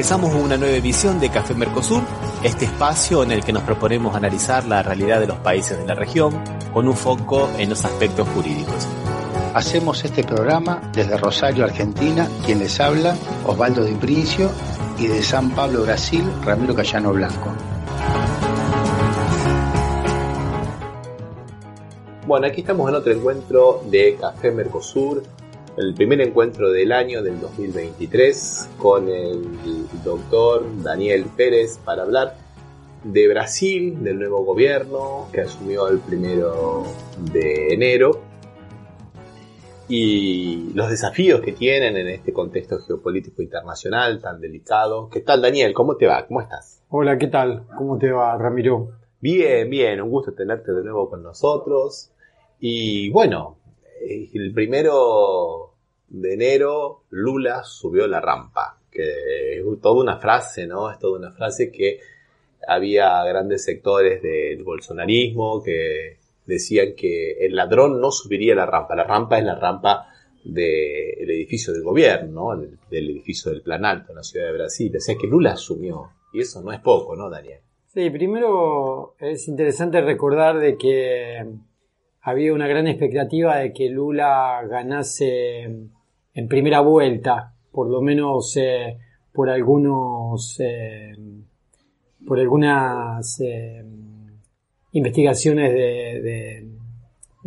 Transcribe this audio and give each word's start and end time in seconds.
Empezamos 0.00 0.34
una 0.34 0.56
nueva 0.56 0.76
edición 0.76 1.20
de 1.20 1.28
Café 1.28 1.52
Mercosur, 1.52 2.00
este 2.42 2.64
espacio 2.64 3.22
en 3.22 3.32
el 3.32 3.44
que 3.44 3.52
nos 3.52 3.64
proponemos 3.64 4.16
analizar 4.16 4.64
la 4.64 4.82
realidad 4.82 5.20
de 5.20 5.26
los 5.26 5.36
países 5.40 5.76
de 5.76 5.84
la 5.84 5.94
región 5.94 6.42
con 6.72 6.88
un 6.88 6.96
foco 6.96 7.50
en 7.58 7.68
los 7.68 7.84
aspectos 7.84 8.26
jurídicos. 8.30 8.88
Hacemos 9.52 10.02
este 10.02 10.24
programa 10.24 10.90
desde 10.94 11.18
Rosario, 11.18 11.64
Argentina, 11.64 12.26
quien 12.46 12.60
les 12.60 12.80
habla, 12.80 13.14
Osvaldo 13.44 13.84
Di 13.84 13.92
Princio, 13.92 14.50
y 14.98 15.06
de 15.06 15.22
San 15.22 15.50
Pablo, 15.50 15.82
Brasil, 15.82 16.24
Ramiro 16.46 16.74
Cayano 16.74 17.12
Blanco. 17.12 17.50
Bueno, 22.26 22.46
aquí 22.46 22.62
estamos 22.62 22.88
en 22.88 22.94
otro 22.94 23.12
encuentro 23.12 23.82
de 23.84 24.16
Café 24.18 24.50
Mercosur, 24.50 25.22
el 25.76 25.94
primer 25.94 26.20
encuentro 26.20 26.70
del 26.70 26.92
año 26.92 27.22
del 27.22 27.40
2023 27.40 28.70
con 28.78 29.08
el 29.08 29.42
doctor 30.04 30.64
Daniel 30.82 31.26
Pérez 31.36 31.78
para 31.84 32.02
hablar 32.02 32.36
de 33.04 33.28
Brasil, 33.28 34.02
del 34.02 34.18
nuevo 34.18 34.44
gobierno 34.44 35.28
que 35.32 35.42
asumió 35.42 35.88
el 35.88 36.00
primero 36.00 36.84
de 37.32 37.72
enero 37.72 38.20
y 39.88 40.72
los 40.74 40.90
desafíos 40.90 41.40
que 41.40 41.52
tienen 41.52 41.96
en 41.96 42.08
este 42.08 42.32
contexto 42.32 42.78
geopolítico 42.78 43.42
internacional 43.42 44.20
tan 44.20 44.40
delicado. 44.40 45.08
¿Qué 45.08 45.20
tal 45.20 45.42
Daniel? 45.42 45.72
¿Cómo 45.72 45.96
te 45.96 46.06
va? 46.06 46.26
¿Cómo 46.26 46.40
estás? 46.40 46.82
Hola, 46.90 47.18
¿qué 47.18 47.28
tal? 47.28 47.66
¿Cómo 47.76 47.98
te 47.98 48.10
va, 48.10 48.36
Ramiro? 48.36 48.90
Bien, 49.20 49.68
bien, 49.68 50.00
un 50.00 50.10
gusto 50.10 50.32
tenerte 50.32 50.72
de 50.72 50.82
nuevo 50.82 51.08
con 51.10 51.22
nosotros. 51.22 52.12
Y 52.60 53.10
bueno, 53.10 53.56
el 54.00 54.52
primero 54.52 55.69
de 56.10 56.34
enero 56.34 57.04
Lula 57.10 57.62
subió 57.64 58.06
la 58.06 58.20
rampa, 58.20 58.78
que 58.90 59.58
es 59.58 59.64
toda 59.80 60.02
una 60.02 60.18
frase, 60.18 60.66
¿no? 60.66 60.90
Es 60.90 60.98
toda 60.98 61.18
una 61.18 61.32
frase 61.32 61.70
que 61.70 62.00
había 62.66 63.24
grandes 63.24 63.64
sectores 63.64 64.20
del 64.22 64.62
bolsonarismo 64.62 65.62
que 65.62 66.18
decían 66.46 66.94
que 66.96 67.32
el 67.44 67.54
ladrón 67.54 68.00
no 68.00 68.10
subiría 68.10 68.54
la 68.54 68.66
rampa, 68.66 68.94
la 68.94 69.04
rampa 69.04 69.38
es 69.38 69.44
la 69.44 69.54
rampa 69.54 70.08
del 70.44 71.30
edificio 71.30 71.72
del 71.72 71.82
gobierno, 71.82 72.54
¿no? 72.54 72.60
del, 72.90 73.10
edificio 73.10 73.52
del 73.52 73.62
Planalto 73.62 74.12
en 74.12 74.16
la 74.16 74.22
ciudad 74.22 74.46
de 74.46 74.54
Brasil, 74.54 74.92
o 74.96 75.00
sea 75.00 75.14
que 75.16 75.26
Lula 75.26 75.52
asumió, 75.52 76.10
y 76.32 76.40
eso 76.40 76.62
no 76.62 76.72
es 76.72 76.80
poco, 76.80 77.14
¿no, 77.14 77.30
Daniel? 77.30 77.60
Sí, 77.86 78.08
primero 78.10 79.14
es 79.18 79.48
interesante 79.48 80.00
recordar 80.00 80.58
de 80.58 80.76
que 80.76 81.44
había 82.22 82.52
una 82.52 82.68
gran 82.68 82.86
expectativa 82.86 83.58
de 83.58 83.72
que 83.72 83.88
Lula 83.88 84.62
ganase 84.68 85.68
en 86.34 86.48
primera 86.48 86.80
vuelta, 86.80 87.54
por 87.72 87.88
lo 87.88 88.00
menos 88.00 88.56
eh, 88.56 88.98
por 89.32 89.50
algunos 89.50 90.58
eh, 90.60 91.12
por 92.26 92.38
algunas 92.38 93.40
eh, 93.40 93.84
investigaciones 94.92 95.72
de, 95.72 96.68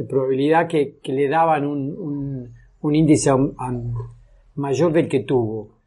probabilidad 0.09 0.67
que, 0.67 0.97
le 1.03 1.27
daban 1.27 1.67
un, 1.67 2.53
índice 2.81 3.31
mayor 4.55 4.91
del 4.91 5.07
que 5.07 5.19
tuvo. 5.19 5.77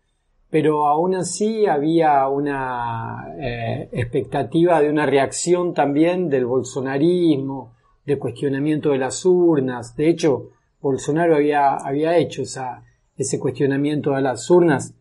Pero 0.48 0.86
aún 0.86 1.16
así 1.16 1.66
había 1.66 2.28
una 2.28 3.34
expectativa 3.90 4.80
de 4.80 4.88
una 4.88 5.06
reacción 5.06 5.74
también 5.74 6.30
del 6.30 6.46
bolsonarismo, 6.46 7.74
de 8.06 8.16
cuestionamiento 8.16 8.90
de 8.90 8.98
las 8.98 9.24
urnas. 9.26 9.96
De 9.96 10.08
hecho, 10.08 10.50
Bolsonaro 10.80 11.34
había, 11.34 11.74
había 11.74 12.16
hecho 12.16 12.42
ese 13.16 13.38
cuestionamiento 13.38 14.14
a 14.14 14.20
las 14.20 14.48
urnas, 14.50 14.94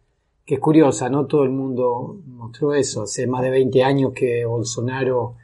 que 0.46 0.56
es 0.56 0.60
curiosa, 0.60 1.10
no 1.10 1.26
todo 1.26 1.44
el 1.44 1.50
mundo 1.50 2.22
mostró 2.28 2.74
eso. 2.74 3.04
Hace 3.04 3.28
más 3.28 3.42
de 3.42 3.50
20 3.50 3.84
años 3.84 4.14
que 4.14 4.46
Bolsonaro 4.46 5.36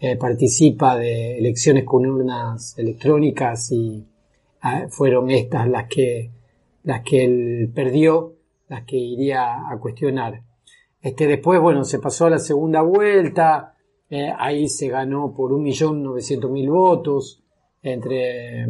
eh, 0.00 0.16
participa 0.16 0.96
de 0.96 1.38
elecciones 1.38 1.84
con 1.84 2.06
urnas 2.06 2.78
electrónicas 2.78 3.70
y 3.72 4.04
ah, 4.62 4.86
fueron 4.88 5.30
estas 5.30 5.68
las 5.68 5.86
que, 5.88 6.30
las 6.84 7.02
que 7.02 7.24
él 7.24 7.70
perdió, 7.74 8.34
las 8.68 8.84
que 8.84 8.96
iría 8.96 9.68
a 9.68 9.78
cuestionar. 9.78 10.42
Este, 11.00 11.26
después, 11.26 11.60
bueno, 11.60 11.84
se 11.84 11.98
pasó 11.98 12.26
a 12.26 12.30
la 12.30 12.38
segunda 12.38 12.82
vuelta, 12.82 13.74
eh, 14.10 14.32
ahí 14.36 14.68
se 14.68 14.88
ganó 14.88 15.34
por 15.34 15.52
1.900.000 15.52 16.70
votos 16.70 17.42
entre 17.82 18.64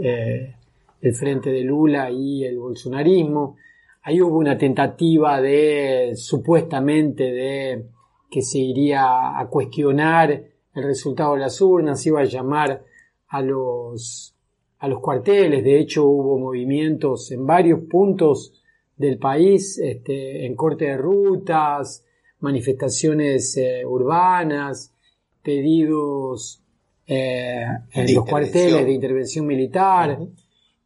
eh, 0.00 0.56
el 1.00 1.14
frente 1.14 1.50
de 1.50 1.62
Lula 1.62 2.10
y 2.10 2.44
el 2.44 2.58
bolsonarismo. 2.58 3.56
Ahí 4.02 4.20
hubo 4.20 4.38
una 4.38 4.56
tentativa 4.56 5.40
de, 5.40 6.12
supuestamente, 6.16 7.24
de 7.24 7.84
que 8.30 8.42
se 8.42 8.58
iría 8.58 9.38
a 9.38 9.46
cuestionar 9.48 10.30
el 10.74 10.82
resultado 10.84 11.34
de 11.34 11.40
las 11.40 11.60
urnas, 11.60 12.06
iba 12.06 12.20
a 12.20 12.24
llamar 12.24 12.84
a 13.28 13.42
los, 13.42 14.34
a 14.78 14.88
los 14.88 15.00
cuarteles. 15.00 15.64
De 15.64 15.78
hecho, 15.78 16.04
hubo 16.04 16.38
movimientos 16.38 17.30
en 17.32 17.46
varios 17.46 17.80
puntos 17.80 18.62
del 18.96 19.18
país, 19.18 19.78
este, 19.78 20.46
en 20.46 20.54
corte 20.54 20.86
de 20.86 20.96
rutas, 20.96 22.04
manifestaciones 22.40 23.56
eh, 23.56 23.84
urbanas, 23.84 24.94
pedidos 25.42 26.62
eh, 27.06 27.64
en 27.92 28.14
los 28.14 28.24
cuarteles 28.24 28.84
de 28.84 28.92
intervención 28.92 29.46
militar, 29.46 30.18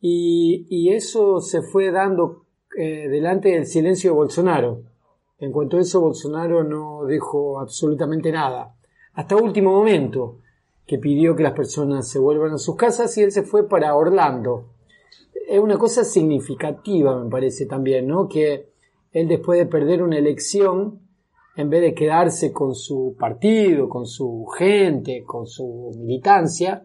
y, 0.06 0.92
eso 0.92 1.40
se 1.40 1.62
fue 1.62 1.90
dando 1.90 2.44
eh, 2.76 3.08
delante 3.08 3.48
del 3.48 3.64
silencio 3.64 4.10
de 4.10 4.16
Bolsonaro. 4.16 4.82
En 5.38 5.50
cuanto 5.50 5.78
a 5.78 5.80
eso, 5.80 6.02
Bolsonaro 6.02 6.62
no 6.62 7.06
dijo 7.06 7.58
absolutamente 7.58 8.30
nada, 8.30 8.74
hasta 9.14 9.36
último 9.36 9.72
momento, 9.72 10.40
que 10.86 10.98
pidió 10.98 11.34
que 11.34 11.42
las 11.42 11.54
personas 11.54 12.06
se 12.06 12.18
vuelvan 12.18 12.52
a 12.52 12.58
sus 12.58 12.76
casas 12.76 13.16
y 13.16 13.22
él 13.22 13.32
se 13.32 13.44
fue 13.44 13.66
para 13.66 13.96
Orlando. 13.96 14.66
Es 15.48 15.58
una 15.58 15.78
cosa 15.78 16.04
significativa, 16.04 17.18
me 17.24 17.30
parece 17.30 17.64
también, 17.64 18.06
¿no? 18.06 18.28
Que 18.28 18.72
él 19.10 19.26
después 19.26 19.58
de 19.58 19.64
perder 19.64 20.02
una 20.02 20.18
elección, 20.18 21.00
en 21.56 21.70
vez 21.70 21.80
de 21.80 21.94
quedarse 21.94 22.52
con 22.52 22.74
su 22.74 23.16
partido, 23.18 23.88
con 23.88 24.04
su 24.04 24.44
gente, 24.58 25.24
con 25.24 25.46
su 25.46 25.92
militancia, 25.96 26.84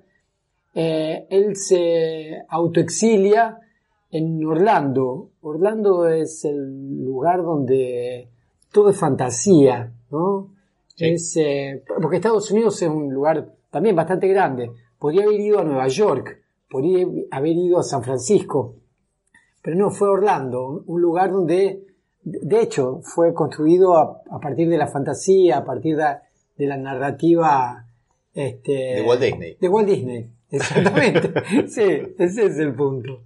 eh, 0.74 1.28
él 1.30 1.56
se 1.56 2.44
autoexilia 2.48 3.60
en 4.12 4.46
Orlando. 4.46 5.32
Orlando 5.42 6.08
es 6.08 6.46
el 6.46 7.04
lugar 7.04 7.44
donde 7.44 8.30
todo 8.72 8.90
es 8.90 8.98
fantasía, 8.98 9.92
¿no? 10.12 10.54
Es, 10.98 11.38
eh, 11.38 11.84
porque 12.02 12.18
Estados 12.18 12.52
Unidos 12.52 12.82
es 12.82 12.90
un 12.90 13.14
lugar 13.14 13.54
también 13.72 13.96
bastante 13.96 14.28
grande. 14.28 14.72
Podría 14.98 15.24
haber 15.24 15.40
ido 15.40 15.60
a 15.60 15.64
Nueva 15.64 15.88
York, 15.88 16.42
podría 16.70 17.08
haber 17.32 17.56
ido 17.56 17.80
a 17.80 17.84
San 17.84 18.04
Francisco, 18.04 18.76
pero 19.62 19.78
no, 19.78 19.92
fue 19.92 20.10
Orlando, 20.10 20.84
un 20.86 21.02
lugar 21.02 21.32
donde 21.32 21.90
de 22.24 22.62
hecho, 22.62 23.02
fue 23.02 23.34
construido 23.34 23.98
a, 23.98 24.40
partir 24.42 24.70
de 24.70 24.78
la 24.78 24.88
fantasía, 24.88 25.58
a 25.58 25.66
partir 25.66 25.98
de, 25.98 26.68
la 26.68 26.78
narrativa 26.78 27.86
este, 28.34 28.72
de 28.72 29.04
Walt 29.08 29.22
Disney. 29.22 29.58
De 29.60 29.70
Walt 29.70 29.88
Disney, 29.88 30.30
exactamente. 30.52 31.34
sí, 31.68 32.14
ese 32.18 32.46
es 32.46 32.60
el 32.60 32.74
punto. 32.74 33.24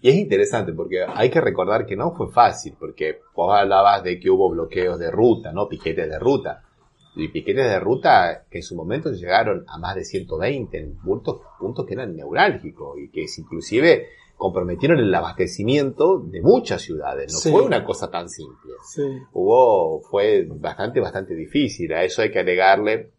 Y 0.00 0.10
es 0.10 0.16
interesante 0.16 0.72
porque 0.72 1.04
hay 1.04 1.30
que 1.30 1.40
recordar 1.40 1.86
que 1.86 1.96
no 1.96 2.12
fue 2.12 2.30
fácil, 2.30 2.74
porque 2.78 3.20
vos 3.34 3.52
hablabas 3.54 4.02
de 4.02 4.18
que 4.18 4.30
hubo 4.30 4.50
bloqueos 4.50 4.98
de 4.98 5.10
ruta, 5.10 5.52
¿no? 5.52 5.68
Piquetes 5.68 6.08
de 6.08 6.18
ruta. 6.18 6.64
Y 7.16 7.28
piquetes 7.28 7.68
de 7.68 7.80
ruta 7.80 8.44
que 8.48 8.58
en 8.58 8.62
su 8.62 8.76
momento 8.76 9.10
llegaron 9.10 9.64
a 9.66 9.78
más 9.78 9.96
de 9.96 10.04
120 10.04 10.78
en 10.78 10.96
puntos, 10.98 11.40
puntos 11.58 11.84
que 11.84 11.94
eran 11.94 12.14
neurálgicos 12.14 12.96
y 12.98 13.10
que 13.10 13.26
inclusive 13.38 14.06
comprometieron 14.38 15.00
el 15.00 15.12
abastecimiento 15.12 16.20
de 16.20 16.40
muchas 16.40 16.80
ciudades. 16.80 17.32
No 17.32 17.50
fue 17.50 17.62
una 17.62 17.84
cosa 17.84 18.08
tan 18.08 18.28
simple. 18.28 18.72
Hubo, 19.32 20.00
fue 20.02 20.46
bastante, 20.48 21.00
bastante 21.00 21.34
difícil. 21.34 21.92
A 21.92 22.04
eso 22.04 22.22
hay 22.22 22.30
que 22.30 22.38
agregarle, 22.38 23.10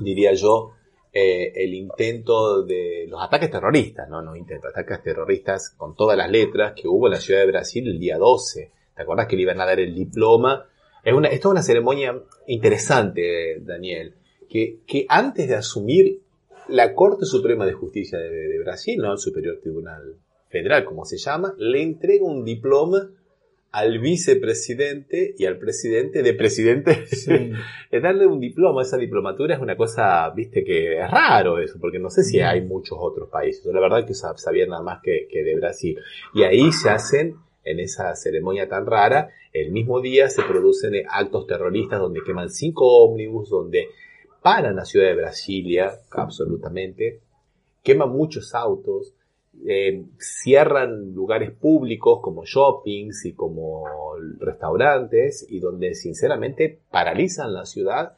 diría 0.00 0.32
yo, 0.34 0.75
eh, 1.18 1.64
el 1.64 1.72
intento 1.72 2.62
de 2.62 3.06
los 3.08 3.22
ataques 3.22 3.50
terroristas, 3.50 4.06
no, 4.06 4.20
no 4.20 4.36
intento, 4.36 4.68
ataques 4.68 5.02
terroristas 5.02 5.70
con 5.70 5.94
todas 5.94 6.14
las 6.14 6.30
letras 6.30 6.74
que 6.76 6.88
hubo 6.88 7.06
en 7.06 7.14
la 7.14 7.20
ciudad 7.20 7.40
de 7.40 7.46
Brasil 7.46 7.88
el 7.88 7.98
día 7.98 8.18
12. 8.18 8.70
¿Te 8.94 9.02
acuerdas 9.02 9.26
que 9.26 9.34
le 9.34 9.42
iban 9.42 9.58
a 9.58 9.64
dar 9.64 9.80
el 9.80 9.94
diploma? 9.94 10.66
Es 11.02 11.14
una, 11.14 11.28
esto 11.28 11.48
es 11.48 11.52
una 11.52 11.62
ceremonia 11.62 12.20
interesante, 12.48 13.60
Daniel, 13.60 14.12
que, 14.46 14.80
que 14.86 15.06
antes 15.08 15.48
de 15.48 15.54
asumir 15.54 16.20
la 16.68 16.92
Corte 16.92 17.24
Suprema 17.24 17.64
de 17.64 17.72
Justicia 17.72 18.18
de, 18.18 18.28
de 18.28 18.58
Brasil, 18.58 19.00
¿no? 19.00 19.12
el 19.12 19.18
Superior 19.18 19.58
Tribunal 19.62 20.16
Federal, 20.50 20.84
como 20.84 21.06
se 21.06 21.16
llama, 21.16 21.54
le 21.56 21.80
entrega 21.80 22.26
un 22.26 22.44
diploma 22.44 23.08
al 23.72 23.98
vicepresidente 23.98 25.34
y 25.36 25.44
al 25.44 25.58
presidente 25.58 26.22
de 26.22 26.34
presidente. 26.34 27.04
es 27.90 28.02
darle 28.02 28.26
un 28.26 28.40
diploma, 28.40 28.82
esa 28.82 28.96
diplomatura 28.96 29.54
es 29.54 29.60
una 29.60 29.76
cosa, 29.76 30.30
viste, 30.30 30.64
que 30.64 30.98
es 31.00 31.10
raro 31.10 31.58
eso, 31.58 31.78
porque 31.80 31.98
no 31.98 32.10
sé 32.10 32.22
si 32.22 32.40
hay 32.40 32.62
muchos 32.62 32.98
otros 33.00 33.28
países. 33.28 33.64
Yo 33.64 33.72
la 33.72 33.80
verdad 33.80 34.06
que 34.06 34.14
sabía 34.14 34.66
nada 34.66 34.82
más 34.82 35.00
que, 35.02 35.28
que 35.30 35.42
de 35.42 35.56
Brasil. 35.56 35.98
Y 36.34 36.42
ahí 36.42 36.72
se 36.72 36.90
hacen, 36.90 37.36
en 37.64 37.80
esa 37.80 38.14
ceremonia 38.14 38.68
tan 38.68 38.86
rara, 38.86 39.30
el 39.52 39.72
mismo 39.72 40.00
día 40.00 40.28
se 40.28 40.42
producen 40.42 40.94
actos 41.10 41.46
terroristas 41.46 41.98
donde 41.98 42.20
queman 42.24 42.48
cinco 42.48 43.04
ómnibus, 43.04 43.50
donde 43.50 43.88
paran 44.40 44.76
la 44.76 44.84
ciudad 44.84 45.06
de 45.06 45.16
Brasilia, 45.16 45.98
absolutamente, 46.12 47.20
queman 47.82 48.10
muchos 48.10 48.54
autos, 48.54 49.12
eh, 49.66 50.04
cierran 50.18 51.12
lugares 51.14 51.50
públicos 51.50 52.20
como 52.22 52.44
shoppings 52.44 53.24
y 53.24 53.32
como 53.32 53.84
restaurantes 54.38 55.46
y 55.48 55.60
donde 55.60 55.94
sinceramente 55.94 56.80
paralizan 56.90 57.52
la 57.52 57.64
ciudad 57.64 58.16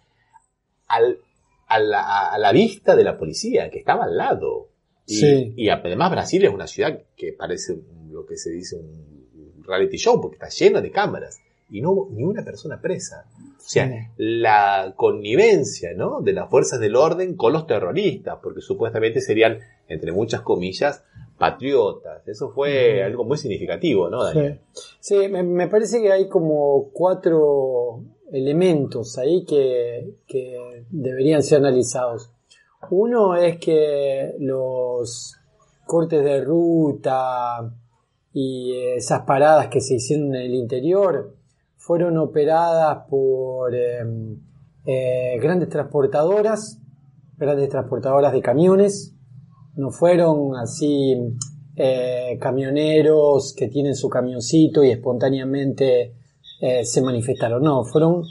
al, 0.87 1.19
a, 1.69 2.39
la, 2.39 2.53
vista 2.53 2.97
de 2.97 3.05
la 3.05 3.17
policía 3.19 3.71
que 3.71 3.79
estaba 3.79 4.05
al 4.05 4.17
lado. 4.17 4.69
Y, 5.07 5.69
además 5.69 6.11
Brasil 6.11 6.45
es 6.45 6.53
una 6.53 6.67
ciudad 6.67 7.01
que 7.17 7.33
parece 7.33 7.79
lo 8.11 8.27
que 8.27 8.37
se 8.37 8.51
dice 8.51 8.77
un 8.77 9.65
reality 9.65 9.97
show 9.97 10.21
porque 10.21 10.37
está 10.37 10.49
llena 10.49 10.81
de 10.81 10.91
cámaras 10.91 11.41
y 11.71 11.81
no 11.81 11.93
hubo 11.93 12.11
ni 12.11 12.25
una 12.25 12.45
persona 12.45 12.81
presa. 12.81 13.27
O 13.35 13.71
sea, 13.71 14.11
la 14.17 14.95
connivencia 14.97 15.93
¿no? 15.95 16.21
de 16.21 16.33
las 16.33 16.49
fuerzas 16.49 16.81
del 16.81 16.97
orden 16.97 17.37
con 17.37 17.53
los 17.53 17.67
terroristas, 17.67 18.39
porque 18.43 18.63
supuestamente 18.63 19.21
serían, 19.21 19.59
entre 19.89 20.13
muchas 20.13 20.41
comillas, 20.41 21.05
patriotas. 21.39 22.27
Eso 22.27 22.51
fue 22.51 23.03
algo 23.03 23.25
muy 23.25 23.39
significativo, 23.39 24.11
¿no, 24.11 24.25
Daniel? 24.25 24.61
Sí, 25.01 25.29
me, 25.29 25.69
parece 25.69 26.03
que 26.03 26.13
hay 26.13 26.29
como 26.29 26.91
cuatro 26.93 28.03
elementos 28.33 29.17
ahí 29.19 29.45
que, 29.45 30.15
deberían 30.91 31.43
ser 31.43 31.59
analizados. 31.59 32.31
Uno 32.91 33.37
es 33.37 33.59
que 33.59 34.35
los 34.39 35.37
cortes 35.87 36.23
de 36.23 36.45
ruta 36.45 37.73
y 38.33 38.73
esas 38.97 39.23
paradas 39.23 39.69
que 39.69 39.81
se 39.81 39.95
hicieron 39.95 40.35
en 40.35 40.43
el 40.43 40.55
interior 40.55 41.35
fueron 41.77 42.19
operadas 42.19 43.07
por 43.09 43.75
em, 43.75 44.39
eh, 44.85 45.39
grandes 45.41 45.71
transportadoras, 45.71 46.81
grandes 47.37 47.69
transportadoras 47.69 48.33
de 48.33 48.43
camiones, 48.43 49.18
no 49.79 49.93
fueron 49.93 50.57
así 50.57 51.17
eh, 51.77 52.37
camioneros 52.41 53.55
que 53.57 53.69
tienen 53.69 53.95
su 53.95 54.09
camioncito 54.09 54.83
y 54.83 54.91
espontáneamente 54.91 56.15
eh, 56.61 56.85
se 56.85 57.01
manifestaron. 57.01 57.63
No, 57.63 57.85
fueron 57.85 58.25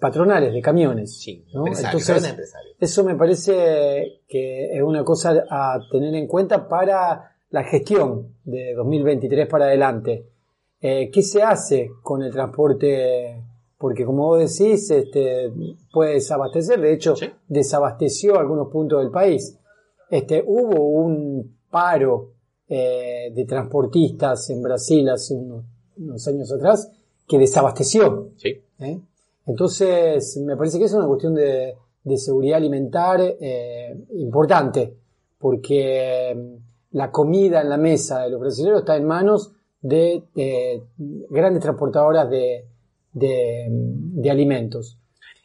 patronales 0.00 0.52
de 0.52 0.60
camiones. 0.60 1.16
Sí, 1.16 1.44
Entonces, 1.54 2.36
eso 2.80 3.04
me 3.04 3.14
parece 3.14 4.22
que 4.28 4.76
es 4.76 4.82
una 4.82 5.04
cosa 5.04 5.44
a 5.48 5.78
tener 5.92 6.12
en 6.16 6.26
cuenta 6.26 6.68
para 6.68 7.36
la 7.50 7.62
gestión 7.62 8.34
de 8.42 8.74
2023 8.74 9.46
para 9.46 9.66
adelante. 9.66 10.26
Eh, 10.80 11.08
¿Qué 11.12 11.22
se 11.22 11.40
hace 11.44 11.90
con 12.02 12.24
el 12.24 12.32
transporte? 12.32 13.44
Porque 13.78 14.04
como 14.04 14.26
vos 14.26 14.40
decís, 14.40 14.90
este, 14.90 15.52
puede 15.92 16.14
desabastecer. 16.14 16.80
De 16.80 16.92
hecho, 16.92 17.14
desabasteció 17.46 18.40
algunos 18.40 18.72
puntos 18.72 19.00
del 19.00 19.12
país. 19.12 19.56
Este, 20.10 20.42
hubo 20.44 20.88
un 20.88 21.56
paro 21.70 22.32
eh, 22.68 23.30
de 23.32 23.44
transportistas 23.44 24.50
en 24.50 24.60
Brasil 24.60 25.08
hace 25.08 25.34
unos, 25.34 26.26
años 26.26 26.52
atrás 26.52 26.90
que 27.26 27.38
desabasteció. 27.38 28.30
Sí. 28.36 28.60
¿eh? 28.80 29.00
Entonces, 29.46 30.36
me 30.44 30.56
parece 30.56 30.78
que 30.78 30.84
es 30.84 30.92
una 30.94 31.06
cuestión 31.06 31.34
de, 31.34 31.76
seguridad 32.16 32.56
alimentar 32.56 33.20
eh, 33.20 33.96
importante, 34.14 34.96
porque 35.38 36.34
mm, 36.36 36.96
la 36.96 37.12
comida 37.12 37.60
en 37.60 37.68
la 37.68 37.76
mesa 37.76 38.22
de 38.22 38.30
los 38.30 38.40
brasileños 38.40 38.80
está 38.80 38.96
en 38.96 39.04
manos 39.04 39.52
de 39.80 40.24
grandes 41.30 41.62
transportadoras 41.62 42.28
de, 42.28 42.66
de 43.12 44.30
alimentos. 44.30 44.99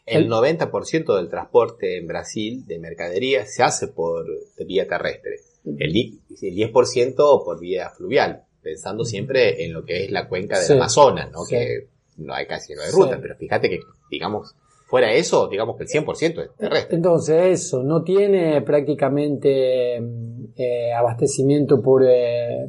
El 0.06 0.30
90% 0.30 1.16
del 1.16 1.30
transporte 1.30 1.98
en 1.98 2.08
Brasil 2.08 2.66
de 2.68 2.78
mercadería 2.78 3.46
se 3.46 3.64
hace 3.64 3.88
por 3.88 4.26
vía 4.66 4.88
terrestre. 4.88 5.38
El, 5.66 5.94
10% 5.94 7.16
por 7.44 7.60
vía 7.60 7.90
fluvial, 7.90 8.44
pensando 8.62 9.04
siempre 9.04 9.66
en 9.66 9.74
lo 9.74 9.84
que 9.84 10.06
es 10.06 10.12
la 10.12 10.28
cuenca 10.28 10.60
del 10.60 10.78
Amazonas, 10.78 11.32
¿no? 11.32 11.40
Que 11.50 11.88
no 12.18 12.34
hay 12.34 12.46
casi 12.46 12.74
no 12.76 12.82
hay 12.84 12.92
ruta, 12.92 13.20
pero 13.20 13.36
fíjate 13.36 13.70
que, 13.70 13.80
digamos, 14.12 14.56
fuera 14.86 15.12
eso, 15.12 15.48
digamos 15.48 15.76
que 15.78 15.84
el 15.84 15.90
100% 15.90 16.44
es 16.44 16.56
terrestre. 16.56 16.96
Entonces, 16.96 17.64
eso, 17.64 17.84
no 17.84 18.04
tiene 18.04 18.62
prácticamente 18.62 19.98
eh, 19.98 20.94
abastecimiento 20.94 21.82
por, 21.82 22.04
eh, 22.08 22.68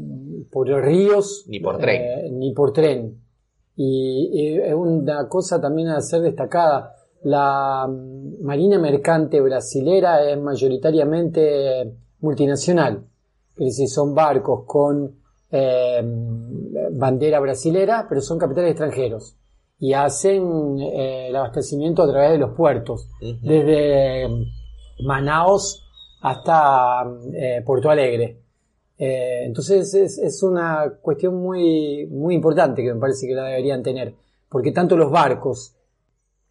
por 0.51 0.69
ríos. 0.69 1.45
Ni 1.49 1.61
por 1.61 1.79
tren. 1.79 2.03
Eh, 2.03 2.31
ni 2.33 2.53
por 2.53 2.73
tren. 2.73 3.21
Y, 3.77 4.59
es 4.59 4.75
una 4.75 5.29
cosa 5.29 5.61
también 5.61 5.89
a 5.89 6.01
ser 6.01 6.23
destacada 6.23 6.96
la 7.27 7.89
marina 8.43 8.79
mercante 8.79 9.41
brasilera 9.41 10.31
es 10.31 10.41
mayoritariamente 10.41 11.93
multinacional, 12.21 13.05
es 13.57 13.67
decir, 13.67 13.89
son 13.89 14.15
barcos 14.15 14.63
con 14.65 15.13
eh, 15.51 16.05
bandera 16.93 17.41
brasilera, 17.41 18.07
pero 18.09 18.21
son 18.21 18.39
capitales 18.39 18.71
extranjeros. 18.71 19.37
Y 19.81 19.93
hacen 19.93 20.79
eh, 20.79 21.27
el 21.27 21.35
abastecimiento 21.35 22.05
a 22.05 22.09
través 22.13 22.31
de 22.31 22.39
los 22.39 22.55
puertos, 22.55 23.09
desde 23.21 24.29
Manaos 25.05 25.85
hasta 26.23 27.03
eh, 27.35 27.61
Puerto 27.67 27.91
Alegre. 27.91 28.41
entonces 28.97 29.93
es, 29.95 30.19
es, 30.19 30.43
una 30.45 30.93
cuestión 31.03 31.35
muy, 31.35 32.07
muy 32.07 32.37
importante 32.37 32.85
que 32.85 32.95
me 32.95 33.01
parece 33.01 33.27
que 33.27 33.35
la 33.35 33.47
deberían 33.47 33.83
tener, 33.83 34.15
porque 34.49 34.71
tanto 34.71 34.97
los 34.97 35.11
barcos 35.11 35.77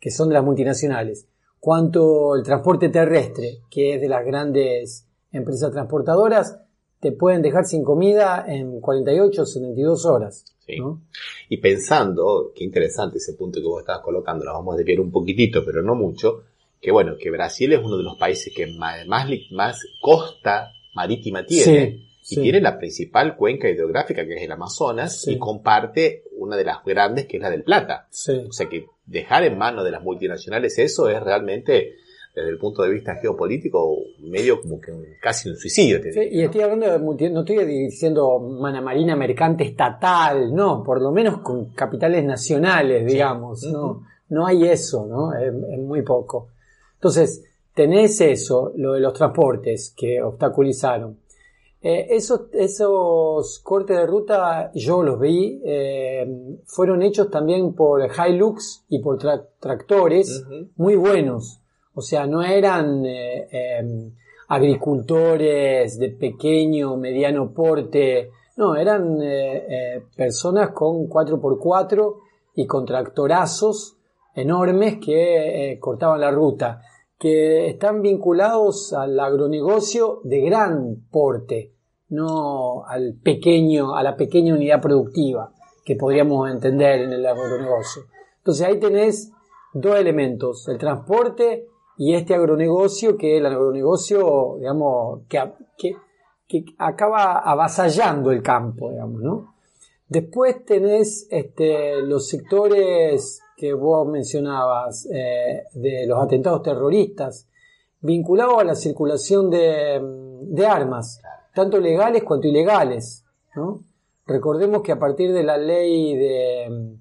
que 0.05 0.11
son 0.11 0.29
de 0.29 0.35
las 0.35 0.43
multinacionales, 0.43 1.27
cuanto 1.59 2.35
el 2.35 2.43
transporte 2.43 2.89
terrestre, 2.89 3.61
que 3.71 3.95
es 3.95 4.01
de 4.01 4.07
las 4.07 4.23
grandes 4.23 5.07
empresas 5.31 5.71
transportadoras, 5.71 6.59
te 6.99 7.11
pueden 7.11 7.41
dejar 7.41 7.65
sin 7.65 7.83
comida 7.83 8.45
en 8.47 8.81
48 8.81 9.41
o 9.41 9.45
72 9.47 10.05
horas. 10.05 10.45
Y 11.49 11.57
pensando, 11.57 12.51
qué 12.53 12.63
interesante 12.63 13.17
ese 13.17 13.33
punto 13.33 13.59
que 13.59 13.65
vos 13.65 13.79
estabas 13.79 14.03
colocando, 14.03 14.45
lo 14.45 14.53
vamos 14.53 14.75
a 14.75 14.77
desviar 14.77 14.99
un 14.99 15.09
poquitito, 15.09 15.65
pero 15.65 15.81
no 15.81 15.95
mucho, 15.95 16.43
que 16.79 16.91
bueno, 16.91 17.13
que 17.19 17.31
Brasil 17.31 17.73
es 17.73 17.79
uno 17.83 17.97
de 17.97 18.03
los 18.03 18.15
países 18.15 18.53
que 18.55 18.67
más, 18.67 19.07
más, 19.07 19.79
costa 20.03 20.71
marítima 20.93 21.47
tiene. 21.47 22.04
Y 22.29 22.41
tiene 22.41 22.59
la 22.59 22.77
principal 22.77 23.35
cuenca 23.35 23.69
hidrográfica 23.69 24.25
que 24.25 24.35
es 24.35 24.43
el 24.43 24.51
Amazonas 24.51 25.27
y 25.27 25.37
comparte 25.37 26.23
una 26.37 26.57
de 26.57 26.63
las 26.63 26.83
grandes 26.83 27.27
que 27.27 27.37
es 27.37 27.43
la 27.43 27.49
del 27.49 27.63
Plata. 27.63 28.07
O 28.47 28.51
sea 28.51 28.67
que 28.67 28.85
dejar 29.05 29.43
en 29.43 29.57
manos 29.57 29.85
de 29.85 29.91
las 29.91 30.01
multinacionales 30.01 30.77
eso 30.79 31.07
es 31.09 31.21
realmente, 31.21 31.95
desde 32.33 32.49
el 32.49 32.57
punto 32.57 32.81
de 32.81 32.89
vista 32.89 33.15
geopolítico, 33.15 33.97
medio 34.19 34.59
como 34.61 34.79
que 34.81 34.91
casi 35.21 35.49
un 35.49 35.57
suicidio. 35.57 35.99
y 36.31 36.41
estoy 36.41 36.61
hablando 36.61 37.15
de 37.15 37.29
no 37.29 37.41
estoy 37.41 37.63
diciendo 37.65 38.39
mana 38.39 38.81
marina 38.81 39.15
mercante 39.15 39.63
estatal, 39.63 40.53
no, 40.53 40.83
por 40.83 41.01
lo 41.01 41.11
menos 41.11 41.39
con 41.41 41.73
capitales 41.73 42.23
nacionales, 42.23 43.05
digamos, 43.05 43.63
no, 43.63 44.03
no 44.29 44.47
hay 44.47 44.67
eso, 44.67 45.05
¿no? 45.05 45.33
Es, 45.33 45.53
muy 45.53 46.01
poco. 46.01 46.49
Entonces, 46.95 47.43
tenés 47.73 48.19
eso, 48.21 48.73
lo 48.75 48.93
de 48.93 48.99
los 48.99 49.13
transportes 49.13 49.93
que 49.95 50.21
obstaculizaron. 50.21 51.19
Eh, 51.87 52.15
esos, 52.15 52.47
esos 52.51 53.59
cortes 53.59 53.95
de 53.95 54.07
ruta 54.07 54.71
yo 54.73 55.03
los 55.03 55.19
vi, 55.19 55.61
eh, 55.63 56.57
fueron 56.65 57.03
hechos 57.03 57.29
también 57.29 57.75
por 57.75 58.01
Hilux 58.09 58.85
y 58.89 58.97
por 59.03 59.19
tractores 59.59 60.47
muy 60.77 60.95
buenos. 60.95 61.61
O 61.93 62.01
sea, 62.01 62.25
no 62.25 62.41
eran 62.41 63.05
eh, 63.05 63.47
em, 63.51 64.11
agricultores 64.47 65.99
de 65.99 66.09
pequeño, 66.09 66.97
mediano 66.97 67.53
porte, 67.53 68.31
no, 68.57 68.75
eran 68.75 69.19
personas 70.15 70.71
con 70.71 71.07
4x4 71.07 72.15
y 72.55 72.65
con 72.65 72.87
tractorazos 72.87 73.95
enormes 74.33 74.97
que 74.97 75.77
cortaban 75.79 76.19
la 76.19 76.31
ruta. 76.31 76.81
que 77.17 77.67
están 77.67 78.01
vinculados 78.01 78.91
al 78.91 79.17
agronegocio 79.17 80.19
de 80.25 80.41
gran 80.41 81.07
porte, 81.09 81.74
no 82.09 82.85
al 82.85 83.15
pequeño, 83.15 83.95
a 83.95 84.03
la 84.03 84.15
pequeña 84.15 84.53
unidad 84.53 84.81
productiva 84.81 85.51
que 85.83 85.95
podríamos 85.95 86.49
entender 86.49 87.01
en 87.01 87.13
el 87.13 87.25
agronegocio. 87.25 88.03
Entonces 88.37 88.65
ahí 88.65 88.79
tenés 88.79 89.31
dos 89.73 89.97
elementos, 89.97 90.67
el 90.67 90.77
transporte 90.77 91.67
y 91.97 92.13
este 92.13 92.33
agronegocio, 92.33 93.17
que 93.17 93.37
el 93.37 93.45
agronegocio, 93.45 94.55
digamos, 94.57 95.21
que, 95.29 95.39
que, 95.77 95.95
que 96.47 96.65
acaba 96.77 97.39
avasallando 97.39 98.31
el 98.31 98.41
campo, 98.41 98.91
digamos, 98.91 99.21
¿no? 99.21 99.55
Después 100.07 100.63
tenés 100.65 101.27
este, 101.31 102.01
los 102.01 102.27
sectores 102.27 103.41
que 103.57 103.73
vos 103.73 104.07
mencionabas 104.07 105.07
eh, 105.11 105.63
de 105.73 106.05
los 106.05 106.21
atentados 106.21 106.61
terroristas, 106.61 107.47
vinculados 108.01 108.59
a 108.59 108.63
la 108.63 108.75
circulación 108.75 109.49
de, 109.49 109.99
de 110.41 110.65
armas, 110.65 111.21
tanto 111.55 111.79
legales 111.79 112.23
cuanto 112.23 112.47
ilegales. 112.47 113.25
¿no? 113.55 113.79
Recordemos 114.27 114.81
que 114.83 114.91
a 114.91 114.99
partir 114.99 115.33
de 115.33 115.43
la 115.43 115.57
ley 115.57 116.15
de, 116.15 116.97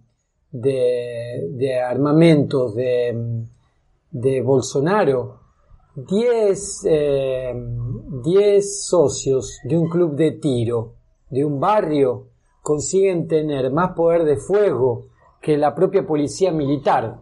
de, 0.50 1.48
de 1.50 1.80
armamentos 1.80 2.74
de, 2.74 3.44
de 4.10 4.40
Bolsonaro, 4.40 5.40
10 5.96 6.82
eh, 6.86 8.60
socios 8.62 9.60
de 9.64 9.78
un 9.78 9.88
club 9.88 10.16
de 10.16 10.32
tiro 10.32 10.94
de 11.30 11.44
un 11.44 11.60
barrio 11.60 12.28
consiguen 12.62 13.28
tener 13.28 13.70
más 13.70 13.92
poder 13.92 14.24
de 14.24 14.36
fuego 14.36 15.06
que 15.40 15.56
la 15.56 15.74
propia 15.74 16.06
policía 16.06 16.50
militar 16.50 17.18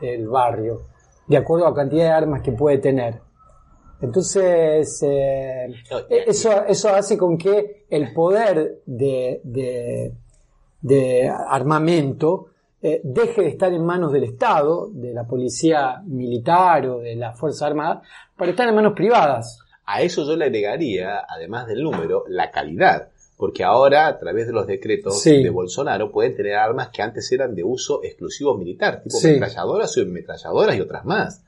del 0.00 0.28
barrio, 0.28 0.82
de 1.26 1.36
acuerdo 1.36 1.66
a 1.66 1.70
la 1.70 1.76
cantidad 1.76 2.04
de 2.04 2.10
armas 2.10 2.42
que 2.42 2.52
puede 2.52 2.78
tener. 2.78 3.22
Entonces, 4.02 5.00
eh, 5.04 5.72
eso, 6.26 6.64
eso 6.66 6.88
hace 6.88 7.16
con 7.16 7.38
que 7.38 7.84
el 7.88 8.12
poder 8.12 8.80
de, 8.84 9.40
de, 10.82 11.28
armamento 11.28 12.48
eh, 12.82 13.00
deje 13.04 13.42
de 13.42 13.48
estar 13.48 13.72
en 13.72 13.84
manos 13.84 14.12
del 14.12 14.24
Estado, 14.24 14.88
de 14.90 15.14
la 15.14 15.24
policía 15.24 16.02
militar 16.04 16.84
o 16.88 16.98
de 16.98 17.14
las 17.14 17.38
Fuerzas 17.38 17.62
Armadas, 17.62 18.02
para 18.36 18.50
estar 18.50 18.68
en 18.68 18.74
manos 18.74 18.94
privadas. 18.94 19.60
A 19.86 20.02
eso 20.02 20.26
yo 20.26 20.36
le 20.36 20.46
agregaría, 20.46 21.24
además 21.28 21.68
del 21.68 21.84
número, 21.84 22.24
la 22.28 22.50
calidad 22.50 23.11
porque 23.42 23.64
ahora 23.64 24.06
a 24.06 24.20
través 24.20 24.46
de 24.46 24.52
los 24.52 24.68
decretos 24.68 25.24
de 25.24 25.50
Bolsonaro 25.50 26.12
pueden 26.12 26.36
tener 26.36 26.54
armas 26.54 26.90
que 26.90 27.02
antes 27.02 27.32
eran 27.32 27.56
de 27.56 27.64
uso 27.64 28.00
exclusivo 28.04 28.56
militar, 28.56 29.02
tipo 29.02 29.18
metralladoras, 29.20 29.90
submetralladoras 29.90 30.76
y 30.76 30.80
otras 30.80 31.04
más. 31.04 31.42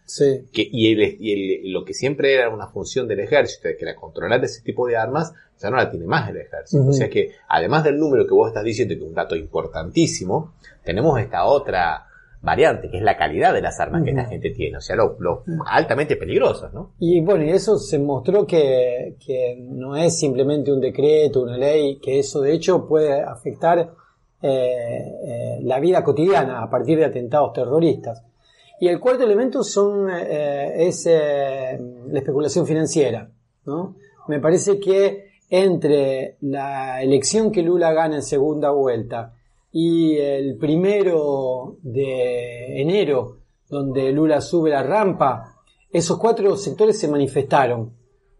Que, 0.52 0.68
y, 0.72 1.70
lo 1.70 1.84
que 1.84 1.94
siempre 1.94 2.34
era 2.34 2.48
una 2.48 2.66
función 2.66 3.06
del 3.06 3.20
ejército, 3.20 3.68
que 3.78 3.84
era 3.84 3.94
controlar 3.94 4.42
ese 4.42 4.62
tipo 4.62 4.88
de 4.88 4.96
armas, 4.96 5.34
ya 5.62 5.70
no 5.70 5.76
la 5.76 5.88
tiene 5.88 6.06
más 6.06 6.28
el 6.30 6.38
ejército. 6.38 6.84
O 6.84 6.92
sea 6.92 7.08
que 7.08 7.30
además 7.46 7.84
del 7.84 7.96
número 7.96 8.26
que 8.26 8.34
vos 8.34 8.48
estás 8.48 8.64
diciendo, 8.64 8.96
que 8.96 9.00
es 9.00 9.06
un 9.06 9.14
dato 9.14 9.36
importantísimo, 9.36 10.54
tenemos 10.82 11.20
esta 11.20 11.44
otra 11.44 12.08
variante, 12.44 12.90
que 12.90 12.98
es 12.98 13.02
la 13.02 13.16
calidad 13.16 13.54
de 13.54 13.62
las 13.62 13.80
armas 13.80 14.02
que 14.04 14.10
esta 14.10 14.26
gente 14.26 14.50
tiene, 14.50 14.76
o 14.76 14.80
sea, 14.80 14.96
lo, 14.96 15.16
altamente 15.66 16.16
peligrosas, 16.16 16.72
¿no? 16.74 16.92
Y 16.98 17.20
bueno, 17.22 17.44
y 17.44 17.50
eso 17.50 17.78
se 17.78 17.98
mostró 17.98 18.46
que, 18.46 19.16
no 19.58 19.96
es 19.96 20.18
simplemente 20.18 20.70
un 20.70 20.80
decreto, 20.80 21.42
una 21.42 21.56
ley, 21.56 21.96
que 21.96 22.18
eso 22.18 22.42
de 22.42 22.52
hecho 22.52 22.86
puede 22.86 23.20
afectar 23.22 23.78
eh, 24.42 25.12
eh, 25.26 25.58
la 25.62 25.80
vida 25.80 26.04
cotidiana 26.04 26.62
a 26.62 26.68
partir 26.68 26.98
de 26.98 27.06
atentados 27.06 27.52
terroristas. 27.54 28.22
Y 28.78 28.88
el 28.88 29.00
cuarto 29.00 29.24
elemento 29.24 29.62
son, 29.62 30.10
eh, 30.10 30.86
es 30.86 31.06
la 31.06 32.18
especulación 32.18 32.66
financiera, 32.66 33.30
¿no? 33.64 33.96
Me 34.28 34.40
parece 34.40 34.78
que 34.78 35.32
entre 35.48 36.36
la 36.40 37.02
elección 37.02 37.50
que 37.50 37.62
Lula 37.62 37.92
gana 37.92 38.16
en 38.16 38.22
segunda 38.22 38.70
vuelta 38.70 39.32
y 39.76 40.16
el 40.18 40.56
primero 40.56 41.78
de 41.82 42.80
enero, 42.80 43.38
donde 43.68 44.12
Lula 44.12 44.40
sube 44.40 44.70
la 44.70 44.84
rampa, 44.84 45.56
esos 45.90 46.16
cuatro 46.16 46.56
sectores 46.56 46.96
se 46.96 47.08
manifestaron. 47.08 47.92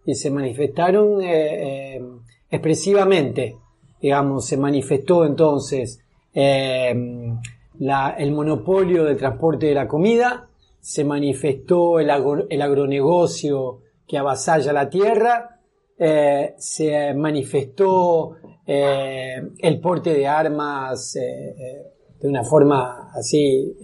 Y 0.07 0.15
se 0.15 0.31
manifestaron 0.31 1.21
eh, 1.21 1.97
eh, 1.97 2.03
expresivamente, 2.49 3.57
digamos, 4.01 4.47
se 4.47 4.57
manifestó 4.57 5.25
entonces 5.27 5.99
eh, 6.33 6.91
el 6.91 8.33
monopolio 8.33 9.03
del 9.03 9.17
transporte 9.17 9.67
de 9.67 9.75
la 9.75 9.89
comida, 9.89 10.49
se 10.79 11.03
manifestó 11.03 11.99
el, 11.99 12.11
el 12.49 12.63
agronegocio 12.63 13.81
que 14.07 14.19
avasalla 14.19 14.73
la 14.73 14.89
tierra, 14.89 15.59
se 15.99 17.15
manifestó 17.15 18.37
eh, 18.67 19.43
el 19.59 19.81
porte 19.81 20.15
de 20.15 20.27
armas 20.27 21.17
eh, 21.17 21.55
eh, 21.59 21.87
de 22.19 22.29
una 22.29 22.43
forma 22.45 23.11
así 23.13 23.77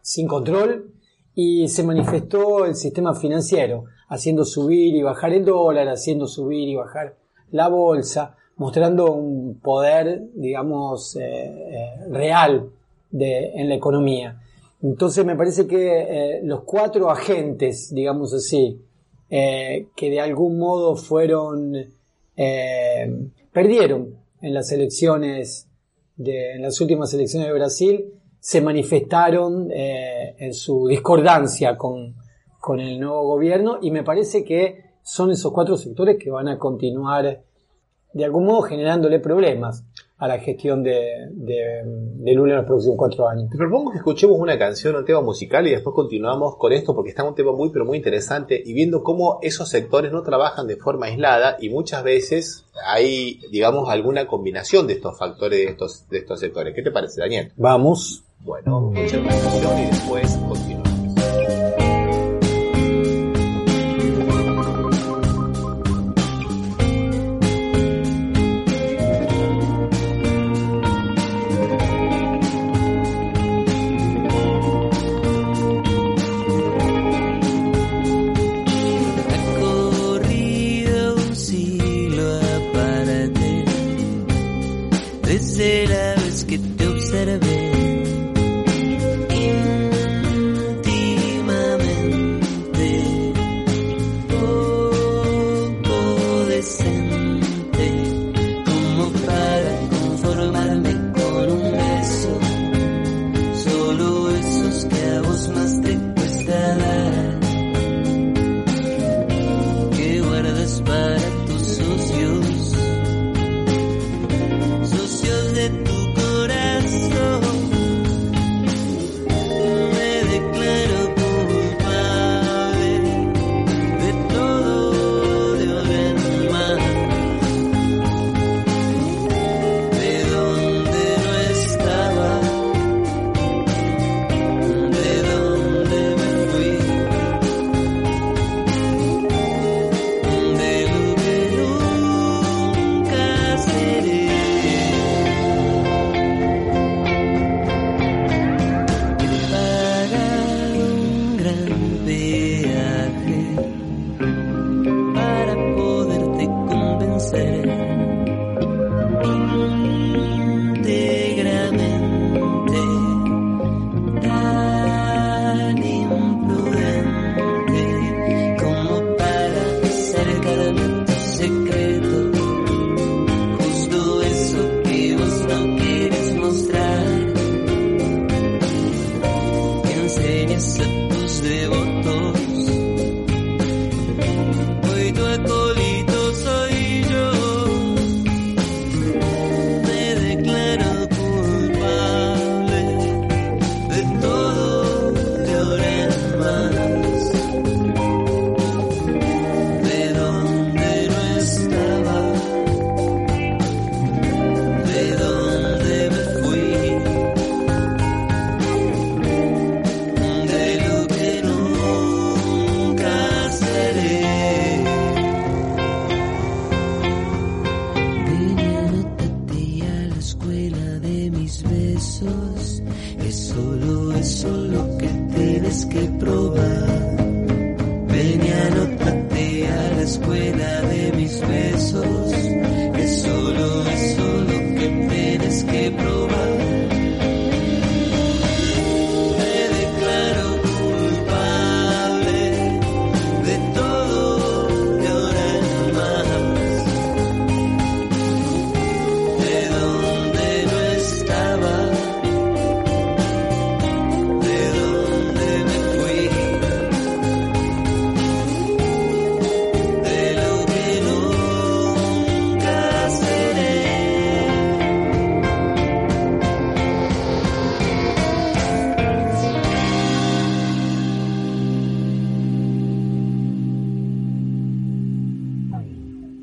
sin 0.00 0.26
control 0.26 0.90
y 1.34 1.68
se 1.68 1.82
manifestó 1.82 2.64
el 2.64 2.74
sistema 2.74 3.14
financiero 3.14 3.84
haciendo 4.08 4.44
subir 4.46 4.94
y 4.94 5.02
bajar 5.02 5.34
el 5.34 5.44
dólar, 5.44 5.88
haciendo 5.88 6.26
subir 6.26 6.68
y 6.68 6.76
bajar 6.76 7.16
la 7.50 7.68
bolsa, 7.68 8.36
mostrando 8.56 9.12
un 9.12 9.60
poder, 9.60 10.22
digamos, 10.32 11.18
real 12.08 12.70
en 13.12 13.68
la 13.68 13.74
economía. 13.74 14.40
Entonces 14.82 15.26
me 15.26 15.36
parece 15.36 15.66
que 15.66 16.40
los 16.44 16.62
cuatro 16.62 17.10
agentes, 17.10 17.92
digamos 17.92 18.32
así, 18.32 18.80
que 19.28 20.10
de 20.10 20.20
algún 20.20 20.58
modo 20.58 20.96
fueron 20.96 21.74
perdieron 23.56 24.18
en 24.42 24.52
las 24.52 24.70
elecciones, 24.70 25.66
de, 26.14 26.56
en 26.56 26.60
las 26.60 26.78
últimas 26.82 27.14
elecciones 27.14 27.48
de 27.48 27.54
Brasil, 27.54 28.04
se 28.38 28.60
manifestaron 28.60 29.70
eh, 29.72 30.36
en 30.38 30.52
su 30.52 30.86
discordancia 30.86 31.78
con, 31.78 32.16
con 32.60 32.80
el 32.80 33.00
nuevo 33.00 33.26
gobierno 33.26 33.78
y 33.80 33.90
me 33.90 34.02
parece 34.02 34.44
que 34.44 34.84
son 35.02 35.30
esos 35.30 35.54
cuatro 35.54 35.78
sectores 35.78 36.18
que 36.22 36.30
van 36.30 36.48
a 36.48 36.58
continuar 36.58 37.44
de 38.12 38.24
algún 38.26 38.44
modo 38.44 38.60
generándole 38.60 39.20
problemas 39.20 39.86
a 40.18 40.28
la 40.28 40.38
gestión 40.38 40.82
de, 40.82 41.28
de, 41.32 42.34
Lula 42.34 42.52
en 42.52 42.58
los 42.58 42.66
próximos 42.66 42.96
cuatro 42.96 43.28
años. 43.28 43.50
Te 43.50 43.58
propongo 43.58 43.92
que 43.92 43.98
escuchemos 43.98 44.38
una 44.38 44.58
canción, 44.58 44.96
un 44.96 45.04
tema 45.04 45.20
musical 45.20 45.66
y 45.66 45.70
después 45.70 45.94
continuamos 45.94 46.56
con 46.56 46.72
esto 46.72 46.94
porque 46.94 47.10
está 47.10 47.22
un 47.24 47.34
tema 47.34 47.52
muy 47.52 47.70
pero 47.70 47.84
muy 47.84 47.98
interesante 47.98 48.62
y 48.64 48.72
viendo 48.72 49.02
cómo 49.02 49.38
esos 49.42 49.68
sectores 49.68 50.12
no 50.12 50.22
trabajan 50.22 50.66
de 50.66 50.76
forma 50.76 51.06
aislada 51.06 51.56
y 51.60 51.68
muchas 51.68 52.02
veces 52.02 52.64
hay, 52.86 53.40
digamos, 53.50 53.88
alguna 53.90 54.26
combinación 54.26 54.86
de 54.86 54.94
estos 54.94 55.18
factores 55.18 55.58
de 55.58 55.70
estos, 55.70 56.08
de 56.08 56.18
estos 56.18 56.40
sectores. 56.40 56.74
¿Qué 56.74 56.82
te 56.82 56.90
parece, 56.90 57.20
Daniel? 57.20 57.52
Vamos. 57.56 58.22
Bueno, 58.40 58.92
escuchemos 58.94 59.34
la 59.34 59.40
canción 59.40 59.78
y 59.78 59.84
después 59.86 60.38
continuamos. 60.48 60.85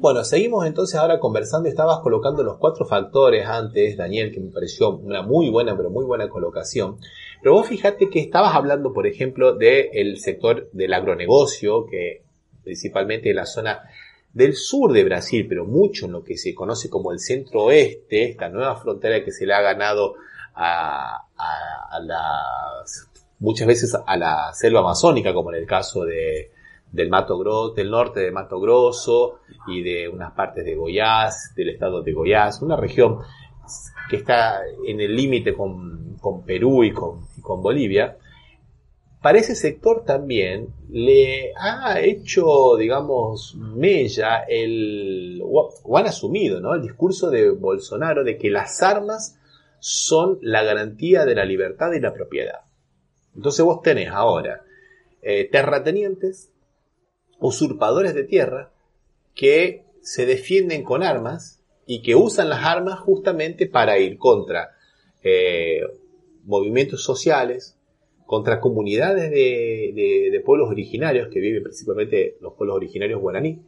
Bueno, 0.03 0.25
seguimos 0.25 0.65
entonces 0.65 0.99
ahora 0.99 1.17
conversando. 1.17 1.69
Estabas 1.69 1.99
colocando 1.99 2.43
los 2.43 2.57
cuatro 2.57 2.85
factores 2.85 3.47
antes, 3.47 3.95
Daniel, 3.95 4.33
que 4.33 4.41
me 4.41 4.51
pareció 4.51 4.97
una 4.97 5.21
muy 5.21 5.49
buena, 5.49 5.77
pero 5.77 5.89
muy 5.89 6.03
buena 6.03 6.27
colocación. 6.27 6.97
Pero 7.41 7.55
vos 7.55 7.69
fíjate 7.69 8.09
que 8.09 8.19
estabas 8.19 8.53
hablando, 8.53 8.91
por 8.91 9.07
ejemplo, 9.07 9.55
del 9.55 10.17
sector 10.17 10.69
del 10.73 10.93
agronegocio, 10.93 11.85
que 11.85 12.21
principalmente 12.65 13.29
en 13.29 13.37
la 13.37 13.45
zona 13.45 13.83
del 14.33 14.55
sur 14.55 14.91
de 14.91 15.05
Brasil, 15.05 15.45
pero 15.47 15.63
mucho 15.63 16.07
en 16.07 16.11
lo 16.11 16.23
que 16.25 16.35
se 16.35 16.53
conoce 16.53 16.89
como 16.89 17.13
el 17.13 17.19
centro 17.19 17.63
oeste, 17.63 18.25
esta 18.25 18.49
nueva 18.49 18.75
frontera 18.75 19.23
que 19.23 19.31
se 19.31 19.45
le 19.45 19.53
ha 19.53 19.61
ganado 19.61 20.15
a, 20.53 21.27
a, 21.37 21.99
muchas 23.39 23.67
veces 23.67 23.95
a 24.05 24.17
la 24.17 24.51
selva 24.51 24.81
amazónica, 24.81 25.33
como 25.33 25.53
en 25.53 25.61
el 25.61 25.65
caso 25.65 26.03
de, 26.03 26.51
del 26.93 27.09
Mato 27.09 27.37
Grosso, 27.37 27.73
del 27.73 27.89
norte 27.89 28.21
de 28.21 28.31
Mato 28.31 28.59
Grosso 28.59 29.39
y 29.67 29.81
de 29.81 30.07
unas 30.07 30.31
partes 30.33 30.63
de 30.63 30.75
Goiás, 30.75 31.53
del 31.55 31.69
estado 31.69 32.01
de 32.01 32.13
Goiás, 32.13 32.61
una 32.61 32.77
región 32.77 33.17
que 34.09 34.17
está 34.17 34.61
en 34.85 35.01
el 35.01 35.15
límite 35.15 35.53
con, 35.53 36.17
con, 36.21 36.45
Perú 36.45 36.83
y 36.83 36.91
con, 36.91 37.27
y 37.35 37.41
con 37.41 37.61
Bolivia, 37.61 38.17
para 39.23 39.39
ese 39.39 39.55
sector 39.55 40.03
también 40.05 40.67
le 40.89 41.53
ha 41.55 41.99
hecho, 41.99 42.75
digamos, 42.77 43.55
mella 43.57 44.43
el, 44.47 45.41
o 45.43 45.97
han 45.97 46.05
asumido, 46.05 46.59
¿no? 46.59 46.75
El 46.75 46.81
discurso 46.81 47.31
de 47.31 47.49
Bolsonaro 47.49 48.23
de 48.23 48.37
que 48.37 48.49
las 48.49 48.83
armas 48.83 49.39
son 49.79 50.37
la 50.41 50.63
garantía 50.63 51.25
de 51.25 51.35
la 51.35 51.45
libertad 51.45 51.91
y 51.93 52.01
la 52.01 52.13
propiedad. 52.13 52.59
Entonces 53.35 53.65
vos 53.65 53.81
tenés 53.81 54.09
ahora 54.09 54.61
eh, 55.21 55.49
terratenientes, 55.49 56.52
usurpadores 57.47 58.15
de 58.15 58.23
tierra, 58.23 58.71
que 59.35 59.83
se 60.01 60.25
defienden 60.25 60.83
con 60.83 61.03
armas 61.03 61.61
y 61.85 62.01
que 62.01 62.15
usan 62.15 62.49
las 62.49 62.63
armas 62.63 62.99
justamente 62.99 63.67
para 63.67 63.99
ir 63.99 64.17
contra 64.17 64.71
eh, 65.23 65.81
movimientos 66.45 67.03
sociales, 67.03 67.77
contra 68.25 68.59
comunidades 68.59 69.29
de, 69.29 70.41
pueblos 70.45 70.69
originarios, 70.69 71.29
que 71.31 71.39
viven 71.39 71.63
principalmente 71.63 72.37
los 72.41 72.53
pueblos 72.53 72.77
originarios 72.77 73.21
guaraní, 73.21 73.61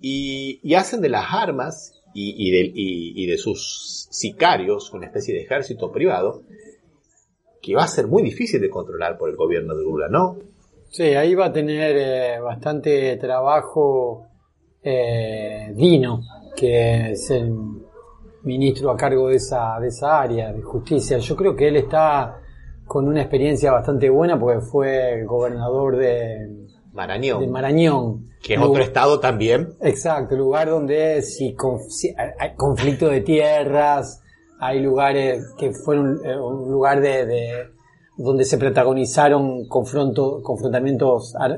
y, 0.00 0.74
hacen 0.74 1.00
de 1.00 1.08
las 1.08 1.26
armas 1.30 2.02
y, 2.14 3.26
de, 3.26 3.36
sus 3.36 4.06
sicarios 4.10 4.92
una 4.92 5.06
especie 5.06 5.34
de 5.34 5.42
ejército 5.42 5.92
privado 5.92 6.42
que 7.60 7.74
va 7.74 7.84
a 7.84 7.88
ser 7.88 8.06
muy 8.06 8.22
difícil 8.22 8.60
de 8.60 8.70
controlar 8.70 9.18
por 9.18 9.28
el 9.28 9.36
gobierno 9.36 9.76
de 9.76 9.82
Lula, 9.82 10.08
¿no? 10.08 10.38
Sí, 10.90 11.04
ahí 11.04 11.34
va 11.36 11.46
a 11.46 11.52
tener 11.52 11.96
eh, 11.96 12.40
bastante 12.40 13.16
trabajo 13.16 14.26
eh, 14.82 15.72
Dino, 15.74 16.20
que 16.56 17.12
es 17.12 17.30
el 17.30 17.54
ministro 18.42 18.90
a 18.90 18.96
cargo 18.96 19.28
de 19.28 19.36
esa, 19.36 19.78
de 19.78 19.88
esa 19.88 20.20
área 20.20 20.52
de 20.52 20.62
justicia. 20.62 21.18
Yo 21.18 21.36
creo 21.36 21.54
que 21.54 21.68
él 21.68 21.76
está 21.76 22.40
con 22.86 23.06
una 23.06 23.20
experiencia 23.20 23.70
bastante 23.70 24.10
buena 24.10 24.38
porque 24.38 24.60
fue 24.62 25.22
gobernador 25.24 25.96
de 25.96 26.66
Marañón. 26.92 27.40
De 27.40 27.46
Marañón. 27.46 28.30
Que 28.42 28.54
es 28.54 28.60
otro 28.60 28.82
estado 28.82 29.20
también. 29.20 29.74
Exacto, 29.80 30.34
lugar 30.34 30.70
donde 30.70 31.22
si, 31.22 31.56
hay 32.36 32.54
conflicto 32.56 33.08
de 33.08 33.20
tierras, 33.20 34.22
hay 34.58 34.80
lugares 34.80 35.54
que 35.56 35.72
fueron 35.72 36.20
eh, 36.24 36.36
un 36.36 36.68
lugar 36.68 37.00
de, 37.00 37.70
donde 38.22 38.44
se 38.44 38.58
protagonizaron 38.58 39.66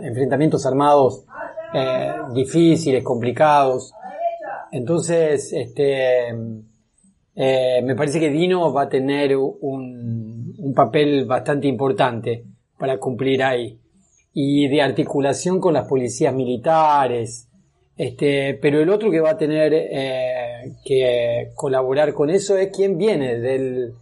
enfrentamientos 0.02 0.64
armados 0.66 1.24
eh, 1.74 2.12
difíciles, 2.32 3.02
complicados. 3.02 3.92
Entonces, 4.70 5.52
este, 5.52 6.28
eh, 7.34 7.82
me 7.82 7.96
parece 7.96 8.20
que 8.20 8.30
Dino 8.30 8.72
va 8.72 8.82
a 8.82 8.88
tener 8.88 9.36
un, 9.36 10.54
un 10.56 10.74
papel 10.74 11.24
bastante 11.24 11.66
importante 11.66 12.44
para 12.78 12.98
cumplir 12.98 13.42
ahí. 13.42 13.78
Y 14.32 14.68
de 14.68 14.82
articulación 14.82 15.60
con 15.60 15.74
las 15.74 15.88
policías 15.88 16.32
militares. 16.32 17.48
Este, 17.96 18.54
pero 18.62 18.80
el 18.80 18.88
otro 18.88 19.10
que 19.10 19.20
va 19.20 19.30
a 19.30 19.36
tener 19.36 19.74
eh, 19.74 20.72
que 20.84 21.50
colaborar 21.54 22.14
con 22.14 22.30
eso 22.30 22.56
es 22.56 22.74
quien 22.74 22.96
viene 22.96 23.38
del, 23.40 23.94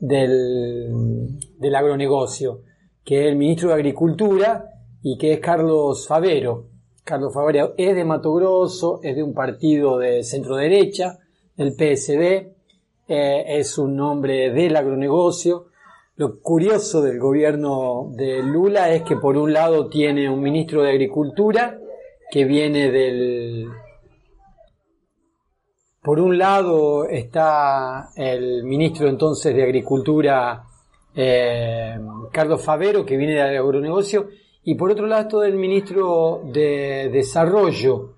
del, 0.00 1.38
del 1.58 1.74
agronegocio, 1.74 2.62
que 3.04 3.22
es 3.22 3.26
el 3.26 3.36
ministro 3.36 3.68
de 3.68 3.74
Agricultura 3.74 4.70
y 5.02 5.16
que 5.18 5.34
es 5.34 5.40
Carlos 5.40 6.06
Favero. 6.06 6.66
Carlos 7.04 7.32
Favero 7.32 7.74
es 7.76 7.94
de 7.94 8.04
Mato 8.04 8.34
Grosso, 8.34 9.00
es 9.02 9.14
de 9.14 9.22
un 9.22 9.34
partido 9.34 9.98
de 9.98 10.24
centro 10.24 10.56
derecha, 10.56 11.18
del 11.56 11.72
PSD, 11.72 12.54
eh, 13.08 13.44
es 13.46 13.78
un 13.78 14.00
hombre 14.00 14.50
del 14.50 14.76
agronegocio, 14.76 15.66
lo 16.16 16.40
curioso 16.40 17.02
del 17.02 17.18
gobierno 17.18 18.10
de 18.14 18.42
Lula 18.42 18.90
es 18.90 19.02
que 19.02 19.16
por 19.16 19.36
un 19.36 19.52
lado 19.52 19.90
tiene 19.90 20.30
un 20.30 20.40
ministro 20.40 20.82
de 20.82 20.90
Agricultura 20.90 21.78
que 22.30 22.44
viene 22.46 22.90
del... 22.90 23.68
Por 26.06 26.20
un 26.20 26.38
lado 26.38 27.04
está 27.08 28.10
el 28.14 28.62
ministro 28.62 29.08
entonces 29.08 29.52
de 29.56 29.64
Agricultura 29.64 30.62
eh, 31.12 31.98
Carlos 32.30 32.62
Favero 32.62 33.04
que 33.04 33.16
viene 33.16 33.34
del 33.34 33.56
agronegocio 33.58 34.28
y 34.62 34.76
por 34.76 34.92
otro 34.92 35.08
lado 35.08 35.26
todo 35.26 35.42
el 35.42 35.56
ministro 35.56 36.42
de 36.44 37.10
Desarrollo 37.12 38.12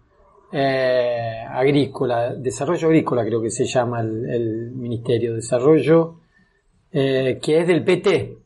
eh, 0.52 1.42
Agrícola, 1.48 2.34
Desarrollo 2.34 2.88
Agrícola 2.88 3.24
creo 3.24 3.40
que 3.40 3.50
se 3.50 3.64
llama 3.64 4.02
el, 4.02 4.28
el 4.34 4.70
Ministerio, 4.72 5.32
Desarrollo 5.36 6.16
eh, 6.92 7.38
que 7.42 7.60
es 7.60 7.66
del 7.66 7.84
PT, 7.84 8.36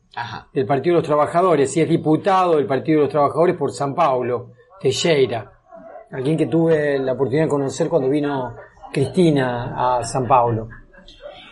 del 0.53 0.65
Partido 0.65 0.95
de 0.95 1.01
los 1.01 1.07
Trabajadores, 1.07 1.75
y 1.75 1.81
es 1.81 1.89
diputado 1.89 2.55
del 2.55 2.65
Partido 2.65 2.99
de 2.99 3.03
los 3.07 3.11
Trabajadores 3.11 3.57
por 3.57 3.73
San 3.73 3.93
Paulo, 3.93 4.51
Teixeira, 4.79 5.51
alguien 6.13 6.37
que 6.37 6.45
tuve 6.45 6.97
la 6.97 7.11
oportunidad 7.11 7.43
de 7.43 7.49
conocer 7.49 7.89
cuando 7.89 8.07
vino 8.07 8.55
Cristina 8.93 9.97
a 9.97 10.03
San 10.03 10.27
Paulo. 10.27 10.69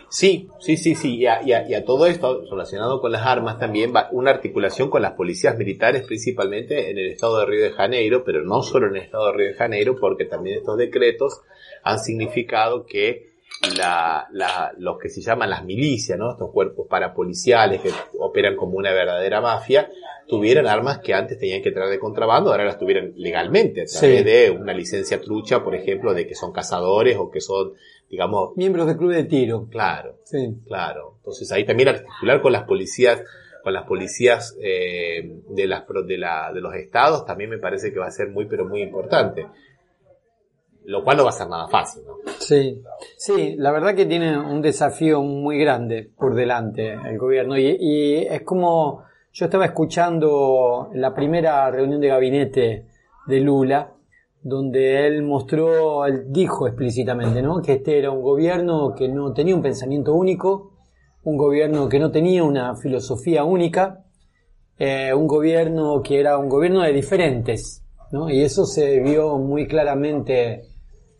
Sí, 0.08 0.50
sí, 0.60 0.76
sí, 0.76 0.94
sí, 0.94 1.16
y 1.16 1.26
a, 1.26 1.84
todo 1.86 2.06
esto 2.06 2.42
relacionado 2.50 3.00
con 3.00 3.12
las 3.12 3.26
armas 3.26 3.58
también 3.58 3.94
va 3.96 4.08
una 4.12 4.30
articulación 4.30 4.90
con 4.90 5.00
las 5.00 5.12
policías 5.12 5.56
militares 5.56 6.02
principalmente 6.06 6.90
en 6.90 6.98
el 6.98 7.12
estado 7.12 7.38
de 7.38 7.46
Río 7.46 7.62
de 7.62 7.72
Janeiro, 7.72 8.22
pero 8.22 8.44
no 8.44 8.60
solo 8.62 8.88
en 8.88 8.96
el 8.96 9.04
estado 9.04 9.28
de 9.28 9.32
Río 9.32 9.46
de 9.48 9.54
Janeiro, 9.54 9.96
porque 9.98 10.26
también 10.26 10.58
estos 10.58 10.76
decretos 10.76 11.40
han 11.82 11.98
significado 11.98 12.84
que 12.84 13.32
la, 13.76 14.28
la, 14.32 14.72
los 14.76 14.98
que 14.98 15.08
se 15.08 15.22
llaman 15.22 15.48
las 15.48 15.64
milicias, 15.64 16.18
¿no? 16.18 16.32
estos 16.32 16.50
cuerpos 16.50 16.86
parapoliciales 16.90 17.80
que 17.80 17.90
operan 18.18 18.54
como 18.54 18.76
una 18.76 18.92
verdadera 18.92 19.40
mafia, 19.40 19.88
tuvieran 20.26 20.66
armas 20.66 21.00
que 21.00 21.14
antes 21.14 21.38
tenían 21.38 21.62
que 21.62 21.72
traer 21.72 21.90
de 21.90 21.98
contrabando, 21.98 22.50
ahora 22.50 22.64
las 22.64 22.78
tuvieran 22.78 23.12
legalmente, 23.16 23.82
a 23.82 23.84
través 23.84 24.24
de 24.24 24.50
una 24.50 24.72
licencia 24.72 25.20
trucha, 25.20 25.62
por 25.62 25.74
ejemplo, 25.74 26.14
de 26.14 26.26
que 26.26 26.34
son 26.34 26.52
cazadores 26.52 27.16
o 27.18 27.30
que 27.30 27.40
son, 27.40 27.72
digamos... 28.08 28.56
Miembros 28.56 28.86
del 28.86 28.96
club 28.96 29.12
de 29.12 29.24
tiro. 29.24 29.68
Claro, 29.70 30.18
sí. 30.24 30.56
claro. 30.66 31.16
Entonces 31.18 31.50
ahí 31.52 31.64
también 31.64 31.88
articular 31.88 32.40
con 32.40 32.52
las 32.52 32.64
policías 32.64 33.22
con 33.62 33.74
las 33.74 33.86
policías 33.86 34.56
eh, 34.60 35.36
de, 35.50 35.66
las, 35.68 35.84
de, 35.86 36.18
la, 36.18 36.50
de 36.52 36.60
los 36.60 36.74
estados 36.74 37.24
también 37.24 37.48
me 37.48 37.58
parece 37.58 37.92
que 37.92 38.00
va 38.00 38.06
a 38.06 38.10
ser 38.10 38.28
muy 38.28 38.46
pero 38.46 38.64
muy 38.64 38.82
importante 38.82 39.46
lo 40.84 41.04
cual 41.04 41.16
no 41.16 41.24
va 41.24 41.30
a 41.30 41.32
ser 41.32 41.48
nada 41.48 41.68
fácil, 41.68 42.02
¿no? 42.06 42.16
Sí, 42.38 42.82
sí, 43.16 43.54
la 43.56 43.70
verdad 43.70 43.94
que 43.94 44.06
tiene 44.06 44.38
un 44.38 44.62
desafío 44.62 45.22
muy 45.22 45.58
grande 45.58 46.10
por 46.16 46.34
delante 46.34 46.92
el 46.92 47.18
gobierno 47.18 47.56
y, 47.56 48.26
es 48.28 48.42
como 48.42 49.04
yo 49.32 49.46
estaba 49.46 49.64
escuchando 49.64 50.90
la 50.92 51.14
primera 51.14 51.70
reunión 51.70 52.00
de 52.00 52.08
gabinete 52.08 52.86
de 53.26 53.40
Lula, 53.40 53.94
donde 54.42 55.06
él 55.06 55.22
mostró, 55.22 56.04
él 56.04 56.24
dijo 56.28 56.66
explícitamente, 56.66 57.40
¿no? 57.40 57.62
Que 57.62 57.74
este 57.74 57.98
era 57.98 58.10
un 58.10 58.20
gobierno 58.20 58.94
que 58.94 59.08
no 59.08 59.32
tenía 59.32 59.54
un 59.54 59.62
pensamiento 59.62 60.14
único, 60.14 60.72
un 61.24 61.38
gobierno 61.38 61.88
que 61.88 61.98
no 61.98 62.10
tenía 62.10 62.44
una 62.44 62.76
filosofía 62.76 63.44
única, 63.44 64.04
eh, 64.78 65.14
un 65.14 65.26
gobierno 65.26 66.02
que 66.02 66.20
era 66.20 66.36
un 66.36 66.50
gobierno 66.50 66.82
de 66.82 66.92
diferentes, 66.92 67.82
¿no? 68.10 68.28
Y 68.28 68.42
eso 68.42 68.66
se 68.66 69.00
vio 69.00 69.38
muy 69.38 69.66
claramente 69.66 70.66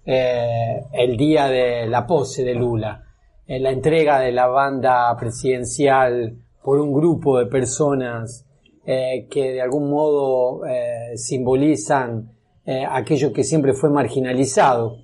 eh, 0.05 0.85
el 0.93 1.17
día 1.17 1.47
de 1.47 1.87
la 1.87 2.07
pose 2.07 2.45
de 2.45 2.55
Lula, 2.57 3.05
en 3.47 3.63
la 3.63 3.71
entrega 3.71 4.19
de 4.19 4.33
la 4.33 4.49
banda 4.49 5.17
presidencial 5.17 6.37
por 6.63 6.81
un 6.81 6.93
grupo 6.93 7.39
de 7.39 7.47
personas 7.47 8.47
eh, 8.87 9.27
que 9.31 9.53
de 9.53 9.61
algún 9.61 9.91
modo 9.91 10.67
eh, 10.67 11.17
simbolizan 11.17 12.31
aquello 12.65 13.33
que 13.33 13.43
siempre 13.43 13.73
fue 13.73 13.91
marginalizado. 13.91 14.99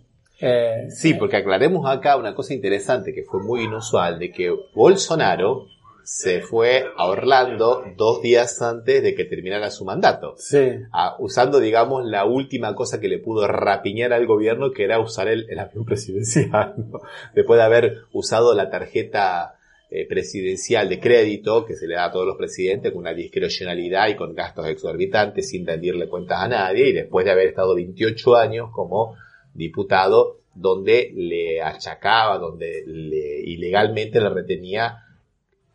sí, 0.91 1.15
porque 1.15 1.39
aclaremos 1.39 1.91
acá 1.91 2.17
una 2.17 2.33
cosa 2.33 2.55
interesante 2.55 3.13
que 3.13 3.25
fue 3.25 3.43
muy 3.43 3.65
inusual, 3.65 4.21
de 4.21 4.31
que 4.31 4.55
Bolsonaro 4.77 5.67
se 6.09 6.41
fue 6.41 6.87
a 6.97 7.07
Orlando 7.07 7.85
dos 7.99 8.23
días 8.23 8.63
antes 8.63 9.03
de 9.03 9.15
que 9.15 9.27
terminara 9.27 9.71
su 9.71 9.85
mandato. 9.85 10.37
Sí. 10.39 10.71
Ah, 10.91 11.17
usando, 11.19 11.61
digamos, 11.61 12.07
la 12.07 12.25
última 12.25 12.75
cosa 12.75 12.99
que 12.99 13.09
le 13.09 13.19
pudo 13.19 13.47
rapiñar 13.47 14.15
al 14.15 14.27
gobierno, 14.27 14.71
que 14.71 14.85
era 14.85 15.01
usar 15.01 15.29
el, 15.29 15.45
el 15.51 15.59
avión 15.59 15.85
presidencial. 15.85 16.77
¿no? 16.79 17.01
Después 17.35 17.59
de 17.59 17.65
haber 17.65 17.97
usado 18.11 18.55
la 18.55 18.71
tarjeta 18.71 19.58
eh, 19.91 20.07
presidencial 20.07 20.89
de 20.89 21.01
crédito 21.01 21.65
que 21.65 21.75
se 21.75 21.87
le 21.87 21.95
da 21.95 22.07
a 22.07 22.13
todos 22.13 22.27
los 22.27 22.37
presidentes 22.37 22.93
con 22.93 23.01
una 23.01 23.15
discrecionalidad 23.15 24.09
y 24.09 24.17
con 24.17 24.35
gastos 24.35 24.67
exorbitantes 24.69 25.49
sin 25.49 25.67
rendirle 25.67 26.09
cuentas 26.09 26.41
a 26.43 26.49
nadie 26.49 26.89
y 26.89 26.93
después 26.93 27.25
de 27.25 27.33
haber 27.33 27.49
estado 27.49 27.75
28 27.75 28.37
años 28.37 28.71
como 28.71 29.17
diputado 29.55 30.41
donde 30.55 31.11
le 31.15 31.63
achacaba, 31.63 32.39
donde 32.39 32.83
le, 32.87 33.41
ilegalmente 33.41 34.21
le 34.21 34.29
retenía 34.29 35.05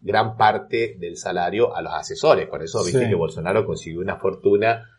gran 0.02 0.38
parte 0.38 0.96
del 1.00 1.18
salario 1.18 1.76
a 1.76 1.82
los 1.82 1.94
asesores. 1.94 2.48
Con 2.50 2.62
eso 2.62 2.84
viste 2.84 3.00
Sí. 3.00 3.10
que 3.10 3.16
Bolsonaro 3.16 3.66
consiguió 3.66 4.02
una 4.02 4.18
fortuna 4.18 4.90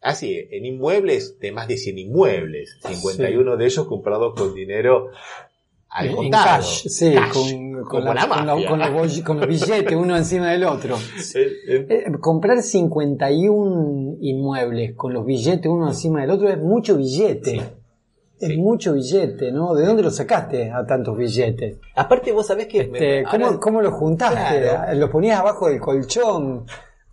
así, 0.00 0.46
en 0.50 0.64
inmuebles 0.64 1.38
de 1.40 1.52
más 1.52 1.68
de 1.68 1.76
100 1.76 1.98
inmuebles, 1.98 2.78
51 2.80 3.56
de 3.56 3.64
ellos 3.66 3.86
comprados 3.86 4.34
con 4.34 4.54
dinero 4.54 5.10
al 5.90 6.06
En 6.08 6.16
contado. 6.16 6.44
cash, 6.58 6.86
sí, 6.88 7.14
Cash, 7.14 7.32
con, 7.32 7.82
con 7.84 8.04
la- 8.04 8.14
la 8.14 8.20
con 8.28 8.46
la- 8.46 8.54
mafia. 8.54 8.68
con 8.68 8.78
los, 8.78 8.88
boll- 8.90 9.22
con 9.24 9.40
los 9.40 9.46
billetes 9.48 9.96
uno 9.96 10.16
encima 10.16 10.50
del 10.50 10.64
otro. 10.64 10.96
Eh, 11.34 11.52
eh, 11.68 11.86
Eh, 11.88 12.12
comprar 12.20 12.62
51 12.62 14.16
inmuebles 14.20 14.94
con 14.96 15.12
los 15.12 15.24
billetes 15.24 15.66
uno 15.70 15.88
encima 15.88 16.20
del 16.22 16.30
otro 16.30 16.48
es 16.48 16.58
mucho 16.58 16.96
billete. 16.96 17.56
Es 18.40 18.50
Sí. 18.50 18.56
mucho 18.56 18.92
billete, 18.94 19.50
¿no? 19.50 19.74
¿De 19.74 19.84
dónde 19.84 20.02
lo 20.04 20.10
sacaste 20.12 20.70
a 20.70 20.86
tantos 20.86 21.16
billetes? 21.16 21.78
Aparte 21.96 22.30
vos 22.32 22.46
sabés 22.46 22.68
que... 22.68 22.82
Este, 22.82 23.24
¿cómo, 23.28 23.46
ahora- 23.46 23.58
cómo 23.58 23.80
lo 23.82 23.90
juntaste? 23.90 24.60
Claro. 24.62 24.94
¿Los 24.94 25.10
ponías 25.10 25.40
abajo 25.40 25.68
del 25.68 25.80
colchón? 25.80 26.64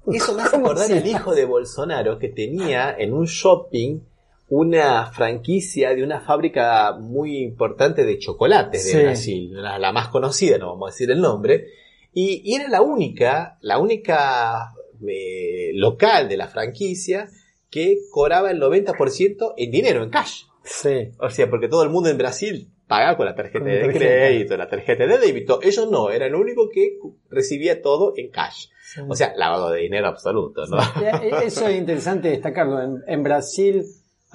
Eso 0.05 0.35
me 0.35 0.41
hace 0.43 0.51
¿Cómo 0.51 0.65
acordar 0.67 0.91
el 0.91 1.07
hijo 1.07 1.33
de 1.33 1.45
Bolsonaro 1.45 2.19
que 2.19 2.29
tenía 2.29 2.95
en 2.95 3.13
un 3.13 3.25
shopping 3.25 4.01
una 4.47 5.07
franquicia 5.07 5.95
de 5.95 6.03
una 6.03 6.19
fábrica 6.21 6.93
muy 6.99 7.37
importante 7.39 8.05
de 8.05 8.19
chocolates 8.19 8.85
de 8.85 8.91
Sí. 8.91 8.97
Brasil, 9.03 9.49
la, 9.53 9.79
la 9.79 9.91
más 9.91 10.09
conocida, 10.09 10.57
no 10.57 10.67
vamos 10.73 10.89
a 10.89 10.91
decir 10.93 11.09
el 11.11 11.19
nombre, 11.21 11.65
y, 12.13 12.41
y 12.45 12.55
era 12.55 12.69
la 12.69 12.81
única, 12.81 13.57
la 13.61 13.79
única 13.79 14.71
eh, 15.07 15.71
local 15.73 16.29
de 16.29 16.37
la 16.37 16.47
franquicia 16.47 17.27
que 17.69 17.97
cobraba 18.11 18.51
el 18.51 18.61
90% 18.61 19.53
en 19.57 19.71
dinero, 19.71 20.03
en 20.03 20.09
cash. 20.09 20.43
Sí. 20.63 21.11
O 21.19 21.29
sea, 21.29 21.49
porque 21.49 21.67
todo 21.67 21.83
el 21.83 21.89
mundo 21.89 22.09
en 22.09 22.17
Brasil 22.17 22.69
pagaba 22.87 23.17
con 23.17 23.25
la 23.25 23.35
tarjeta 23.35 23.59
Con 23.59 23.67
de 23.67 23.79
tarjeta. 23.79 23.99
crédito, 23.99 24.57
la 24.57 24.69
tarjeta 24.69 25.05
de 25.07 25.17
débito. 25.17 25.59
Ellos 25.61 25.89
no, 25.89 26.09
eran 26.11 26.29
el 26.29 26.35
único 26.35 26.69
que 26.69 26.97
recibía 27.29 27.81
todo 27.81 28.13
en 28.15 28.29
cash. 28.29 28.67
sí. 28.81 29.01
O 29.09 29.15
sea, 29.15 29.33
lavado 29.35 29.71
de 29.71 29.81
dinero 29.81 30.07
absoluto, 30.07 30.65
¿no? 30.67 30.77
Eh, 31.03 31.31
Eso 31.45 31.67
es 31.67 31.75
interesante 31.77 32.29
destacarlo. 32.29 32.81
En, 32.81 33.03
en 33.07 33.23
Brasil 33.23 33.83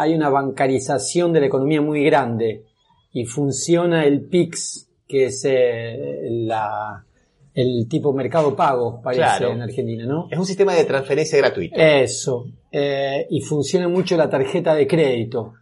hay 0.01 0.15
una 0.15 0.29
bancarización 0.31 1.33
de 1.33 1.41
la 1.41 1.47
economía 1.47 1.81
muy 1.83 2.03
grande 2.05 2.65
y 3.13 3.25
funciona 3.27 4.05
el 4.05 4.23
PIX, 4.23 4.89
que 5.07 5.27
es 5.27 5.45
eh, 5.45 6.21
la, 6.31 7.05
el 7.55 7.87
tipo 7.89 8.13
mercado 8.13 8.55
pago, 8.55 9.01
parece 9.03 9.23
Claro. 9.23 9.53
en 9.53 9.63
Argentina, 9.63 10.07
¿no? 10.07 10.29
Es 10.31 10.39
un 10.39 10.47
sistema 10.47 10.75
de 10.75 10.85
transferencia 10.85 11.39
gratuito. 11.39 11.77
Eso. 11.79 12.47
Eh, 12.71 13.27
y 13.31 13.41
funciona 13.41 13.89
mucho 13.89 14.17
la 14.17 14.31
tarjeta 14.31 14.75
de 14.75 14.87
crédito. 14.87 15.55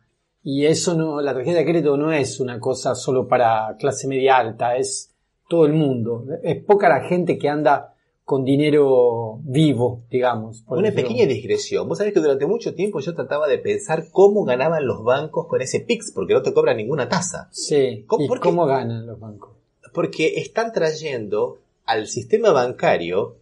Y 0.42 0.66
eso 0.66 0.94
no, 0.94 1.20
la 1.20 1.34
tarjeta 1.34 1.58
de 1.58 1.64
crédito 1.64 1.96
no 1.96 2.12
es 2.12 2.38
una 2.38 2.60
cosa 2.60 2.94
solo 2.94 3.26
para 3.26 3.74
clase 3.78 4.06
media 4.06 4.36
alta, 4.36 4.76
es 4.76 5.14
todo 5.48 5.66
el 5.66 5.72
mundo. 5.72 6.24
Es 6.42 6.62
poca 6.64 6.88
la 6.88 7.08
gente 7.08 7.38
que 7.38 7.48
anda 7.48 7.94
con 8.28 8.44
dinero 8.44 9.38
vivo, 9.42 10.02
digamos. 10.10 10.60
por 10.60 10.76
Una 10.76 10.90
decirlo. 10.90 11.08
pequeña 11.08 11.26
digresión. 11.26 11.88
Vos 11.88 11.96
sabés 11.96 12.12
que 12.12 12.20
durante 12.20 12.44
mucho 12.44 12.74
tiempo 12.74 13.00
yo 13.00 13.14
trataba 13.14 13.48
de 13.48 13.56
pensar 13.56 14.08
cómo 14.12 14.44
ganaban 14.44 14.86
los 14.86 15.02
bancos 15.02 15.46
con 15.46 15.62
ese 15.62 15.80
PIX, 15.80 16.12
porque 16.14 16.34
no 16.34 16.42
te 16.42 16.52
cobran 16.52 16.76
ninguna 16.76 17.08
tasa. 17.08 17.48
Sí. 17.52 18.04
¿Cómo- 18.06 18.26
¿Y 18.36 18.38
cómo 18.38 18.66
ganan 18.66 19.06
los 19.06 19.18
bancos? 19.18 19.52
Porque 19.94 20.34
están 20.36 20.72
trayendo 20.74 21.56
al 21.86 22.06
sistema 22.06 22.52
bancario 22.52 23.36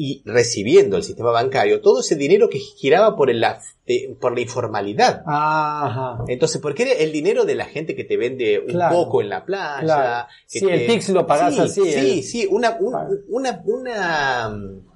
y 0.00 0.22
recibiendo 0.24 0.96
el 0.96 1.02
sistema 1.02 1.32
bancario 1.32 1.80
todo 1.80 2.00
ese 2.02 2.14
dinero 2.14 2.48
que 2.48 2.60
giraba 2.60 3.16
por, 3.16 3.30
el, 3.30 3.42
eh, 3.86 4.14
por 4.20 4.32
la 4.32 4.40
informalidad. 4.40 5.24
Ajá. 5.26 6.22
Entonces, 6.28 6.60
porque 6.60 6.84
era 6.84 6.92
el 6.92 7.10
dinero 7.10 7.44
de 7.44 7.56
la 7.56 7.64
gente 7.64 7.96
que 7.96 8.04
te 8.04 8.16
vende 8.16 8.60
un 8.60 8.66
Claro. 8.74 8.94
poco 8.94 9.20
en 9.22 9.28
la 9.28 9.44
playa. 9.44 9.80
Claro. 9.80 10.28
que 10.50 10.60
Sí, 10.60 10.66
el 10.70 10.86
Pix 10.86 11.08
lo 11.08 11.26
pagás 11.26 11.52
Sí, 11.54 11.60
así, 11.60 11.80
Sí, 11.82 11.94
el- 12.18 12.22
sí, 12.22 12.46
una, 12.48 12.76
un- 12.80 12.94
Ah. 12.94 13.08
una, 13.28 13.60
una, 13.66 14.48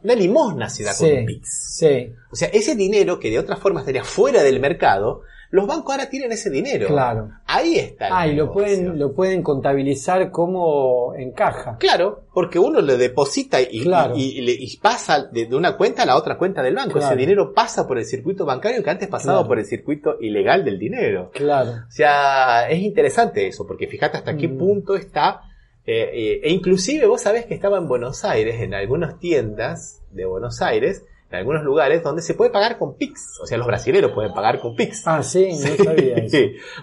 una 0.04 0.14
limosna 0.14 0.70
se 0.70 0.84
da 0.84 0.94
con 0.96 1.10
un 1.10 1.26
Pix. 1.26 1.48
Sí, 1.78 2.12
O 2.30 2.36
sea, 2.36 2.48
ese 2.48 2.76
dinero 2.76 3.18
que 3.18 3.28
de 3.30 3.40
otra 3.40 3.56
forma 3.56 3.80
estaría 3.80 4.04
fuera 4.04 4.42
del 4.44 4.60
mercado, 4.60 5.22
los 5.52 5.66
bancos 5.68 5.92
ahora 5.92 6.10
tienen 6.10 6.32
ese 6.32 6.50
dinero. 6.50 6.88
claro. 6.88 7.30
Ahí 7.46 7.76
está. 7.76 8.06
el 8.08 8.12
Ah, 8.14 8.26
y 8.26 8.34
lo 8.34 8.50
pueden, 8.52 8.98
lo 8.98 9.14
pueden 9.14 9.42
contabilizar 9.42 10.30
como 10.30 11.14
encaja. 11.14 11.76
Claro, 11.78 12.24
porque 12.34 12.58
uno 12.58 12.80
le 12.80 12.96
deposita 12.96 13.60
y, 13.60 13.82
Claro. 13.82 14.14
y- 14.16 14.38
y 14.38 14.40
le- 14.40 14.56
y 14.58 14.76
pasa 14.78 15.24
de, 15.30 15.46
de 15.46 15.54
una 15.54 15.76
cuenta 15.76 16.02
a 16.02 16.06
la 16.06 16.16
otra 16.16 16.36
cuenta 16.38 16.62
del 16.62 16.74
banco. 16.74 16.94
Claro. 16.94 17.06
Ese 17.08 17.16
dinero 17.16 17.52
pasa 17.54 17.86
por 17.86 17.98
el 17.98 18.04
circuito 18.06 18.44
bancario 18.46 18.82
que 18.82 18.90
antes 18.90 19.08
pasaba 19.08 19.38
Claro. 19.38 19.48
por 19.48 19.58
el 19.58 19.66
circuito 19.66 20.16
ilegal 20.20 20.64
del 20.64 20.78
dinero. 20.78 21.30
Claro. 21.34 21.70
O 21.86 21.90
sea, 21.90 22.68
es 22.70 22.80
interesante 22.80 23.46
eso, 23.46 23.66
porque 23.66 23.86
fíjate 23.86 24.16
hasta 24.18 24.36
qué 24.36 24.48
Mm. 24.48 24.58
punto 24.58 24.96
está. 24.96 25.42
eh, 25.84 26.10
eh, 26.14 26.40
e 26.44 26.50
inclusive 26.52 27.06
vos 27.08 27.22
sabés 27.22 27.44
que 27.44 27.54
estaba 27.54 27.76
en 27.76 27.88
Buenos 27.88 28.24
Aires, 28.24 28.60
en 28.62 28.72
algunas 28.72 29.18
tiendas 29.18 30.00
de 30.12 30.24
Buenos 30.26 30.62
Aires, 30.62 31.04
en 31.32 31.38
algunos 31.38 31.64
lugares 31.64 32.02
donde 32.02 32.20
se 32.20 32.34
puede 32.34 32.50
pagar 32.50 32.76
con 32.78 32.96
Pix. 32.98 33.38
O 33.42 33.46
sea, 33.46 33.56
los 33.56 33.66
brasileños 33.66 34.12
pueden 34.12 34.34
pagar 34.34 34.60
con 34.60 34.76
Pix. 34.76 35.02
Ah, 35.06 35.22
sí, 35.22 35.48
no 35.52 35.84
sabía 35.84 36.16
eso. 36.16 36.36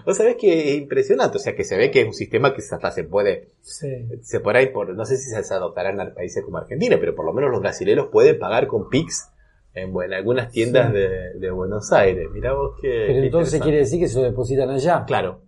Vos 0.04 0.16
sabés 0.16 0.36
que 0.36 0.72
es 0.72 0.78
impresionante, 0.78 1.36
o 1.36 1.40
sea, 1.40 1.54
que 1.54 1.62
se 1.62 1.76
ve 1.76 1.92
que 1.92 2.00
es 2.00 2.06
un 2.06 2.14
sistema 2.14 2.52
que 2.52 2.60
hasta 2.60 2.90
se 2.90 3.04
puede, 3.04 3.50
Sí. 3.60 4.08
se 4.22 4.40
por 4.40 4.56
ahí, 4.56 4.66
por, 4.66 4.92
no 4.92 5.04
sé 5.04 5.18
si 5.18 5.30
se 5.30 5.54
adoptará 5.54 5.90
en 5.90 6.14
países 6.14 6.44
como 6.44 6.58
Argentina, 6.58 6.96
pero 6.98 7.14
por 7.14 7.24
lo 7.24 7.32
menos 7.32 7.52
los 7.52 7.60
brasileños 7.60 8.08
pueden 8.10 8.40
pagar 8.40 8.66
con 8.66 8.88
Pix 8.88 9.28
en, 9.72 9.94
algunas 10.12 10.50
tiendas 10.50 10.88
Sí. 10.88 10.94
de, 10.98 11.34
de 11.38 11.50
Buenos 11.52 11.92
Aires. 11.92 12.28
Mirá 12.32 12.52
vos 12.52 12.72
que... 12.82 13.04
Pero 13.06 13.22
entonces 13.22 13.62
quiere 13.62 13.78
decir 13.78 14.00
que 14.00 14.08
se 14.08 14.18
lo 14.18 14.24
depositan 14.24 14.68
allá. 14.68 15.04
Claro. 15.06 15.42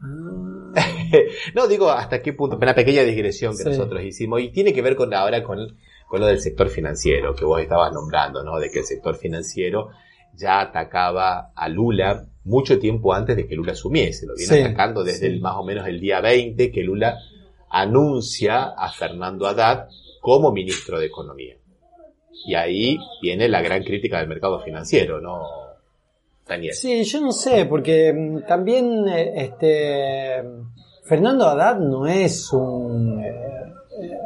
Ah, 0.00 0.72
no, 1.54 1.68
digo 1.68 1.90
hasta 1.90 2.22
qué 2.22 2.32
punto, 2.32 2.56
una 2.56 2.74
pequeña 2.74 3.02
digresión 3.02 3.54
que 3.56 3.64
nosotros 3.64 4.02
hicimos 4.02 4.40
y 4.40 4.50
tiene 4.50 4.72
que 4.72 4.82
ver 4.82 4.96
con 4.96 5.12
ahora 5.12 5.42
con, 5.42 5.76
con 6.06 6.20
lo 6.20 6.26
del 6.26 6.40
sector 6.40 6.68
financiero 6.68 7.34
que 7.34 7.44
vos 7.44 7.60
estabas 7.60 7.92
nombrando, 7.92 8.42
¿no? 8.42 8.58
De 8.58 8.70
que 8.70 8.80
el 8.80 8.84
sector 8.84 9.16
financiero 9.16 9.90
ya 10.34 10.60
atacaba 10.60 11.52
a 11.54 11.68
Lula 11.68 12.26
mucho 12.44 12.78
tiempo 12.78 13.12
antes 13.12 13.36
de 13.36 13.46
que 13.46 13.56
Lula 13.56 13.72
asumiese. 13.72 14.26
Lo 14.26 14.34
viene 14.34 14.54
Sí, 14.54 14.62
atacando 14.62 15.02
desde 15.02 15.18
sí. 15.20 15.26
el, 15.26 15.40
más 15.40 15.56
o 15.56 15.64
menos 15.64 15.86
el 15.88 15.98
día 16.00 16.20
20 16.20 16.70
que 16.70 16.82
Lula 16.82 17.18
anuncia 17.70 18.74
a 18.76 18.90
Fernando 18.90 19.46
Haddad 19.46 19.88
como 20.20 20.52
ministro 20.52 20.98
de 20.98 21.06
Economía. 21.06 21.56
Y 22.46 22.54
ahí 22.54 22.98
viene 23.20 23.48
la 23.48 23.62
gran 23.62 23.82
crítica 23.82 24.18
del 24.18 24.28
mercado 24.28 24.60
financiero, 24.60 25.20
¿no, 25.20 25.40
Daniel? 26.46 26.74
Sí, 26.74 27.02
yo 27.04 27.20
no 27.20 27.32
sé, 27.32 27.64
porque 27.66 28.12
mm, 28.12 28.46
también 28.46 29.08
eh, 29.08 29.32
este 29.36 30.42
Fernando 31.04 31.46
Haddad 31.46 31.78
no 31.78 32.06
es 32.06 32.52
un 32.52 33.20
eh, 33.24 33.28
eh, 34.00 34.18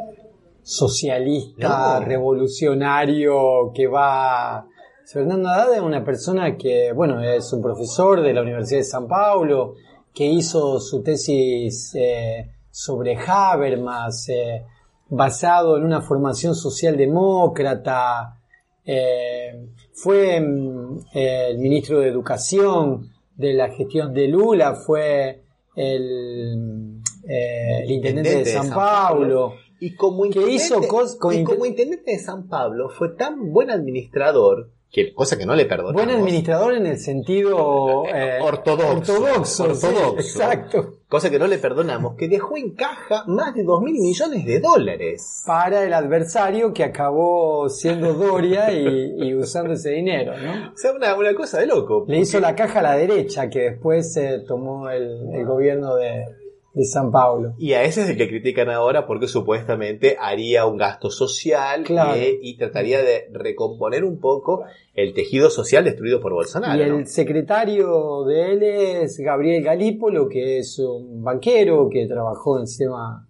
socialista 0.63 1.99
No. 1.99 2.05
revolucionario 2.05 3.71
que 3.73 3.87
va. 3.87 4.67
Fernando 5.05 5.49
Haddad 5.49 5.73
es 5.75 5.81
una 5.81 6.03
persona 6.03 6.55
que, 6.55 6.93
bueno, 6.93 7.21
es 7.21 7.51
un 7.51 7.61
profesor 7.61 8.21
de 8.21 8.33
la 8.33 8.41
Universidad 8.41 8.79
de 8.79 8.85
San 8.85 9.07
Paulo, 9.07 9.73
que 10.13 10.25
hizo 10.25 10.79
su 10.79 11.01
tesis 11.03 11.93
eh, 11.95 12.49
sobre 12.69 13.17
Habermas, 13.17 14.29
eh, 14.29 14.63
basado 15.09 15.77
en 15.77 15.83
una 15.83 16.01
formación 16.01 16.55
socialdemócrata. 16.55 18.37
Eh, 18.85 19.67
fue 19.93 20.39
mm, 20.39 20.99
el 21.13 21.57
ministro 21.59 21.99
de 21.99 22.07
Educación 22.07 23.09
de 23.35 23.53
la 23.53 23.69
gestión 23.69 24.13
de 24.13 24.27
Lula, 24.27 24.75
fue 24.75 25.43
el, 25.75 27.01
el 27.27 27.91
intendente 27.91 28.37
de 28.37 28.45
San 28.45 28.69
Paulo. 28.69 29.55
Y 29.83 29.95
como 29.95 30.27
intendente, 30.27 30.55
hizo 30.55 30.79
con 30.87 31.33
y 31.33 31.43
como 31.43 31.65
intendente 31.65 32.11
de 32.11 32.19
San 32.19 32.47
Pablo 32.47 32.89
fue 32.89 33.15
tan 33.15 33.51
buen 33.51 33.71
administrador, 33.71 34.69
que 34.91 35.11
cosa 35.11 35.39
que 35.39 35.45
no 35.47 35.55
le 35.55 35.65
perdonamos. 35.65 36.03
Buen 36.05 36.15
administrador 36.15 36.75
en 36.75 36.85
el 36.85 36.99
sentido 36.99 38.03
eh, 38.13 38.37
Ortodoxo. 38.41 39.13
ortodoxo, 39.13 39.73
sí, 39.73 39.87
Ortodoxo. 39.87 40.19
exacto. 40.19 40.93
Cosa 41.07 41.31
que 41.31 41.39
no 41.39 41.47
le 41.47 41.57
perdonamos, 41.57 42.15
que 42.15 42.27
dejó 42.27 42.57
en 42.57 42.75
caja 42.75 43.23
más 43.25 43.55
de 43.55 43.63
2 43.63 43.81
mil 43.81 43.95
millones 43.95 44.45
de 44.45 44.59
dólares. 44.59 45.43
Para 45.47 45.83
el 45.83 45.93
adversario 45.93 46.73
que 46.73 46.83
acabó 46.83 47.67
siendo 47.67 48.13
Doria 48.13 48.71
y, 48.71 49.15
y 49.17 49.33
usando 49.33 49.73
ese 49.73 49.89
dinero, 49.89 50.33
¿no? 50.37 50.73
O 50.73 50.77
sea, 50.77 50.91
una, 50.91 51.15
una 51.15 51.33
cosa 51.33 51.59
de 51.59 51.65
loco. 51.65 52.05
Le 52.07 52.19
hizo 52.19 52.39
la 52.39 52.55
caja 52.55 52.79
a 52.81 52.83
la 52.83 52.95
derecha, 52.97 53.49
que 53.49 53.71
después 53.71 54.15
eh, 54.17 54.43
tomó 54.47 54.91
el, 54.91 55.33
el 55.33 55.45
gobierno 55.45 55.95
de, 55.95 56.25
de 56.73 56.85
San 56.85 57.11
Paulo. 57.11 57.53
Y 57.57 57.73
a 57.73 57.83
ese 57.83 58.03
es 58.03 58.09
el 58.09 58.17
que 58.17 58.29
critican 58.29 58.69
ahora 58.69 59.05
porque 59.05 59.27
supuestamente 59.27 60.15
haría 60.19 60.65
un 60.65 60.77
gasto 60.77 61.09
social 61.09 61.83
Claro. 61.83 62.15
eh, 62.15 62.39
y 62.41 62.55
trataría 62.57 63.01
de 63.03 63.27
recomponer 63.33 64.05
un 64.05 64.19
poco 64.19 64.63
el 64.93 65.13
tejido 65.13 65.49
social 65.49 65.83
destruido 65.83 66.21
por 66.21 66.33
Bolsonaro. 66.33 66.79
Y 66.79 66.83
el 66.85 66.99
¿no? 66.99 67.05
secretario 67.05 68.23
de 68.23 68.53
él 68.53 68.63
es 68.63 69.17
Gabriel 69.19 69.63
Galípolo, 69.63 70.29
que 70.29 70.59
es 70.59 70.79
un 70.79 71.23
banquero 71.23 71.89
que 71.89 72.07
trabajó 72.07 72.55
en 72.57 72.61
el 72.61 72.67
sistema 72.67 73.27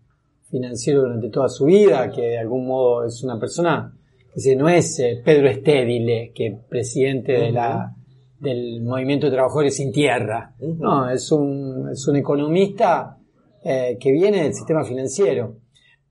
financiero 0.50 1.02
durante 1.02 1.30
toda 1.30 1.50
su 1.50 1.66
vida, 1.66 2.12
que 2.12 2.22
de 2.22 2.38
algún 2.40 2.68
modo 2.68 3.06
es 3.06 3.24
una 3.24 3.40
persona, 3.40 3.96
que 4.36 4.56
no 4.56 4.70
es 4.70 5.00
eh, 5.00 5.22
Pedro 5.24 5.50
Estédile, 5.50 6.32
que 6.36 6.60
presidente 6.70 7.32
de 7.32 7.52
la, 7.52 7.96
del 8.40 8.82
Movimiento 8.82 9.28
de 9.28 9.32
Trabajadores 9.34 9.76
Sin 9.76 9.92
Tierra. 9.92 10.54
No, 10.60 11.10
es 11.10 11.32
un, 11.32 11.90
es 11.92 12.08
un 12.08 12.18
economista 12.18 13.18
eh, 13.63 13.97
que 14.00 14.12
viene 14.12 14.43
del 14.43 14.54
sistema 14.54 14.84
financiero. 14.84 15.58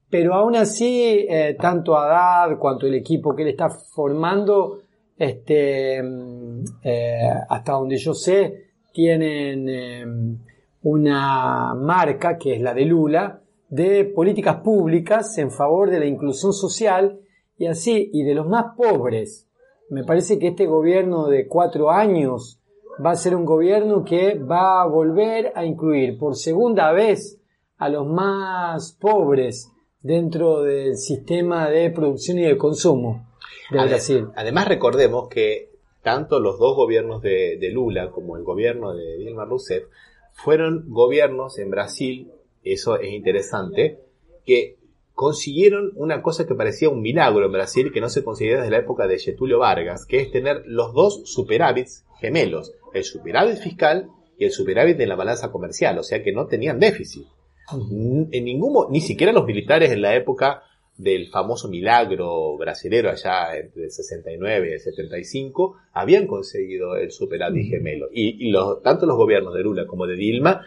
Pero 0.09 0.35
aún 0.35 0.55
así, 0.55 1.27
eh, 1.29 1.57
tanto 1.61 1.97
Haddad 1.97 2.59
cuanto 2.59 2.87
el 2.87 2.95
equipo 2.95 3.35
que 3.35 3.43
él 3.43 3.49
está 3.49 3.69
formando, 3.69 4.79
este, 5.17 6.03
mm, 6.03 6.65
eh, 6.85 7.31
hasta 7.49 7.73
donde 7.73 7.97
yo 7.97 8.15
sé, 8.15 8.71
tienen 8.93 10.41
una 10.83 11.75
marca, 11.75 12.39
que 12.39 12.55
es 12.55 12.61
la 12.61 12.75
de 12.75 12.85
Lula, 12.85 13.41
de 13.69 14.05
políticas 14.05 14.57
públicas 14.57 15.39
en 15.39 15.51
favor 15.51 15.91
de 15.91 16.01
la 16.01 16.07
inclusión 16.07 16.53
social 16.53 17.21
y 17.57 17.67
así, 17.67 18.11
y 18.13 18.25
de 18.25 18.35
los 18.35 18.49
más 18.49 18.75
pobres. 18.77 19.49
Me 19.91 20.05
parece 20.05 20.39
que 20.39 20.49
este 20.49 20.67
gobierno 20.67 21.27
de 21.29 21.47
cuatro 21.47 21.91
años 21.91 22.61
va 23.05 23.13
a 23.13 23.17
ser 23.17 23.35
un 23.35 23.45
gobierno 23.45 24.05
que 24.05 24.39
va 24.39 24.83
a 24.83 24.87
volver 24.87 25.53
a 25.55 25.65
incluir 25.65 26.19
por 26.19 26.37
segunda 26.37 26.93
vez 26.93 27.40
a 27.81 27.89
los 27.89 28.07
más 28.07 28.93
pobres 28.93 29.73
dentro 30.03 30.63
del 30.63 30.97
sistema 30.97 31.71
de 31.71 31.91
producción 31.91 32.39
y 32.39 32.43
de 32.43 32.59
consumo 32.59 33.27
de 33.71 33.87
Brasil. 33.87 34.29
Además 34.37 34.69
recordemos 34.69 35.29
que 35.29 35.71
tanto 36.03 36.41
los 36.41 36.59
dos 36.59 36.77
gobiernos 36.77 37.23
de, 37.23 37.57
de 37.59 37.71
Lula 37.71 38.11
como 38.11 38.37
el 38.37 38.45
gobierno 38.45 38.93
de 38.93 39.17
Dilma 39.17 39.47
Rousseff 39.47 39.85
fueron 40.33 40.85
gobiernos 40.89 41.59
en 41.59 41.71
Brasil, 41.71 42.31
eso 42.63 42.99
es 42.99 43.13
interesante, 43.13 43.99
que 44.45 44.77
consiguieron 45.15 45.93
una 45.97 46.21
cosa 46.21 46.47
que 46.47 46.55
parecía 46.55 46.91
un 46.91 47.01
milagro 47.01 47.47
en 47.47 47.53
Brasil 47.53 47.93
que 47.93 48.01
no 48.03 48.11
se 48.11 48.23
conseguía 48.23 48.57
desde 48.57 48.71
la 48.71 48.79
época 48.79 49.07
de 49.07 49.19
Getulio 49.19 49.59
Vargas, 49.59 50.05
que 50.07 50.21
es 50.21 50.31
tener 50.31 50.65
los 50.67 50.93
dos 50.93 51.23
superávits 51.25 52.05
gemelos, 52.21 52.75
el 52.93 53.05
superávit 53.05 53.57
fiscal 53.57 54.11
y 54.39 54.45
el 54.45 54.53
superávit 54.53 54.99
de 54.99 55.07
la 55.07 55.17
balanza 55.17 55.51
comercial, 55.51 55.99
o 55.99 56.03
sea 56.03 56.23
que 56.23 56.33
no 56.33 56.47
tenían 56.47 56.79
déficit. 56.79 57.27
En 57.73 58.45
ningún, 58.45 58.87
ni 58.91 59.01
siquiera 59.01 59.33
los 59.33 59.45
militares 59.47 59.91
en 59.91 60.03
la 60.03 60.15
época 60.17 60.63
del 60.97 61.29
famoso 61.29 61.69
milagro 61.69 62.57
brasilero 62.59 63.11
allá 63.11 63.57
entre 63.57 63.85
el 63.85 63.91
69 63.91 64.69
y 64.69 64.73
el 64.75 64.81
75 64.81 65.77
habían 65.95 66.27
conseguido 66.27 66.97
el 66.97 67.11
superávit 67.11 67.71
gemelo. 67.71 68.09
Y, 68.13 68.49
y 68.49 68.51
los, 68.51 68.83
tanto 68.83 69.07
los 69.07 69.17
gobiernos 69.17 69.55
de 69.55 69.63
Lula 69.63 69.87
como 69.87 70.07
de 70.07 70.17
Dilma 70.17 70.61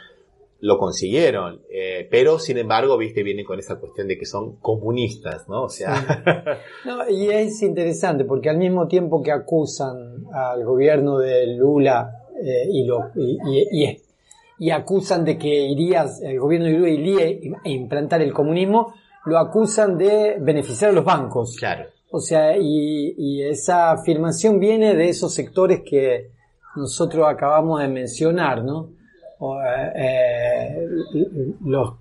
lo 0.60 0.78
consiguieron 0.78 1.60
eh, 1.70 2.08
pero 2.10 2.40
sin 2.40 2.58
embargo 2.58 2.98
viste 2.98 3.22
vienen 3.22 3.44
con 3.46 3.60
esa 3.60 3.82
cuestión 3.82 4.08
de 4.08 4.18
que 4.18 4.26
son 4.26 4.56
comunistas 4.62 5.50
no 5.50 5.64
o 5.64 5.70
sea 5.70 5.94
No, 6.86 7.10
y 7.10 7.30
es 7.30 7.62
interesante 7.64 8.24
porque 8.24 8.50
al 8.50 8.58
mismo 8.58 8.88
tiempo 8.88 9.22
que 9.22 9.34
acusan 9.34 10.24
al 10.34 10.64
gobierno 10.64 11.18
de 11.20 11.48
Lula 11.58 12.10
eh, 12.42 12.64
y, 12.72 12.86
lo, 12.86 13.12
y, 13.14 13.38
y- 13.46 13.84
y- 13.90 13.98
y 14.64 14.72
acusan 14.72 15.26
de 15.26 15.38
que 15.38 15.50
iría, 15.50 16.06
el 16.22 16.40
gobierno 16.40 16.68
de 16.68 16.74
Lula 16.74 16.90
iría 16.90 17.26
a 17.66 17.68
implantar 17.68 18.22
el 18.22 18.32
comunismo, 18.32 18.94
lo 19.26 19.38
acusan 19.38 19.98
de 19.98 20.38
beneficiar 20.40 20.92
a 20.92 20.94
los 20.94 21.04
bancos. 21.04 21.58
claro 21.60 21.90
O 22.12 22.22
sea, 22.22 22.56
y, 22.58 23.14
y 23.18 23.44
esa 23.44 23.92
afirmación 23.92 24.62
viene 24.62 24.96
de 24.96 25.10
esos 25.10 25.34
sectores 25.34 25.82
que 25.82 26.32
nosotros 26.78 27.28
acabamos 27.30 27.82
de 27.82 27.90
mencionar, 27.90 28.64
¿no? 28.64 28.92
O, 29.40 29.60
eh, 29.62 30.88
los 31.66 31.96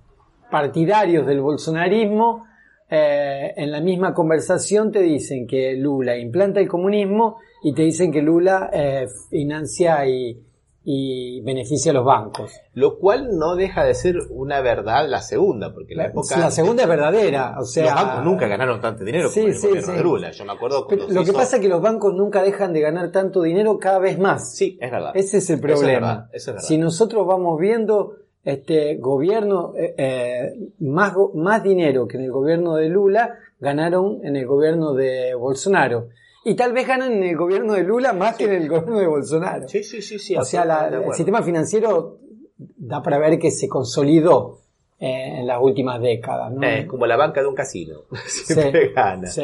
partidarios 0.48 1.26
del 1.26 1.40
bolsonarismo 1.40 2.46
eh, 2.88 3.54
en 3.56 3.72
la 3.72 3.80
misma 3.80 4.14
conversación 4.14 4.92
te 4.92 5.00
dicen 5.00 5.48
que 5.48 5.74
Lula 5.74 6.16
implanta 6.16 6.60
el 6.60 6.68
comunismo 6.68 7.38
y 7.64 7.74
te 7.74 7.82
dicen 7.82 8.12
que 8.12 8.22
Lula 8.22 8.70
eh, 8.72 9.08
financia 9.30 10.06
y, 10.06 10.40
y 10.84 11.40
beneficia 11.42 11.92
a 11.92 11.94
los 11.94 12.04
bancos. 12.04 12.52
lo 12.74 12.98
cual 12.98 13.38
no 13.38 13.54
deja 13.54 13.84
de 13.84 13.94
ser 13.94 14.16
una 14.30 14.60
verdad 14.60 15.08
la 15.08 15.20
segunda 15.22 15.72
porque 15.72 15.94
la 15.94 16.06
época 16.06 16.36
la 16.38 16.50
segunda 16.50 16.82
es 16.82 16.88
verdadera, 16.88 17.54
o 17.60 17.64
sea, 17.64 17.84
los 17.84 17.94
bancos 17.94 18.24
nunca 18.24 18.48
ganaron 18.48 18.80
tanto 18.80 19.04
dinero 19.04 19.28
Sí, 19.28 19.40
como 19.40 19.52
el 19.52 19.58
sí, 19.58 19.66
gobierno 19.68 19.92
sí. 19.92 19.96
de 19.98 20.02
Lula 20.02 20.30
yo 20.32 20.44
me 20.44 20.52
acuerdo 20.52 20.86
Pero 20.88 21.02
lo 21.08 21.14
que 21.14 21.30
hizo- 21.30 21.32
pasa 21.34 21.56
es 21.56 21.62
que 21.62 21.68
los 21.68 21.80
bancos 21.80 22.14
nunca 22.14 22.42
dejan 22.42 22.72
de 22.72 22.80
ganar 22.80 23.12
tanto 23.12 23.42
dinero 23.42 23.78
cada 23.78 24.00
vez 24.00 24.18
más. 24.18 24.56
sí 24.56 24.76
es 24.80 24.90
verdad 24.90 25.12
Ese 25.14 25.38
es 25.38 25.50
el 25.50 25.56
Eso 25.58 25.66
es 25.66 25.72
problema. 25.80 26.06
verdad, 26.08 26.26
eso 26.32 26.50
es 26.50 26.54
verdad. 26.56 26.68
Si 26.68 26.78
nosotros 26.78 27.26
vamos 27.26 27.60
viendo 27.60 28.16
este 28.44 28.96
gobierno, 28.96 29.74
eh, 29.76 29.94
eh, 29.96 30.52
más, 30.80 31.14
más 31.34 31.62
dinero 31.62 32.08
que 32.08 32.16
en 32.16 32.24
el 32.24 32.32
gobierno 32.32 32.74
de 32.74 32.88
Lula, 32.88 33.36
ganaron 33.60 34.18
en 34.24 34.34
el 34.34 34.46
gobierno 34.46 34.94
de 34.94 35.34
Bolsonaro. 35.34 36.08
Y 36.44 36.54
tal 36.56 36.72
vez 36.72 36.86
ganan 36.86 37.12
en 37.12 37.22
el 37.22 37.36
gobierno 37.36 37.74
de 37.74 37.84
Lula 37.84 38.12
más 38.12 38.36
que 38.36 38.44
en 38.44 38.52
el 38.54 38.68
gobierno 38.68 38.98
de 38.98 39.06
Bolsonaro. 39.06 39.68
sí 39.68 39.82
sí 39.84 40.02
sí 40.02 40.18
sí 40.18 40.36
o 40.36 40.44
sea, 40.44 40.64
la- 40.64 40.88
el 40.88 41.12
sistema 41.14 41.42
financiero 41.42 42.18
da 42.58 43.02
para 43.02 43.18
ver 43.18 43.38
que 43.38 43.50
se 43.50 43.68
consolidó 43.68 44.58
eh, 44.98 45.38
en 45.40 45.46
las 45.46 45.58
últimas 45.60 46.00
décadas. 46.00 46.52
¿no? 46.52 46.62
Eh, 46.66 46.86
como 46.86 47.06
la 47.06 47.16
banca 47.16 47.40
de 47.42 47.46
un 47.48 47.54
casino 47.54 48.00
siempre 48.26 48.88
Sí, 48.88 48.92
gana 48.94 49.26
sí. 49.28 49.42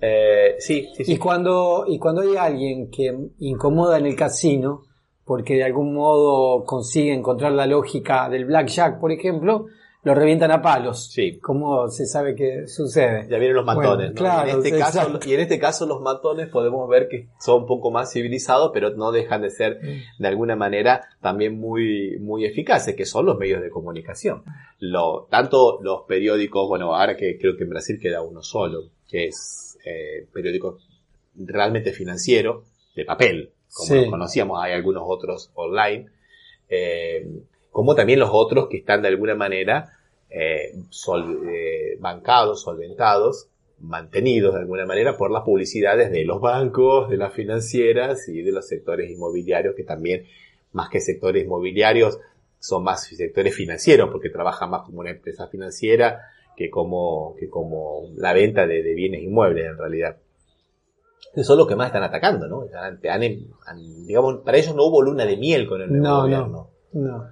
Eh, 0.00 0.54
sí, 0.58 0.88
sí, 0.96 1.04
sí. 1.04 1.12
Y 1.14 1.16
cuando, 1.18 1.84
y 1.88 1.98
cuando 1.98 2.20
hay 2.22 2.36
alguien 2.36 2.88
que 2.90 3.12
incomoda 3.40 3.98
en 3.98 4.06
el 4.06 4.14
casino, 4.14 4.84
porque 5.24 5.54
de 5.56 5.64
algún 5.64 5.92
modo 5.92 6.64
consigue 6.64 7.12
encontrar 7.12 7.52
la 7.52 7.66
lógica 7.66 8.28
del 8.28 8.44
blackjack, 8.44 9.00
por 9.00 9.10
ejemplo, 9.12 9.66
lo 10.08 10.14
revientan 10.14 10.50
a 10.50 10.62
palos. 10.62 11.10
Sí. 11.12 11.38
Como 11.38 11.88
se 11.90 12.06
sabe 12.06 12.34
que 12.34 12.66
sucede. 12.66 13.26
Ya 13.28 13.36
vienen 13.36 13.56
los 13.56 13.64
matones, 13.66 13.88
Bueno, 13.90 14.08
¿no? 14.08 14.14
claro, 14.14 14.48
y, 14.48 14.52
en 14.52 14.56
este 14.58 14.78
caso, 14.78 15.20
y 15.26 15.34
en 15.34 15.40
este 15.40 15.58
caso 15.58 15.84
los 15.86 16.00
matones 16.00 16.48
podemos 16.48 16.88
ver 16.88 17.08
que 17.08 17.28
son 17.38 17.60
un 17.62 17.66
poco 17.66 17.90
más 17.90 18.10
civilizados, 18.10 18.70
pero 18.72 18.88
no 18.96 19.12
dejan 19.12 19.42
de 19.42 19.50
ser 19.50 19.80
de 20.18 20.26
alguna 20.28 20.56
manera 20.56 21.02
también 21.20 21.60
muy, 21.60 22.16
muy 22.20 22.46
eficaces, 22.46 22.96
que 22.96 23.04
son 23.04 23.26
los 23.26 23.36
medios 23.36 23.60
de 23.60 23.68
comunicación. 23.68 24.44
Lo, 24.78 25.26
tanto 25.30 25.78
los 25.82 26.04
periódicos, 26.08 26.66
bueno, 26.68 26.94
ahora 26.94 27.14
que 27.14 27.36
creo 27.38 27.56
que 27.58 27.64
en 27.64 27.70
Brasil 27.70 27.98
queda 28.00 28.22
uno 28.22 28.42
solo, 28.42 28.84
que 29.06 29.26
es 29.26 29.78
eh, 29.84 30.26
periódico 30.32 30.78
realmente 31.36 31.92
financiero, 31.92 32.64
de 32.96 33.04
papel, 33.04 33.52
como 33.74 34.00
Sí. 34.04 34.08
conocíamos, 34.08 34.58
hay 34.62 34.72
algunos 34.72 35.02
otros 35.06 35.50
online, 35.54 36.06
eh, 36.70 37.28
como 37.70 37.94
también 37.94 38.18
los 38.18 38.30
otros 38.32 38.68
que 38.70 38.78
están 38.78 39.02
de 39.02 39.08
alguna 39.08 39.34
manera 39.34 39.97
eh, 40.30 40.74
sol- 40.90 41.48
eh, 41.48 41.96
bancados, 42.00 42.62
solventados, 42.62 43.48
mantenidos 43.80 44.54
de 44.54 44.60
alguna 44.60 44.86
manera 44.86 45.16
por 45.16 45.30
las 45.30 45.42
publicidades 45.44 46.10
de 46.10 46.24
los 46.24 46.40
bancos, 46.40 47.08
de 47.08 47.16
las 47.16 47.32
financieras 47.32 48.28
y 48.28 48.42
de 48.42 48.52
los 48.52 48.66
sectores 48.66 49.10
inmobiliarios 49.10 49.74
que 49.76 49.84
también, 49.84 50.26
más 50.72 50.88
que 50.90 51.00
sectores 51.00 51.44
inmobiliarios, 51.44 52.18
son 52.58 52.82
más 52.82 53.04
sectores 53.04 53.54
financieros 53.54 54.10
porque 54.10 54.30
trabajan 54.30 54.70
más 54.70 54.82
como 54.82 55.00
una 55.00 55.10
empresa 55.10 55.46
financiera 55.46 56.22
que 56.56 56.70
como, 56.70 57.36
que 57.38 57.48
como 57.48 58.08
la 58.16 58.32
venta 58.32 58.66
de, 58.66 58.82
de 58.82 58.94
bienes 58.94 59.22
inmuebles 59.22 59.66
en 59.66 59.78
realidad. 59.78 60.16
Que 61.34 61.44
son 61.44 61.56
los 61.58 61.68
que 61.68 61.76
más 61.76 61.86
están 61.88 62.02
atacando, 62.02 62.48
¿no? 62.48 62.62
Han- 62.76 62.98
han- 63.08 63.22
han- 63.66 64.06
digamos, 64.06 64.38
para 64.44 64.58
ellos 64.58 64.74
no 64.74 64.84
hubo 64.86 65.02
luna 65.02 65.24
de 65.24 65.36
miel 65.36 65.68
con 65.68 65.80
el 65.82 65.88
nuevo 65.90 66.04
No, 66.04 66.22
gobierno. 66.22 66.70
no, 66.92 67.00
no. 67.00 67.24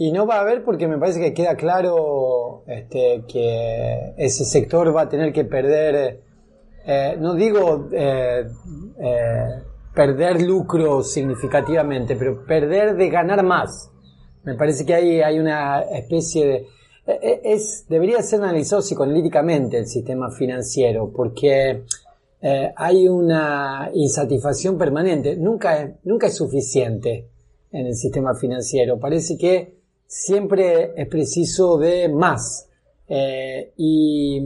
Y 0.00 0.12
no 0.12 0.26
va 0.26 0.36
a 0.36 0.40
haber 0.42 0.62
porque 0.62 0.86
me 0.86 0.96
parece 0.96 1.18
que 1.18 1.34
queda 1.34 1.56
claro 1.56 2.62
este, 2.68 3.24
que 3.26 4.14
ese 4.16 4.44
sector 4.44 4.94
va 4.94 5.02
a 5.02 5.08
tener 5.08 5.32
que 5.32 5.44
perder, 5.44 6.20
eh, 6.86 7.16
no 7.18 7.34
digo 7.34 7.88
eh, 7.90 8.46
eh, 9.00 9.48
perder 9.92 10.40
lucro 10.40 11.02
significativamente, 11.02 12.14
pero 12.14 12.44
perder 12.46 12.94
de 12.94 13.10
ganar 13.10 13.42
más. 13.42 13.90
Me 14.44 14.54
parece 14.54 14.86
que 14.86 14.94
ahí 14.94 15.20
hay 15.20 15.40
una 15.40 15.80
especie 15.80 16.46
de... 16.46 16.66
Es, 17.42 17.86
debería 17.88 18.22
ser 18.22 18.40
analizado 18.40 18.82
psicoanalíticamente 18.82 19.78
el 19.78 19.88
sistema 19.88 20.30
financiero, 20.30 21.10
porque 21.10 21.82
hay 22.76 23.08
una 23.08 23.90
insatisfacción 23.92 24.78
permanente. 24.78 25.34
Nunca 25.34 25.82
es, 25.82 25.94
nunca 26.04 26.28
es 26.28 26.36
suficiente 26.36 27.26
en 27.72 27.86
el 27.86 27.96
sistema 27.96 28.34
financiero. 28.34 29.00
Parece 29.00 29.36
que 29.36 29.77
siempre 30.08 30.94
es 30.96 31.06
preciso 31.06 31.78
de 31.78 32.08
más. 32.08 32.66
Eh, 33.08 33.72
y, 33.76 34.38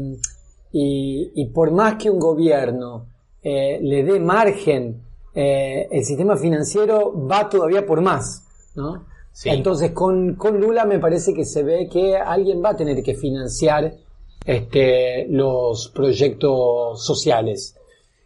y- 0.73 1.33
y 1.35 1.47
por 1.47 1.71
más 1.71 1.95
que 1.95 2.11
un 2.11 2.19
gobierno 2.19 3.07
eh, 3.43 3.79
le 3.83 4.05
dé 4.05 4.21
margen, 4.21 5.01
eh, 5.35 5.89
el 5.91 6.05
sistema 6.05 6.37
financiero 6.37 7.13
va 7.27 7.49
todavía 7.49 7.87
por 7.87 8.01
más. 8.03 8.45
¿no? 8.75 9.07
Entonces 9.57 9.93
con, 9.93 10.35
con 10.35 10.61
Lula 10.61 10.85
me 10.85 10.99
parece 10.99 11.33
que 11.33 11.45
se 11.45 11.63
ve 11.63 11.89
que 11.91 12.17
alguien 12.17 12.63
va 12.63 12.71
a 12.71 12.77
tener 12.77 13.03
que 13.03 13.15
financiar 13.15 13.95
este, 14.45 15.27
los 15.29 15.89
proyectos 15.95 17.05
sociales. 17.05 17.77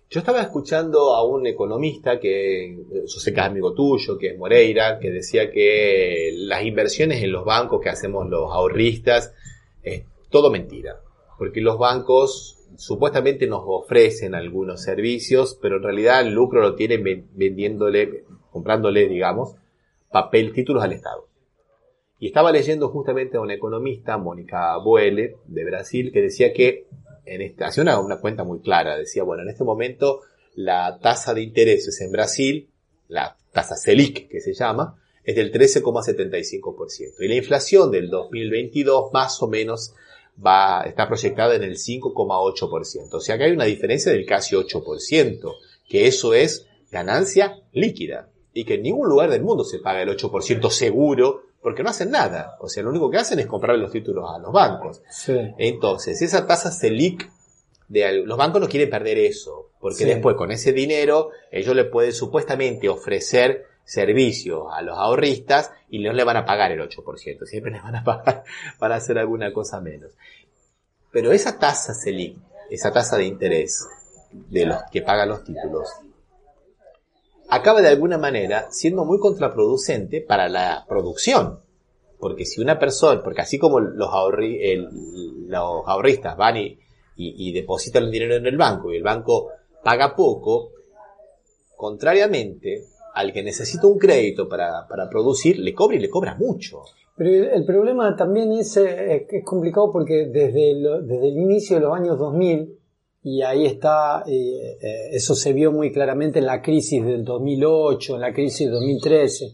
Yo 0.08 0.20
estaba 0.20 0.40
escuchando 0.40 1.14
a 1.14 1.24
un 1.24 1.46
economista 1.48 2.20
que, 2.20 2.78
yo 2.92 3.06
sé 3.06 3.34
que 3.34 3.40
es 3.40 3.46
amigo 3.46 3.74
tuyo, 3.74 4.16
que 4.16 4.28
es 4.28 4.38
Moreira, 4.38 5.00
que 5.00 5.10
decía 5.10 5.50
que 5.50 6.30
las 6.32 6.64
inversiones 6.64 7.24
en 7.24 7.32
los 7.32 7.44
bancos 7.44 7.80
que 7.80 7.88
hacemos 7.88 8.28
los 8.28 8.52
ahorristas 8.52 9.34
es 9.82 10.04
todo 10.30 10.50
mentira. 10.50 11.00
Porque 11.38 11.60
los 11.60 11.76
bancos 11.76 12.56
supuestamente 12.76 13.48
nos 13.48 13.62
ofrecen 13.66 14.36
algunos 14.36 14.82
servicios, 14.82 15.58
pero 15.60 15.78
en 15.78 15.82
realidad 15.82 16.20
el 16.20 16.34
lucro 16.34 16.60
lo 16.60 16.76
tienen 16.76 17.26
vendiéndole, 17.32 18.24
comprándole, 18.52 19.08
digamos, 19.08 19.56
papel, 20.12 20.52
títulos 20.52 20.84
al 20.84 20.92
Estado. 20.92 21.26
Y 22.18 22.28
estaba 22.28 22.52
leyendo 22.52 22.88
justamente 22.90 23.36
a 23.36 23.40
una 23.40 23.54
economista, 23.54 24.16
Mónica 24.18 24.76
Boele, 24.78 25.36
de 25.46 25.64
Brasil, 25.64 26.12
que 26.12 26.22
decía 26.22 26.52
que, 26.52 26.86
en 27.26 27.42
este, 27.42 27.64
hacía 27.64 27.82
una, 27.82 28.16
cuenta 28.18 28.44
muy 28.44 28.60
clara, 28.60 28.96
decía, 28.96 29.22
bueno, 29.22 29.42
en 29.42 29.50
este 29.50 29.64
momento 29.64 30.20
la 30.54 30.98
tasa 31.00 31.34
de 31.34 31.42
intereses 31.42 32.00
en 32.00 32.12
Brasil, 32.12 32.70
la 33.08 33.36
tasa 33.52 33.76
Selic 33.76 34.28
que 34.28 34.40
se 34.40 34.54
llama, 34.54 34.98
es 35.24 35.34
del 35.34 35.52
13,75%. 35.52 37.14
Y 37.18 37.28
la 37.28 37.34
inflación 37.34 37.90
del 37.90 38.08
2022 38.08 39.12
más 39.12 39.42
o 39.42 39.48
menos 39.48 39.92
va, 40.44 40.82
está 40.82 41.08
proyectada 41.08 41.56
en 41.56 41.64
el 41.64 41.76
5,8%. 41.76 43.12
O 43.12 43.20
sea 43.20 43.36
que 43.36 43.44
hay 43.44 43.52
una 43.52 43.64
diferencia 43.64 44.12
del 44.12 44.24
casi 44.24 44.54
8%, 44.54 45.54
que 45.88 46.06
eso 46.06 46.32
es 46.32 46.66
ganancia 46.90 47.60
líquida. 47.72 48.30
Y 48.54 48.64
que 48.64 48.74
en 48.74 48.82
ningún 48.84 49.08
lugar 49.08 49.30
del 49.30 49.42
mundo 49.42 49.64
se 49.64 49.80
paga 49.80 50.02
el 50.02 50.08
8% 50.08 50.70
seguro, 50.70 51.42
porque 51.66 51.82
no 51.82 51.90
hacen 51.90 52.12
nada. 52.12 52.56
O 52.60 52.68
sea, 52.68 52.84
lo 52.84 52.90
único 52.90 53.10
que 53.10 53.18
hacen 53.18 53.40
es 53.40 53.46
comprar 53.48 53.76
los 53.76 53.90
títulos 53.90 54.30
a 54.32 54.38
los 54.38 54.52
bancos. 54.52 55.02
Entonces, 55.58 56.22
esa 56.22 56.46
tasa 56.46 56.70
Selic, 56.70 57.28
de, 57.88 58.22
los 58.24 58.38
bancos 58.38 58.60
no 58.60 58.68
quieren 58.68 58.88
perder 58.88 59.18
eso, 59.18 59.70
porque 59.80 60.04
después 60.04 60.36
con 60.36 60.52
ese 60.52 60.72
dinero 60.72 61.30
ellos 61.50 61.74
le 61.74 61.86
pueden 61.86 62.12
supuestamente 62.12 62.88
ofrecer 62.88 63.64
servicios 63.84 64.68
a 64.72 64.80
los 64.80 64.96
ahorristas 64.96 65.72
y 65.90 65.98
no 65.98 66.12
le 66.12 66.22
van 66.22 66.36
a 66.36 66.44
pagar 66.44 66.70
el 66.70 66.88
8%, 66.88 67.46
siempre 67.46 67.72
les 67.72 67.82
van 67.82 67.96
a 67.96 68.04
pagar 68.04 68.44
para 68.78 68.94
hacer 68.94 69.18
alguna 69.18 69.52
cosa 69.52 69.80
menos. 69.80 70.12
Pero 71.10 71.32
esa 71.32 71.58
tasa 71.58 71.94
Selic, 71.94 72.38
esa 72.70 72.92
tasa 72.92 73.16
de 73.16 73.24
interés 73.24 73.88
de 74.30 74.66
los 74.66 74.84
que 74.92 75.02
pagan 75.02 75.30
los 75.30 75.42
títulos, 75.42 75.88
acaba 77.48 77.80
de 77.82 77.88
alguna 77.88 78.18
manera 78.18 78.66
siendo 78.70 79.04
muy 79.04 79.18
contraproducente 79.18 80.20
para 80.20 80.48
la 80.48 80.84
producción. 80.88 81.60
Porque 82.18 82.46
si 82.46 82.60
una 82.60 82.78
persona, 82.78 83.22
porque 83.22 83.42
así 83.42 83.58
como 83.58 83.78
los, 83.78 84.08
los 84.08 85.86
ahorristas 85.86 86.36
van 86.36 86.56
y, 86.56 86.78
y 87.16 87.52
depositan 87.52 88.04
el 88.04 88.10
dinero 88.10 88.36
en 88.36 88.46
el 88.46 88.56
banco 88.56 88.92
y 88.92 88.96
el 88.96 89.02
banco 89.02 89.50
paga 89.82 90.16
poco, 90.16 90.72
contrariamente, 91.76 92.84
al 93.14 93.32
que 93.32 93.42
necesita 93.42 93.86
un 93.86 93.98
crédito 93.98 94.48
para, 94.48 94.86
producir, 95.10 95.58
le 95.58 95.72
cobra 95.72 95.96
y 95.96 96.00
le 96.00 96.10
cobra 96.10 96.34
mucho. 96.34 96.82
Pero 97.16 97.50
el, 97.50 97.64
problema 97.64 98.14
también 98.14 98.52
es, 98.52 98.76
eh, 98.76 99.26
es 99.30 99.44
complicado 99.44 99.90
porque 99.90 100.26
desde 100.26 100.72
el, 100.72 101.06
desde 101.06 101.28
el 101.28 101.38
inicio 101.38 101.76
de 101.76 101.82
los 101.82 101.94
años 101.94 102.18
2000, 102.18 102.78
y 103.28 103.42
ahí 103.42 103.66
está, 103.66 104.22
eh, 104.24 104.78
eh, 104.80 105.08
eso 105.10 105.34
se 105.34 105.52
vio 105.52 105.72
muy 105.72 105.90
claramente 105.90 106.38
en 106.38 106.46
la 106.46 106.62
crisis 106.62 107.04
del 107.04 107.24
2008, 107.24 108.14
en 108.14 108.20
la 108.20 108.32
crisis 108.32 108.68
del 108.68 108.74
2013, 108.74 109.52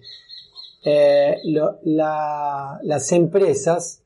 las 1.94 3.12
empresas, 3.12 4.02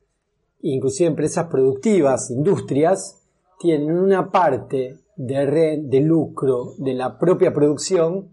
inclusive 0.61 1.09
empresas 1.09 1.47
productivas, 1.47 2.31
industrias, 2.31 3.17
tienen 3.59 3.91
una 3.91 4.31
parte 4.31 4.99
de, 5.17 5.81
de 5.83 5.99
lucro 5.99 6.73
de 6.77 6.93
la 6.93 7.19
propia 7.19 7.51
producción 7.51 8.29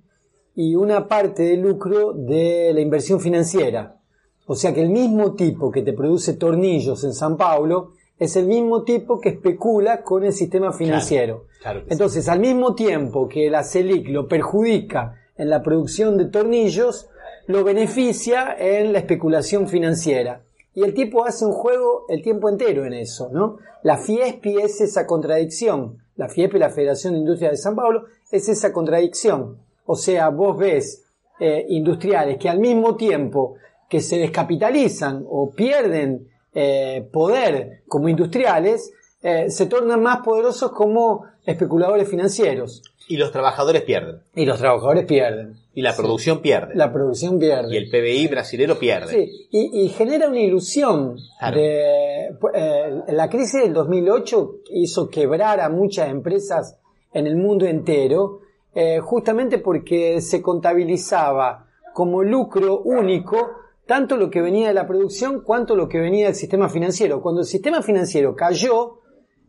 y 0.55 0.77
una 0.77 1.09
parte 1.09 1.43
de 1.43 1.57
lucro 1.57 2.13
de 2.13 2.71
la 2.73 2.81
inversión 2.81 3.19
financiera. 3.19 4.01
O 4.47 4.55
sea 4.55 4.73
que 4.73 4.83
el 4.83 4.91
mismo 4.91 5.35
tipo 5.35 5.73
que 5.73 5.83
te 5.83 5.95
produce 5.95 6.35
tornillos 6.35 7.03
en 7.03 7.13
San 7.13 7.37
Paulo 7.37 7.95
es 8.19 8.37
el 8.37 8.47
mismo 8.47 8.85
tipo 8.85 9.21
que 9.21 9.31
especula 9.31 10.03
con 10.03 10.25
el 10.25 10.33
sistema 10.33 10.73
financiero. 10.73 11.47
Entonces, 11.89 12.29
al 12.29 12.41
mismo 12.41 12.75
tiempo 12.75 13.29
que 13.29 13.51
la 13.51 13.65
CELIC 13.65 14.09
lo 14.09 14.29
perjudica 14.29 15.21
en 15.37 15.51
la 15.51 15.63
producción 15.63 16.17
de 16.17 16.27
tornillos, 16.27 17.09
lo 17.47 17.65
beneficia 17.65 18.55
en 18.59 18.93
la 18.93 19.01
especulación 19.01 19.69
financiera. 19.69 20.43
Y 20.75 20.83
el 20.83 20.95
tipo 20.95 21.25
hace 21.25 21.45
un 21.45 21.53
juego 21.53 22.05
el 22.09 22.23
tiempo 22.23 22.49
entero 22.49 22.85
en 22.85 22.95
eso, 22.95 23.31
¿no? 23.33 23.59
La 23.83 23.97
FIESPI 23.97 24.59
es 24.59 24.81
esa 24.81 25.07
contradicción. 25.07 25.99
La 26.17 26.29
FIESPI, 26.29 26.59
la 26.59 26.71
Federación 26.71 27.15
de 27.15 27.21
Industria 27.21 27.51
de 27.51 27.57
San 27.57 27.77
Paulo, 27.77 28.05
es 28.31 28.49
esa 28.49 28.73
contradicción. 28.73 29.59
O 29.87 29.95
sea, 29.95 30.31
vos 30.31 30.57
ves 30.59 31.05
eh, 31.39 31.65
industriales 31.69 32.39
que 32.39 32.49
al 32.49 32.59
mismo 32.59 32.97
tiempo 32.97 33.57
que 33.89 34.01
se 34.01 34.19
descapitalizan 34.19 35.25
o 35.29 35.51
pierden 35.51 36.29
eh, 36.55 37.09
poder 37.13 37.83
como 37.89 38.09
industriales, 38.09 38.93
eh, 39.23 39.51
se 39.51 39.67
tornan 39.67 40.03
más 40.03 40.19
poderosos 40.25 40.73
como 40.73 41.25
especuladores 41.45 42.09
financieros. 42.09 42.83
Y 43.09 43.17
los 43.17 43.33
trabajadores 43.33 43.83
pierden. 43.83 44.21
Y 44.35 44.47
los 44.47 44.59
trabajadores 44.59 45.05
pierden. 45.05 45.57
Y 45.75 45.83
la 45.83 45.95
producción 45.95 46.41
pierde. 46.41 46.75
La 46.75 46.93
producción 46.93 47.39
pierde. 47.39 47.75
Y 47.75 47.77
el 47.77 47.91
PBI 47.91 48.29
brasilero 48.29 48.79
pierde. 48.79 49.09
Sí, 49.09 49.49
y, 49.51 49.89
genera 49.89 50.29
una 50.29 50.41
ilusión. 50.41 51.17
De, 51.53 52.31
la 53.09 53.29
crisis 53.29 53.63
del 53.63 53.75
2008 53.75 54.51
hizo 54.71 55.11
quebrar 55.11 55.61
a 55.61 55.69
muchas 55.69 56.09
empresas 56.09 56.79
en 57.13 57.27
el 57.27 57.37
mundo 57.37 57.67
entero 57.67 58.41
eh, 58.75 58.99
justamente 59.01 59.59
porque 59.59 60.21
se 60.21 60.43
contabilizaba 60.43 61.67
como 61.93 62.25
lucro 62.25 62.81
único 62.81 63.53
tanto 63.87 64.17
lo 64.17 64.31
que 64.31 64.41
venía 64.41 64.69
de 64.69 64.75
la 64.75 64.87
producción 64.87 65.43
cuanto 65.43 65.77
lo 65.77 65.89
que 65.89 65.99
venía 65.99 66.27
del 66.27 66.35
sistema 66.35 66.69
financiero. 66.69 67.21
Cuando 67.21 67.43
el 67.43 67.47
sistema 67.47 67.83
financiero 67.83 68.35
cayó, 68.35 69.01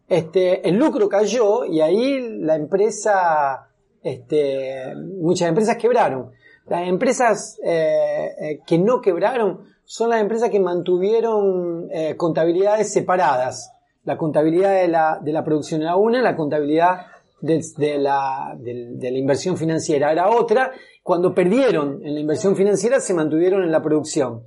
este, 0.07 0.67
el 0.67 0.75
lucro 0.75 1.09
cayó 1.09 1.65
y 1.65 1.81
ahí 1.81 2.39
la 2.39 2.55
empresa, 2.55 3.69
este, 4.01 4.93
muchas 4.95 5.49
empresas 5.49 5.77
quebraron. 5.77 6.31
Las 6.67 6.87
empresas 6.87 7.59
eh, 7.63 8.31
eh, 8.39 8.59
que 8.65 8.77
no 8.77 9.01
quebraron 9.01 9.61
son 9.83 10.09
las 10.09 10.21
empresas 10.21 10.49
que 10.49 10.59
mantuvieron 10.59 11.89
contabilidades 12.17 12.91
separadas. 12.91 13.71
La 14.03 14.17
contabilidad 14.17 14.73
de 14.81 14.87
la, 14.87 15.19
de 15.21 15.31
la 15.31 15.43
producción 15.43 15.83
era 15.83 15.95
una, 15.95 16.23
la 16.23 16.35
contabilidad 16.35 17.05
de, 17.41 17.97
la, 17.97 18.55
de, 18.57 19.11
la 19.11 19.17
inversión 19.17 19.57
financiera 19.57 20.11
era 20.11 20.29
otra. 20.29 20.71
Cuando 21.05 21.35
perdieron 21.35 22.03
en 22.03 22.15
la 22.15 22.19
inversión 22.19 22.55
financiera 22.55 22.99
se 22.99 23.13
mantuvieron 23.13 23.61
en 23.61 23.71
la 23.71 23.83
producción. 23.83 24.41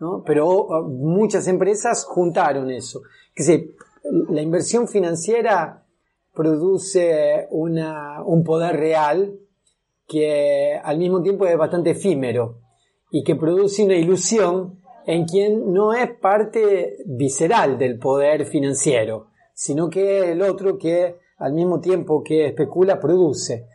¿no? 0.00 0.22
Pero 0.24 0.48
oh, 0.48 0.82
muchas 0.88 1.46
empresas 1.48 2.06
juntaron 2.06 2.70
eso. 2.70 3.02
Que 3.34 3.74
la 4.30 4.40
inversión 4.40 4.88
financiera 4.88 5.84
produce 6.32 7.46
un 7.50 8.42
poder 8.42 8.76
real 8.76 9.38
que 10.06 10.80
al 10.82 10.96
mismo 10.96 11.20
tiempo 11.20 11.44
es 11.44 11.58
bastante 11.58 11.90
efímero 11.90 12.56
y 13.10 13.22
que 13.22 13.36
produce 13.36 13.84
una 13.84 13.96
ilusión 13.96 14.80
en 15.04 15.26
quien 15.26 15.74
no 15.74 15.92
es 15.92 16.08
parte 16.22 16.96
visceral 17.04 17.76
del 17.76 17.98
poder 17.98 18.46
financiero, 18.46 19.26
sino 19.52 19.90
que 19.90 20.32
el 20.32 20.40
otro 20.40 20.78
que 20.78 21.16
al 21.36 21.52
mismo 21.52 21.80
tiempo 21.80 22.24
que 22.24 22.46
especula, 22.46 22.98
produce. 22.98 23.66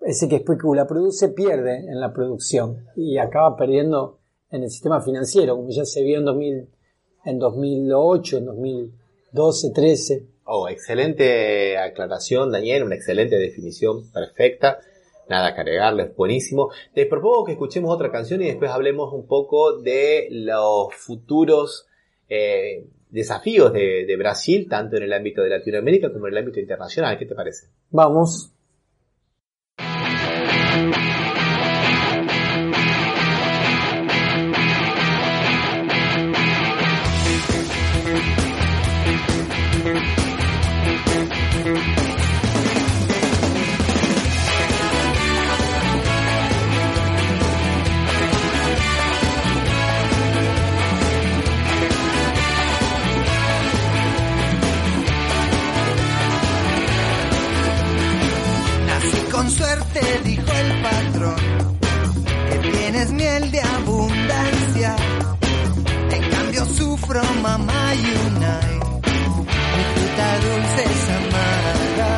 Ese 0.00 0.28
que 0.28 0.36
especula, 0.36 0.86
produce, 0.86 1.28
pierde 1.28 1.76
en 1.76 2.00
la 2.00 2.12
producción 2.12 2.86
y 2.96 3.18
acaba 3.18 3.56
perdiendo 3.56 4.18
en 4.50 4.62
el 4.62 4.70
sistema 4.70 5.00
financiero, 5.00 5.56
como 5.56 5.70
ya 5.70 5.84
se 5.84 6.02
vio 6.02 6.18
en, 6.18 6.24
2000, 6.24 6.68
en 7.26 7.38
2008, 7.38 8.38
en 8.38 8.44
2012, 8.46 9.70
13. 9.74 10.26
Oh, 10.44 10.68
excelente 10.68 11.76
aclaración, 11.78 12.50
Daniel, 12.50 12.84
una 12.84 12.96
excelente 12.96 13.36
definición, 13.38 14.10
perfecta. 14.10 14.78
Nada 15.28 15.54
que 15.54 15.60
agregarle, 15.60 16.04
es 16.04 16.16
buenísimo. 16.16 16.70
Les 16.94 17.06
propongo 17.06 17.44
que 17.44 17.52
escuchemos 17.52 17.94
otra 17.94 18.10
canción 18.10 18.42
y 18.42 18.46
después 18.46 18.70
hablemos 18.70 19.12
un 19.12 19.26
poco 19.26 19.80
de 19.80 20.26
los 20.30 20.92
futuros 20.94 21.86
eh, 22.28 22.86
desafíos 23.10 23.72
de, 23.72 24.06
de, 24.06 24.16
Brasil, 24.16 24.66
tanto 24.68 24.96
en 24.96 25.04
el 25.04 25.12
ámbito 25.12 25.42
de 25.42 25.50
Latinoamérica 25.50 26.12
como 26.12 26.26
en 26.26 26.32
el 26.32 26.38
ámbito 26.38 26.58
internacional. 26.58 27.16
¿Qué 27.16 27.26
te 27.26 27.36
parece? 27.36 27.68
Vamos. 27.90 28.50
Mamá 67.42 67.94
Yunai, 67.94 68.74
mi 69.76 69.84
fruta 69.92 70.28
dulce 70.44 70.82
es 70.94 71.04
amarga. 71.18 72.12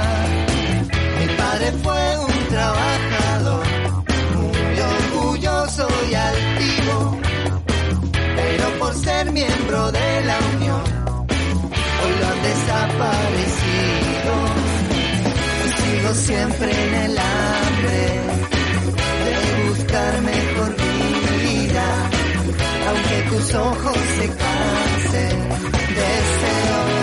Mi 1.18 1.26
padre 1.40 1.68
fue 1.84 2.02
un 2.26 2.48
trabajador, 2.54 3.66
muy 4.36 4.76
orgulloso 4.96 5.88
y 6.10 6.14
altivo, 6.14 7.18
pero 8.36 8.78
por 8.80 8.94
ser 8.94 9.30
miembro 9.32 9.92
de 9.92 10.24
la 10.28 10.38
Unión, 10.54 10.82
hoy 12.00 12.12
lo 12.20 12.26
han 12.32 12.42
desaparecido. 12.50 14.34
Y 15.64 15.68
sigo 15.82 16.14
siempre 16.14 16.70
en 16.84 16.94
el 16.94 17.18
hambre 17.18 18.00
de 19.24 19.68
buscar 19.68 20.12
mejor 20.22 20.32
vida, 20.32 20.42
aunque 20.42 20.51
tus 23.32 23.54
ojos 23.54 23.96
se 23.96 24.28
cansen, 24.28 25.48
deseos 25.48 26.86
me 26.94 27.01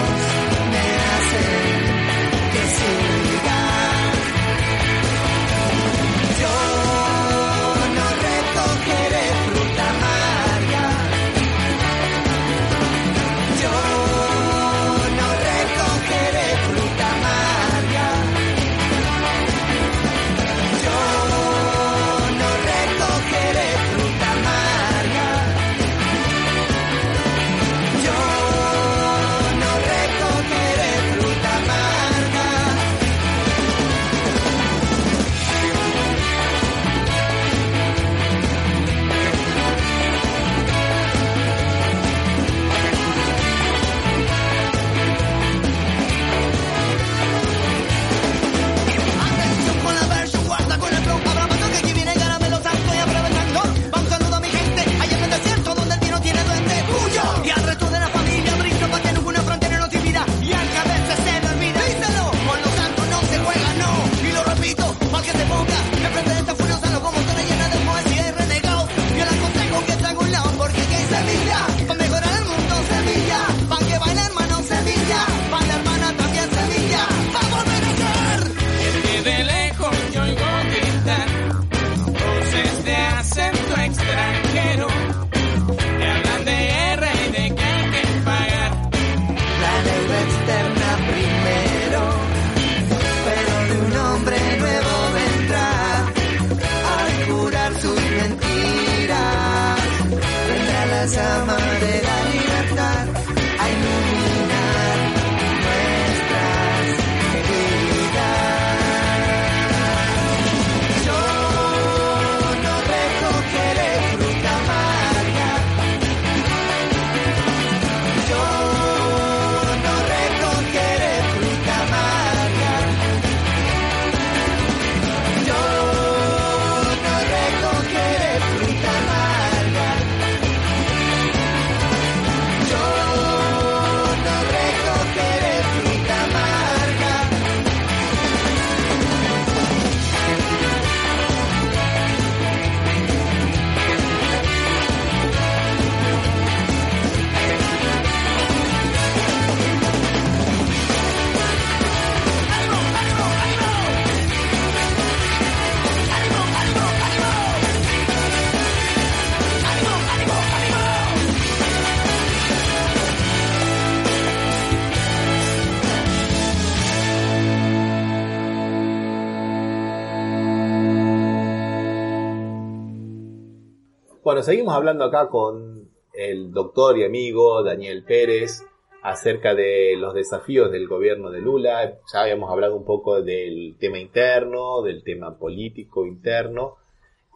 Seguimos 174.44 174.74
hablando 174.74 175.04
acá 175.04 175.28
con 175.28 175.90
el 176.14 176.52
doctor 176.52 176.98
y 176.98 177.04
amigo 177.04 177.62
Daniel 177.62 178.04
Pérez 178.04 178.64
acerca 179.02 179.54
de 179.54 179.96
los 179.98 180.14
desafíos 180.14 180.72
del 180.72 180.88
gobierno 180.88 181.30
de 181.30 181.42
Lula. 181.42 182.00
Ya 182.12 182.22
habíamos 182.22 182.50
hablado 182.50 182.76
un 182.76 182.86
poco 182.86 183.22
del 183.22 183.76
tema 183.80 184.00
interno, 184.00 184.82
del 184.82 185.04
tema 185.04 185.38
político 185.38 186.06
interno 186.06 186.78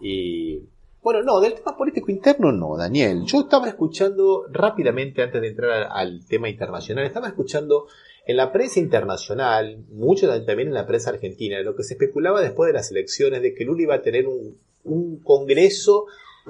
y... 0.01 0.62
Bueno, 1.01 1.22
no, 1.24 1.41
del 1.41 1.56
tema 1.56 1.76
político 1.76 2.10
interno 2.10 2.54
no, 2.54 2.78
Daniel. 2.78 3.24
Yo 3.26 3.41
estaba 3.41 3.68
escuchando 3.68 4.45
rápidamente 4.49 5.22
antes 5.22 5.41
de 5.41 5.49
entrar 5.49 5.89
al, 5.91 6.26
tema 6.26 6.47
internacional, 6.47 7.06
estaba 7.06 7.28
escuchando 7.28 7.88
en 8.26 8.38
la 8.38 8.54
prensa 8.54 8.80
internacional, 8.80 9.84
mucho 9.91 10.30
también 10.45 10.70
en 10.70 10.74
la 10.74 10.88
prensa 10.88 11.10
argentina, 11.10 11.60
lo 11.62 11.76
que 11.76 11.84
se 11.84 11.95
especulaba 11.95 12.39
después 12.39 12.68
de 12.68 12.74
las 12.74 12.89
elecciones 12.91 13.41
de 13.41 13.54
que 13.54 13.66
Lula 13.66 13.82
iba 13.82 13.95
a 13.95 14.01
tener 14.01 14.28
un 14.28 15.20
congreso 15.24 16.06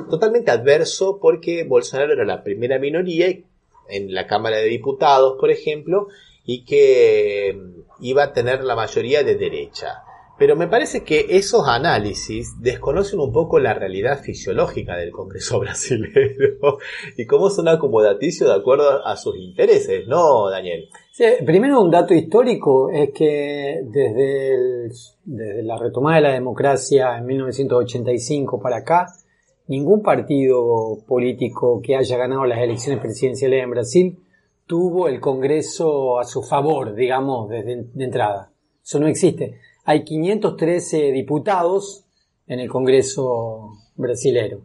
totalmente 0.10 0.52
adverso 0.52 1.20
porque 1.22 1.64
Bolsonaro 1.64 2.14
era 2.14 2.26
la 2.26 2.44
primera 2.44 2.80
minoría 2.80 3.28
en 3.89 4.14
la 4.14 4.28
Cámara 4.28 4.58
de 4.58 4.66
Diputados, 4.66 5.38
por 5.39 5.52
ejemplo, 5.52 6.08
y 6.46 6.66
que 6.66 7.56
mm, 7.56 8.04
iba 8.06 8.24
a 8.24 8.34
tener 8.34 8.64
la 8.64 8.76
mayoría 8.76 9.24
de 9.24 9.36
derecha. 9.36 10.04
Pero 10.38 10.56
me 10.56 10.68
parece 10.68 11.04
que 11.04 11.28
esos 11.30 11.68
análisis 11.68 12.60
desconocen 12.60 13.20
un 13.20 13.32
poco 13.32 13.60
la 13.60 13.76
realidad 13.76 14.20
fisiológica 14.20 14.98
del 14.98 15.12
Congreso 15.12 15.60
brasileño 15.62 16.58
y 17.16 17.26
cómo 17.26 17.50
son 17.50 17.68
acomodaticios 17.68 18.50
de 18.50 18.56
acuerdo 18.56 19.06
a 19.06 19.16
sus 19.16 19.38
intereses, 19.38 20.08
¿no, 20.08 20.50
Daniel? 20.50 20.89
Sí, 21.12 21.26
primero 21.46 21.80
un 21.80 21.91
dato 21.91 22.16
histórico 22.16 22.89
es 22.89 23.12
que 23.12 23.82
desde, 23.84 24.89
desde 25.24 25.64
la 25.64 25.78
retomada 25.78 26.16
de 26.16 26.24
la 26.24 26.34
democracia 26.34 27.16
en 27.20 27.28
1985 27.28 28.60
para 28.60 28.78
acá, 28.78 29.06
ningún 29.68 30.01
partido 30.01 30.97
político 31.07 31.82
que 31.82 31.95
haya 31.95 32.18
ganado 32.18 32.45
las 32.45 32.59
elecciones 32.59 33.01
presidenciales 33.01 33.64
en 33.64 33.70
Brasil 33.70 34.20
tuvo 34.66 35.07
el 35.07 35.20
Congreso 35.20 36.20
a 36.20 36.24
su 36.24 36.41
favor, 36.41 36.95
digamos, 36.95 37.49
desde 37.49 37.84
de 37.93 38.03
entrada. 38.03 38.51
Eso 38.84 38.99
no 38.99 39.07
existe. 39.07 39.59
Hay 39.86 40.03
513 40.03 41.11
diputados 41.11 42.05
en 42.47 42.59
el 42.59 42.70
Congreso 42.70 43.72
brasilero. 43.95 44.61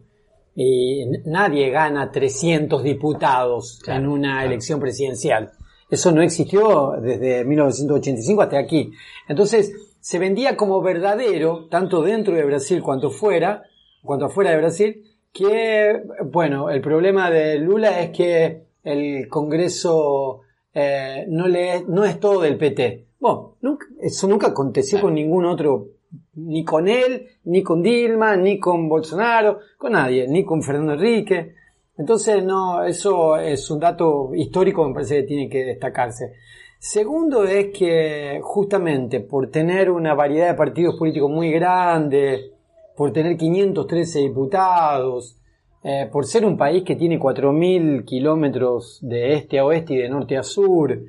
Y 0.55 1.05
nadie 1.26 1.70
gana 1.70 2.11
300 2.11 2.82
diputados 2.82 3.80
Claro, 3.82 4.01
en 4.01 4.09
una 4.09 4.32
claro. 4.34 4.46
elección 4.46 4.80
presidencial. 4.80 5.53
Eso 5.90 6.12
no 6.12 6.20
existió 6.22 6.92
desde 7.01 7.44
1985 7.44 8.42
hasta 8.42 8.59
aquí. 8.59 8.90
Entonces, 9.28 9.72
se 10.01 10.18
vendía 10.18 10.57
como 10.57 10.82
verdadero, 10.82 11.66
tanto 11.68 12.03
dentro 12.03 12.34
de 12.34 12.44
Brasil 12.44 12.82
cuanto 12.82 13.11
fuera, 13.11 13.62
cuanto 14.09 14.25
afuera 14.27 14.51
de 14.51 14.57
Brasil, 14.57 15.03
que, 15.33 16.03
bueno, 16.25 16.71
el 16.71 16.81
problema 16.81 17.31
de 17.31 17.59
Lula 17.59 18.01
es 18.01 18.11
que 18.11 18.63
el 18.83 19.29
Congreso 19.29 20.41
eh, 20.75 21.27
no, 21.29 21.47
le, 21.47 21.85
no 21.87 22.05
es 22.05 22.19
todo 22.19 22.41
del 22.41 22.57
PT. 22.57 23.07
Bueno, 23.21 23.57
nunca- 23.61 23.87
eso 24.01 24.27
nunca 24.27 24.49
aconteció 24.49 25.01
con 25.01 25.15
ningún 25.15 25.45
otro, 25.45 25.89
ni 26.35 26.65
con 26.65 26.89
él, 26.89 27.27
ni 27.45 27.63
con 27.63 27.83
Dilma, 27.83 28.37
ni 28.37 28.59
con 28.59 28.89
Bolsonaro, 28.89 29.59
con 29.77 29.93
nadie, 29.93 30.27
ni 30.27 30.45
con 30.45 30.63
Fernando 30.63 30.95
Enrique. 30.95 31.55
Entonces, 31.99 32.43
no, 32.45 32.85
eso 32.85 33.37
es 33.37 33.71
un 33.71 33.81
dato 33.81 34.31
histórico 34.35 34.83
que 34.83 34.89
me 34.89 34.95
parece 34.95 35.17
que 35.17 35.23
tiene 35.25 35.49
que 35.49 35.65
destacarse. 35.65 36.33
Segundo 36.79 37.43
es 37.45 37.67
que 37.77 38.39
justamente 38.43 39.19
por 39.21 39.51
tener 39.51 39.91
una 39.91 40.15
variedad 40.15 40.49
de 40.49 40.55
partidos 40.55 40.97
políticos 40.97 41.29
muy 41.29 41.51
grande, 41.51 42.53
por 42.99 43.12
tener 43.12 43.36
513 43.36 44.18
diputados, 44.18 45.36
eh, 45.84 46.09
por 46.12 46.26
ser 46.26 46.44
un 46.44 46.57
país 46.57 46.82
que 46.82 46.96
tiene 46.96 47.18
4.000 47.18 48.05
kilómetros 48.05 48.99
de 49.01 49.34
este 49.34 49.59
a 49.61 49.64
oeste 49.64 49.94
y 49.94 49.99
de 49.99 50.09
norte 50.09 50.36
a 50.36 50.42
sur, 50.42 51.01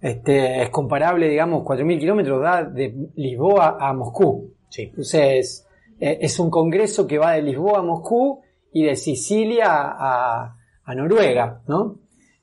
este, 0.00 0.62
es 0.62 0.70
comparable, 0.70 1.28
digamos, 1.28 1.62
4.000 1.64 1.98
kilómetros 2.00 2.42
da 2.42 2.64
de 2.64 2.94
Lisboa 3.14 3.76
a 3.80 3.92
Moscú. 3.94 4.50
Sí. 4.68 4.82
Entonces, 4.82 5.66
eh, 6.00 6.18
es 6.20 6.38
un 6.40 6.50
congreso 6.50 7.06
que 7.06 7.18
va 7.18 7.32
de 7.32 7.42
Lisboa 7.42 7.78
a 7.78 7.82
Moscú 7.82 8.40
y 8.72 8.84
de 8.84 8.96
Sicilia 8.96 9.66
a, 9.70 10.56
a 10.84 10.94
Noruega, 10.94 11.62
¿no? 11.68 11.96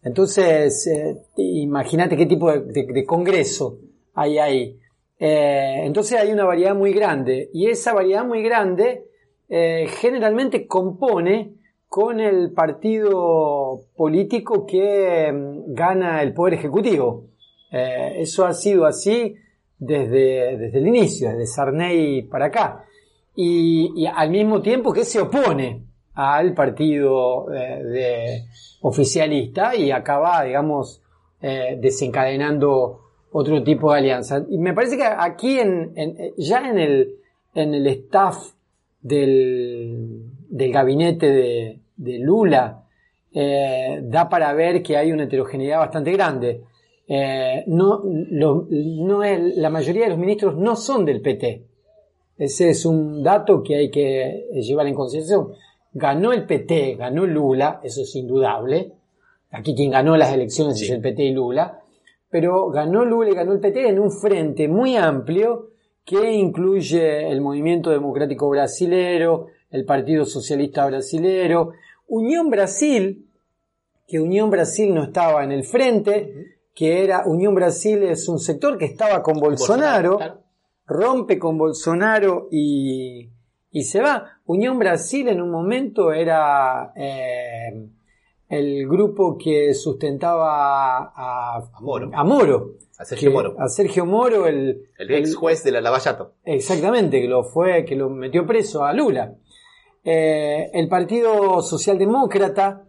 Entonces, 0.04 0.88
eh, 0.88 1.18
imagínate 1.38 2.16
qué 2.16 2.26
tipo 2.26 2.50
de, 2.52 2.62
de- 2.62 2.94
de 2.94 3.06
congreso 3.06 3.80
hay 4.14 4.38
ahí. 4.38 4.78
Eh, 5.20 5.82
entonces 5.84 6.20
hay 6.20 6.32
una 6.32 6.46
variedad 6.46 6.76
muy 6.76 6.94
grande 6.94 7.50
y 7.52 7.68
esa 7.68 7.94
variedad 7.94 8.24
muy 8.24 8.44
grande 8.44 9.06
eh, 9.50 9.88
generalmente 10.00 10.68
compone 10.68 11.56
con 11.88 12.20
el 12.20 12.52
partido 12.52 13.82
político 13.96 14.66
que 14.68 15.32
mm, 15.32 15.74
gana 15.74 16.22
el 16.22 16.34
poder 16.34 16.56
ejecutivo. 16.56 17.30
Eh, 17.72 18.18
eso 18.18 18.46
ha 18.46 18.54
sido 18.54 18.86
así 18.86 19.36
desde, 19.80 20.58
desde 20.58 20.78
el 20.78 20.88
inicio, 20.88 21.30
desde 21.30 21.48
Sarney 21.48 22.24
para 22.24 22.46
acá. 22.46 22.84
Y, 23.36 24.06
al 24.08 24.32
mismo 24.32 24.62
tiempo 24.62 24.92
que 24.92 25.06
se 25.06 25.22
opone 25.22 25.84
al 26.16 26.56
partido 26.56 27.46
de 27.46 28.46
oficialista 28.82 29.76
y 29.76 29.92
acaba, 29.92 30.44
digamos, 30.44 31.04
desencadenando 31.40 33.07
otro 33.32 33.62
tipo 33.64 33.92
de 33.92 34.00
alianza. 34.00 34.46
Y 34.50 34.58
me 34.58 34.74
parece 34.74 34.98
que 34.98 35.04
aquí 35.06 35.60
en, 35.60 35.92
en- 35.96 36.18
ya 36.38 36.70
en 36.70 36.78
el, 36.80 37.16
en 37.54 37.74
el 37.74 37.88
staff 37.88 38.54
del, 39.02 40.22
del 40.50 40.72
gabinete 40.72 41.32
de, 41.32 41.80
de 41.96 42.20
Lula 42.20 42.84
eh, 43.34 44.00
da 44.04 44.30
para 44.30 44.54
ver 44.54 44.82
que 44.82 44.98
hay 44.98 45.12
una 45.12 45.24
heterogeneidad 45.24 45.80
bastante 45.80 46.12
grande. 46.12 46.62
Eh, 47.08 47.64
no, 47.68 48.02
lo- 48.06 48.68
no 48.70 49.24
es- 49.24 49.56
la 49.58 49.70
mayoría 49.70 50.04
de 50.04 50.10
los 50.10 50.18
ministros 50.20 50.56
no 50.58 50.76
son 50.76 51.06
del 51.06 51.22
PT. 51.22 51.64
Ese 52.38 52.70
es 52.70 52.86
un 52.86 53.24
dato 53.24 53.64
que 53.64 53.76
hay 53.76 53.90
que 53.90 54.46
llevar 54.54 54.88
en 54.88 54.94
consideración. 54.94 55.50
Ganó 55.94 56.34
el 56.34 56.46
PT, 56.46 56.96
ganó 56.96 57.26
Lula, 57.26 57.80
eso 57.84 58.02
es 58.02 58.16
indudable. 58.16 58.92
Aquí 59.52 59.74
quien 59.74 59.90
ganó 59.92 60.16
las 60.18 60.34
elecciones 60.34 60.78
Sí. 60.78 60.86
es 60.86 60.92
el 60.92 61.02
PT 61.02 61.24
y 61.24 61.32
Lula. 61.34 61.80
Pero 62.30 62.70
ganó 62.70 63.06
Lula 63.06 63.30
y 63.32 63.36
ganó 63.36 63.54
el 63.54 63.60
PT 63.60 63.88
en 63.88 64.00
un 64.00 64.12
frente 64.12 64.68
muy 64.68 64.96
amplio 64.96 65.70
que 66.04 66.32
incluye 66.32 67.30
el 67.30 67.42
Movimiento 67.42 67.90
Democrático 67.90 68.50
Brasilero, 68.50 69.48
el 69.70 69.86
Partido 69.86 70.26
Socialista 70.26 70.86
Brasilero, 70.86 71.74
Unión 72.08 72.50
Brasil, 72.50 73.28
que 74.08 74.20
Unión 74.20 74.50
Brasil 74.50 74.94
no 74.94 75.04
estaba 75.04 75.44
en 75.44 75.52
el 75.52 75.66
frente, 75.66 76.60
que 76.74 77.04
era 77.04 77.26
Unión 77.26 77.54
Brasil 77.56 78.04
es 78.04 78.30
un 78.30 78.40
sector 78.40 78.78
que 78.78 78.86
estaba 78.86 79.22
con 79.22 79.40
Bolsonaro, 79.40 80.18
claro. 80.18 80.44
rompe 80.86 81.38
con 81.38 81.58
Bolsonaro 81.58 82.48
y, 82.52 83.30
y 83.72 83.84
se 83.84 84.00
va. 84.00 84.40
Unión 84.46 84.80
Brasil 84.80 85.28
en 85.28 85.42
un 85.42 85.52
momento 85.52 86.14
era 86.14 86.94
eh, 86.96 87.90
el 88.50 88.88
grupo 88.88 89.38
que 89.38 89.74
sustentaba 89.74 90.98
a, 91.16 91.58
A 91.58 91.80
Moro. 91.82 92.10
a 92.14 92.24
Moro. 92.24 92.72
A 93.00 93.06
Sergio 93.06 93.30
Que- 93.30 93.34
Moro. 93.36 93.56
A 93.60 93.68
Sergio 93.68 94.06
Moro, 94.06 94.48
el, 94.48 94.88
El 94.98 95.12
ex 95.14 95.36
juez 95.36 95.64
de 95.64 95.72
la 95.72 95.82
Lavallato. 95.82 96.34
Exactamente, 96.44 97.22
que 97.22 97.28
lo 97.28 97.44
fue, 97.44 97.86
que 97.86 97.96
lo 97.96 98.10
metió 98.10 98.46
preso 98.48 98.84
a 98.86 98.94
Lula. 98.94 99.36
Eh, 100.04 100.70
el 100.74 100.88
Partido 100.88 101.62
Socialdemócrata, 101.62 102.84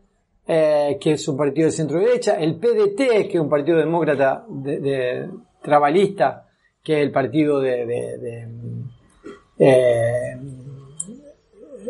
eh, 0.47 0.97
que 1.01 1.13
es 1.13 1.29
un 1.29 1.37
partido 1.37 1.67
de 1.67 1.73
centro 1.73 1.99
derecha, 1.99 2.37
el 2.37 2.57
PDT, 2.59 3.29
que 3.29 3.33
es 3.35 3.41
un 3.41 3.51
partido 3.51 3.77
demócrata 3.79 4.47
de, 4.49 4.79
de- 4.81 5.29
trabalista, 5.63 6.47
que 6.83 6.95
es 6.95 7.01
el 7.03 7.11
partido 7.11 7.61
de, 7.61 7.85
de- 7.85 8.19
de, 8.19 8.49
eh, 9.59 10.37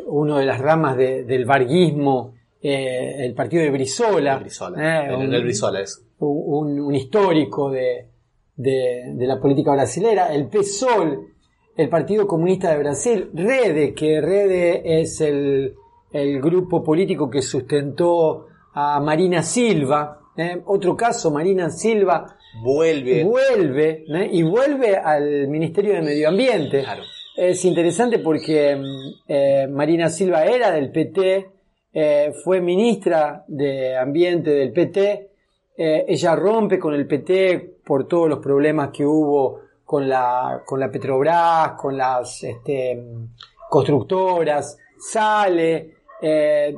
uno 0.07 0.39
de 0.39 0.47
las 0.47 0.59
ramas 0.59 0.97
de- 0.97 1.23
del 1.25 1.45
varguismo, 1.45 2.35
eh, 2.63 3.17
el 3.25 3.35
partido 3.35 3.63
de 3.63 3.71
Brizola, 3.71 4.35
El 4.35 4.41
Brizola. 4.41 5.05
eh, 5.05 5.09
el, 5.09 5.15
un- 5.15 5.35
el 5.35 5.43
Brizola 5.45 5.81
es. 5.81 6.05
un, 6.19 6.81
un 6.81 6.95
histórico 6.95 7.71
de, 7.71 8.09
de- 8.57 9.13
de 9.15 9.27
la 9.27 9.41
política 9.41 9.73
brasilera, 9.73 10.35
el 10.35 10.49
PSOL, 10.49 11.29
el 11.77 11.89
Partido 11.89 12.27
Comunista 12.27 12.71
de 12.73 12.79
Brasil, 12.79 13.31
Rede, 13.33 13.95
que 13.95 14.21
Rede 14.21 15.01
es 15.01 15.21
el, 15.21 15.75
el 16.13 16.41
grupo 16.41 16.83
político 16.83 17.31
que 17.31 17.41
sustentó 17.43 18.47
a 18.75 18.99
Marina 19.01 19.43
Silva, 19.43 20.19
¿eh? 20.37 20.61
otro 20.67 20.97
caso, 20.97 21.31
Marina 21.31 21.71
Silva 21.71 22.37
Vuelve. 22.65 23.23
vuelve 23.25 24.05
¿eh? 24.09 24.29
y 24.33 24.43
vuelve 24.43 24.97
al 24.97 25.47
Ministerio 25.47 25.95
de 25.95 26.03
Medio 26.03 26.29
Ambiente. 26.31 26.83
Claro. 26.83 27.03
Es 27.37 27.65
interesante 27.65 28.19
porque 28.19 28.77
Marina 29.71 30.09
Silva 30.09 30.45
era 30.45 30.73
del 30.73 30.91
PT, 30.91 31.47
eh, 32.01 32.33
fue 32.45 32.61
ministra 32.61 33.45
de 33.49 33.97
Ambiente 33.97 34.51
del 34.53 34.73
PT, 34.73 35.31
eh, 35.77 36.05
ella 36.07 36.37
rompe 36.37 36.79
con 36.79 36.95
el 36.95 37.09
PT 37.09 37.79
por 37.85 38.07
todos 38.07 38.29
los 38.29 38.39
problemas 38.39 38.91
que 38.91 39.05
hubo 39.05 39.63
con 39.85 40.09
la, 40.09 40.63
con 40.65 40.79
la 40.79 40.93
Petrobras, 40.93 41.73
con 41.73 41.97
las 41.97 42.45
este, 42.45 43.05
constructoras, 43.69 44.79
sale, 44.97 45.97
eh, 46.23 46.73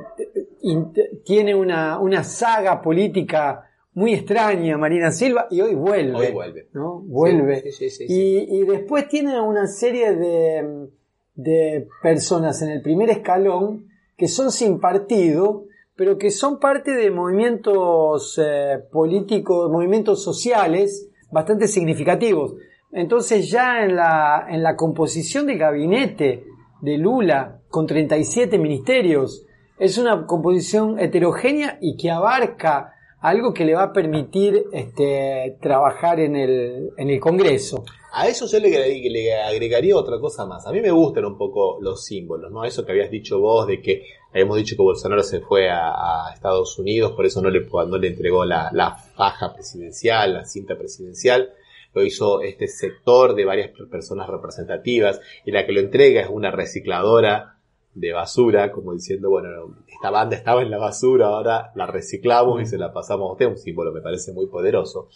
tiene 1.23 1.53
una, 1.53 1.99
una 1.99 2.23
saga 2.23 2.81
política 2.81 3.69
muy 3.93 4.15
extraña 4.15 4.75
Marina 4.75 5.11
Silva 5.11 5.45
y 5.51 5.61
hoy 5.61 5.75
vuelve. 5.75 6.17
Hoy 6.17 6.31
vuelve. 6.31 6.67
¿no? 6.73 6.99
Vuelve. 7.01 7.61
Sí, 7.61 7.71
sí, 7.73 7.89
sí, 7.91 8.07
sí. 8.07 8.11
Y, 8.11 8.59
y 8.59 8.63
después 8.63 9.07
tiene 9.07 9.39
una 9.39 9.67
serie 9.67 10.15
de, 10.15 10.87
de 11.35 11.87
personas 12.01 12.59
en 12.63 12.71
el 12.71 12.81
primer 12.81 13.11
escalón 13.11 13.90
que 14.21 14.27
son 14.27 14.51
sin 14.51 14.79
partido, 14.79 15.63
pero 15.95 16.19
que 16.19 16.29
son 16.29 16.59
parte 16.59 16.91
de 16.91 17.09
movimientos 17.09 18.39
eh, 18.39 18.77
políticos, 18.91 19.71
movimientos 19.71 20.23
sociales 20.23 21.09
bastante 21.31 21.67
significativos. 21.67 22.53
Entonces 22.91 23.49
ya 23.49 23.83
en 23.83 23.95
la, 23.95 24.45
en 24.47 24.61
la 24.61 24.75
composición 24.75 25.47
del 25.47 25.57
gabinete 25.57 26.45
de 26.81 26.97
Lula, 26.99 27.61
con 27.67 27.87
37 27.87 28.59
ministerios, 28.59 29.43
es 29.79 29.97
una 29.97 30.27
composición 30.27 30.99
heterogénea 30.99 31.79
y 31.81 31.97
que 31.97 32.11
abarca 32.11 32.93
algo 33.21 33.55
que 33.55 33.65
le 33.65 33.73
va 33.73 33.85
a 33.85 33.91
permitir 33.91 34.65
este, 34.71 35.57
trabajar 35.59 36.19
en 36.19 36.35
el, 36.35 36.91
en 36.95 37.09
el 37.09 37.19
Congreso. 37.19 37.85
A 38.13 38.27
eso 38.27 38.45
yo 38.45 38.59
le, 38.59 38.69
le 39.09 39.35
agregaría 39.35 39.95
otra 39.95 40.19
cosa 40.19 40.45
más. 40.45 40.67
A 40.67 40.71
mí 40.71 40.81
me 40.81 40.91
gustan 40.91 41.25
un 41.25 41.37
poco 41.37 41.77
los 41.81 42.03
símbolos, 42.03 42.51
¿no? 42.51 42.65
Eso 42.65 42.85
que 42.85 42.91
habías 42.91 43.09
dicho 43.09 43.39
vos 43.39 43.67
de 43.67 43.81
que 43.81 44.05
habíamos 44.31 44.57
dicho 44.57 44.75
que 44.75 44.81
Bolsonaro 44.81 45.23
se 45.23 45.39
fue 45.39 45.69
a, 45.69 46.31
Estados 46.33 46.77
Unidos, 46.77 47.13
por 47.13 47.25
eso 47.25 47.41
no 47.41 47.49
le, 47.49 47.61
no 47.61 47.97
le 47.97 48.07
entregó 48.07 48.43
la, 48.43 48.69
la 48.73 48.95
faja 48.95 49.53
presidencial, 49.53 50.33
la 50.33 50.45
cinta 50.45 50.77
presidencial. 50.77 51.53
Lo 51.93 52.03
hizo 52.03 52.41
este 52.41 52.67
sector 52.67 53.35
de 53.35 53.45
varias 53.45 53.71
personas 53.89 54.29
representativas 54.29 55.19
y 55.45 55.51
la 55.51 55.65
que 55.65 55.73
lo 55.73 55.79
entrega 55.79 56.21
es 56.21 56.29
una 56.29 56.51
recicladora 56.51 57.57
de 57.93 58.13
basura, 58.13 58.71
como 58.71 58.93
diciendo, 58.93 59.29
bueno, 59.29 59.49
esta 59.87 60.09
banda 60.09 60.35
estaba 60.35 60.61
en 60.61 60.71
la 60.71 60.77
basura, 60.77 61.27
ahora 61.27 61.71
la 61.75 61.85
reciclamos 61.85 62.61
y 62.61 62.65
se 62.65 62.77
la 62.77 62.93
pasamos 62.93 63.29
a 63.29 63.31
usted, 63.33 63.47
un 63.47 63.57
símbolo 63.57 63.91
me 63.91 64.01
parece 64.01 64.31
muy 64.31 64.47
poderoso. 64.47 65.09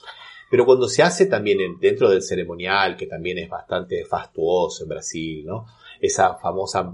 Pero 0.50 0.66
cuando 0.66 0.88
se 0.88 1.04
hace 1.04 1.26
también 1.26 1.60
en- 1.62 1.80
dentro 1.80 2.10
del 2.10 2.22
ceremonial, 2.22 2.96
que 2.96 3.08
también 3.08 3.38
es 3.40 3.50
bastante 3.50 4.06
fastuoso 4.06 4.84
en 4.84 4.90
Brasil, 4.90 5.46
¿no? 5.46 5.66
Esa 6.00 6.36
famosa 6.36 6.94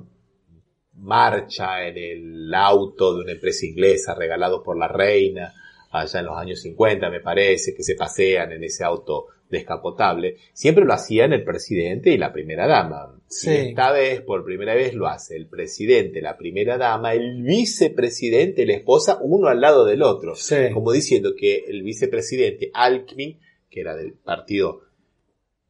marcha 0.93 1.87
en 1.87 1.97
el 1.97 2.53
auto 2.53 3.15
de 3.15 3.23
una 3.23 3.31
empresa 3.33 3.65
inglesa 3.65 4.13
regalado 4.13 4.61
por 4.61 4.77
la 4.77 4.87
reina, 4.87 5.53
allá 5.91 6.19
en 6.19 6.25
los 6.25 6.37
años 6.37 6.61
50 6.61 7.09
me 7.09 7.19
parece, 7.19 7.73
que 7.75 7.83
se 7.83 7.95
pasean 7.95 8.51
en 8.53 8.63
ese 8.63 8.83
auto 8.83 9.27
descapotable, 9.51 10.37
siempre 10.53 10.85
lo 10.85 10.93
hacían 10.93 11.33
el 11.33 11.43
presidente 11.43 12.09
y 12.09 12.17
la 12.17 12.33
primera 12.33 12.67
dama. 12.67 13.19
Sí. 13.27 13.49
Y 13.49 13.53
esta 13.69 13.91
vez, 13.91 14.21
por 14.21 14.43
primera 14.43 14.73
vez, 14.73 14.93
lo 14.93 15.07
hace 15.07 15.35
el 15.35 15.47
presidente, 15.47 16.21
la 16.21 16.37
primera 16.37 16.77
dama, 16.77 17.13
el 17.13 17.43
vicepresidente 17.43 18.65
la 18.65 18.73
esposa, 18.73 19.19
uno 19.21 19.47
al 19.47 19.61
lado 19.61 19.85
del 19.85 20.01
otro. 20.01 20.35
Sí. 20.35 20.71
Como 20.73 20.91
diciendo 20.91 21.33
que 21.37 21.65
el 21.67 21.83
vicepresidente 21.83 22.71
Alckmin, 22.73 23.39
que 23.69 23.81
era 23.81 23.95
del 23.95 24.13
partido, 24.13 24.81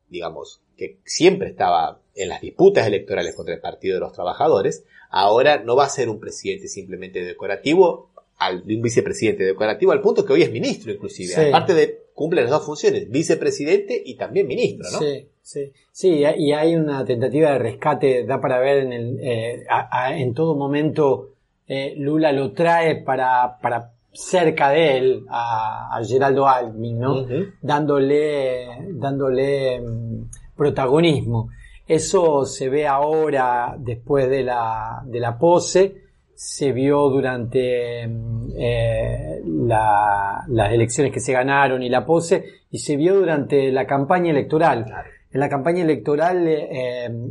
digamos, 0.07 0.61
que 0.77 0.99
siempre 1.05 1.49
estaba 1.49 2.01
en 2.15 2.29
las 2.29 2.41
disputas 2.41 2.88
electorales 2.88 3.36
contra 3.36 3.55
el 3.55 3.61
Partido 3.61 3.95
de 3.95 4.01
los 4.01 4.13
Trabajadores, 4.13 4.86
ahora 5.09 5.63
no 5.63 5.75
va 5.75 5.86
a 5.86 5.89
ser 5.89 6.09
un 6.09 6.19
presidente 6.19 6.67
simplemente 6.67 7.23
decorativo, 7.23 8.11
al, 8.41 8.65
de 8.65 8.75
un 8.75 8.81
vicepresidente 8.81 9.43
decorativo, 9.45 9.91
al 9.93 10.01
punto 10.01 10.25
que 10.25 10.33
hoy 10.33 10.41
es 10.41 10.51
ministro 10.51 10.91
inclusive. 10.91 11.29
Sí. 11.33 11.41
Aparte 11.49 11.73
de 11.73 12.01
cumple 12.13 12.41
las 12.41 12.51
dos 12.51 12.65
funciones, 12.65 13.09
vicepresidente 13.09 14.01
y 14.05 14.15
también 14.15 14.47
ministro, 14.47 14.85
¿no? 14.91 14.99
Sí, 14.99 15.27
sí. 15.41 15.71
Sí, 15.91 16.23
y 16.37 16.51
hay 16.53 16.75
una 16.75 17.03
tentativa 17.05 17.51
de 17.53 17.59
rescate, 17.59 18.25
da 18.25 18.39
para 18.41 18.59
ver 18.59 18.83
en, 18.83 18.93
el, 18.93 19.19
eh, 19.21 19.63
a- 19.69 20.05
a- 20.07 20.17
en 20.17 20.33
todo 20.33 20.55
momento 20.55 21.29
eh, 21.67 21.93
Lula 21.97 22.31
lo 22.31 22.51
trae 22.51 22.95
para, 23.03 23.57
para 23.61 23.93
cerca 24.11 24.69
de 24.71 24.97
él 24.97 25.25
a, 25.29 25.95
a 25.97 26.03
Geraldo 26.03 26.45
Alckmin, 26.47 26.99
¿no? 26.99 27.25
Dándole, 27.61 28.67
dándole 28.93 29.79
mm, 29.81 30.23
protagonismo. 30.55 31.49
Eso 31.87 32.45
se 32.45 32.69
ve 32.69 32.87
ahora 32.87 33.75
después 33.79 34.29
de 34.29 34.43
la, 34.43 35.01
de 35.05 35.19
la 35.19 35.37
pose, 35.37 35.95
se 36.43 36.71
vio 36.71 37.07
durante 37.09 38.07
mm, 38.07 38.47
eh, 38.57 39.41
la- 39.45 40.43
las 40.47 40.71
elecciones 40.73 41.13
que 41.13 41.19
se 41.19 41.33
ganaron 41.33 41.83
y 41.83 41.89
la 41.89 42.03
pose, 42.03 42.43
y 42.71 42.79
se 42.79 42.95
vio 42.95 43.13
durante 43.13 43.71
la 43.71 43.85
campaña 43.85 44.31
electoral. 44.31 44.91
En 45.31 45.39
la 45.39 45.47
campaña 45.47 45.83
electoral, 45.83 46.47
eh, 46.47 47.05
eh, 47.05 47.29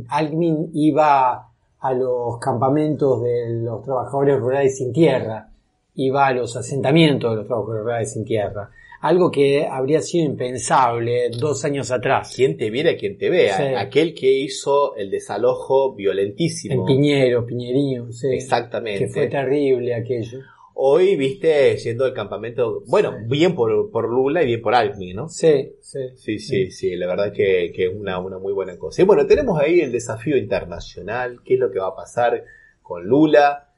iba 0.73 1.49
a 1.81 1.93
los 1.93 2.39
campamentos 2.39 3.21
de 3.21 3.49
los 3.61 3.83
trabajadores 3.83 4.39
rurales 4.39 4.77
sin 4.77 4.93
tierra, 4.93 5.49
iba 5.95 6.27
a 6.27 6.33
los 6.33 6.55
asentamientos 6.55 7.31
de 7.31 7.35
los 7.35 7.47
trabajadores 7.47 7.83
rurales 7.83 8.13
sin 8.13 8.23
tierra. 8.23 8.69
Algo 9.01 9.31
que 9.31 9.65
habría 9.65 9.99
sido 10.01 10.25
impensable 10.25 11.31
dos 11.31 11.65
años 11.65 11.89
atrás. 11.89 12.33
Quien 12.35 12.55
te 12.55 12.69
viera, 12.69 12.95
quien 12.95 13.17
te 13.17 13.31
vea. 13.31 13.57
Sí. 13.57 13.63
Aquel 13.75 14.13
que 14.13 14.31
hizo 14.31 14.95
el 14.95 15.09
desalojo 15.09 15.95
violentísimo. 15.95 16.81
En 16.81 16.85
Piñero, 16.85 17.45
Piñerío, 17.45 18.11
sí. 18.11 18.27
Exactamente. 18.31 19.05
Que 19.05 19.11
fue 19.11 19.27
terrible 19.27 19.95
aquello. 19.95 20.39
Hoy, 20.75 21.15
viste, 21.15 21.75
yendo 21.77 22.05
al 22.05 22.13
campamento, 22.13 22.83
bueno, 22.87 23.15
bien 23.27 23.55
por, 23.55 23.91
por 23.91 24.07
Lula 24.07 24.43
y 24.43 24.45
bien 24.47 24.61
por 24.61 24.73
Alckmin, 24.73 25.15
¿no? 25.15 25.29
Sí, 25.29 25.73
sí. 25.81 25.99
Sí, 26.15 26.39
sí, 26.39 26.71
sí, 26.71 26.95
la 26.95 27.07
verdad 27.07 27.33
que, 27.33 27.71
que 27.75 27.87
es 27.87 27.93
una, 27.93 28.19
una 28.19 28.37
muy 28.37 28.53
buena 28.53 28.77
cosa. 28.77 29.01
Y 29.01 29.05
bueno, 29.05 29.25
tenemos 29.25 29.59
ahí 29.59 29.81
el 29.81 29.91
desafío 29.91 30.37
internacional, 30.37 31.39
qué 31.43 31.55
es 31.55 31.59
lo 31.59 31.71
que 31.71 31.79
va 31.79 31.87
a 31.87 31.95
pasar 31.95 32.43
con 32.81 33.05
Lula 33.05 33.69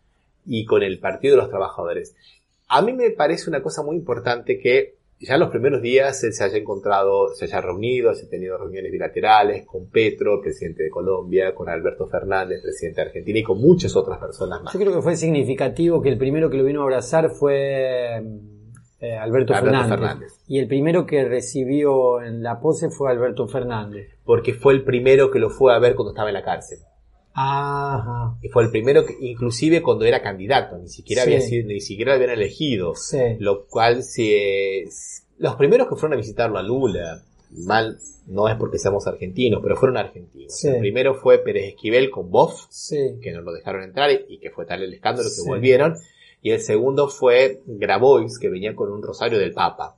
y 0.45 0.65
con 0.65 0.83
el 0.83 0.99
Partido 0.99 1.35
de 1.35 1.41
los 1.41 1.49
Trabajadores. 1.49 2.15
A 2.67 2.81
mí 2.81 2.93
me 2.93 3.11
parece 3.11 3.49
una 3.49 3.61
cosa 3.61 3.83
muy 3.83 3.95
importante 3.95 4.59
que 4.59 4.95
ya 5.25 5.35
en 5.35 5.39
los 5.39 5.49
primeros 5.49 5.81
días 5.81 6.23
él 6.23 6.33
se 6.33 6.43
haya 6.43 6.57
encontrado, 6.57 7.29
se 7.33 7.45
haya 7.45 7.61
reunido, 7.61 8.09
haya 8.09 8.29
tenido 8.29 8.57
reuniones 8.57 8.91
bilaterales 8.91 9.65
con 9.65 9.89
Petro, 9.89 10.41
presidente 10.41 10.83
de 10.83 10.89
Colombia, 10.89 11.55
con 11.55 11.69
Alberto 11.69 12.07
Fernández, 12.07 12.61
presidente 12.61 13.01
de 13.01 13.07
Argentina 13.07 13.39
y 13.39 13.43
con 13.43 13.59
muchas 13.59 13.95
otras 13.95 14.19
personas 14.19 14.61
más. 14.61 14.73
Yo 14.73 14.79
creo 14.79 14.93
que 14.93 15.01
fue 15.01 15.15
significativo 15.15 16.01
que 16.01 16.09
el 16.09 16.17
primero 16.17 16.49
que 16.49 16.57
lo 16.57 16.63
vino 16.63 16.81
a 16.81 16.83
abrazar 16.83 17.29
fue 17.29 18.17
eh, 18.99 19.17
Alberto, 19.17 19.53
Alberto 19.53 19.53
Fernández. 19.53 19.89
Fernández. 19.89 20.33
Y 20.47 20.59
el 20.59 20.67
primero 20.67 21.05
que 21.05 21.25
recibió 21.25 22.21
en 22.21 22.43
la 22.43 22.59
pose 22.59 22.89
fue 22.89 23.11
Alberto 23.11 23.47
Fernández. 23.47 24.07
Porque 24.23 24.53
fue 24.53 24.73
el 24.73 24.83
primero 24.83 25.31
que 25.31 25.39
lo 25.39 25.49
fue 25.49 25.73
a 25.73 25.79
ver 25.79 25.95
cuando 25.95 26.11
estaba 26.11 26.29
en 26.29 26.35
la 26.35 26.43
cárcel. 26.43 26.79
Ajá. 27.33 28.37
Y 28.41 28.49
fue 28.49 28.63
el 28.63 28.71
primero 28.71 29.05
que, 29.05 29.15
inclusive 29.19 29.81
cuando 29.81 30.05
era 30.05 30.21
candidato, 30.21 30.77
ni 30.77 30.87
siquiera 30.87 31.23
Sí. 31.23 31.29
había 31.33 31.41
sido, 31.41 31.67
ni 31.67 31.81
siquiera 31.81 32.11
lo 32.11 32.15
habían 32.17 32.31
elegido. 32.31 32.93
Sí. 32.95 33.17
Lo 33.39 33.65
cual 33.65 34.03
se, 34.03 34.85
los 35.37 35.55
primeros 35.55 35.87
que 35.87 35.95
fueron 35.95 36.13
a 36.13 36.17
visitarlo 36.21 36.57
a 36.59 36.63
Lula, 36.63 37.23
mal, 37.51 37.97
no 38.27 38.47
es 38.47 38.55
porque 38.55 38.77
seamos 38.79 39.05
argentinos, 39.07 39.59
pero 39.61 39.75
fueron 39.75 39.97
argentinos. 39.97 40.55
Sí. 40.55 40.67
El 40.69 40.79
primero 40.79 41.15
fue 41.15 41.39
Pérez 41.39 41.69
Esquivel 41.69 42.09
con 42.11 42.29
Boff, 42.29 42.65
Sí. 42.69 43.17
que 43.21 43.31
no 43.31 43.41
lo 43.41 43.51
dejaron 43.51 43.83
entrar 43.83 44.09
y 44.27 44.39
que 44.39 44.49
fue 44.51 44.65
tal 44.65 44.83
el 44.83 44.93
escándalo 44.93 45.29
que 45.29 45.47
volvieron. 45.49 45.95
Y 46.41 46.51
el 46.51 46.59
segundo 46.59 47.07
fue 47.07 47.61
Grabois, 47.65 48.37
que 48.37 48.49
venía 48.49 48.75
con 48.75 48.91
un 48.91 49.01
rosario 49.01 49.39
del 49.39 49.53
Papa. 49.53 49.95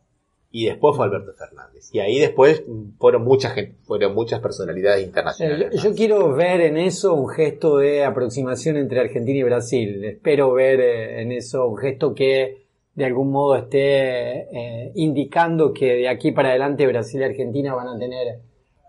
Y 0.58 0.68
después 0.68 0.95
fue 0.95 1.06
Alberto 1.08 1.34
Fernández. 1.34 1.89
Y 1.91 1.99
ahí 1.99 2.18
después 2.18 2.64
fueron 2.97 3.26
mucha 3.26 3.49
gente, 3.49 3.76
fueron 3.84 4.16
muchas 4.16 4.39
personalidades 4.39 5.03
Eh, 5.03 5.08
internacionales. 5.08 5.70
Yo, 5.74 5.89
yo 5.89 5.95
quiero 5.95 6.34
ver 6.34 6.62
en 6.62 6.78
eso 6.78 7.14
un 7.14 7.28
gesto 7.28 7.80
de 7.80 8.06
aproximación 8.06 8.78
entre 8.78 9.01
Argentina 9.01 9.38
y 9.39 9.43
Brasil. 9.43 10.01
Espero 10.06 10.53
ver 10.53 10.80
eh, 10.80 11.22
en 11.22 11.34
eso 11.34 11.68
un 11.68 11.76
gesto 11.78 12.14
que 12.14 12.64
de 12.93 13.03
algún 13.06 13.32
modo 13.32 13.58
esté 13.58 14.47
eh, 14.58 14.91
indicando 14.95 15.74
que 15.74 15.88
de 15.95 16.08
aquí 16.08 16.32
para 16.32 16.51
adelante 16.51 16.88
Brasil 16.88 17.20
y 17.20 17.24
Argentina 17.26 17.74
van 17.76 17.89
a 17.89 17.99
tener 17.99 18.39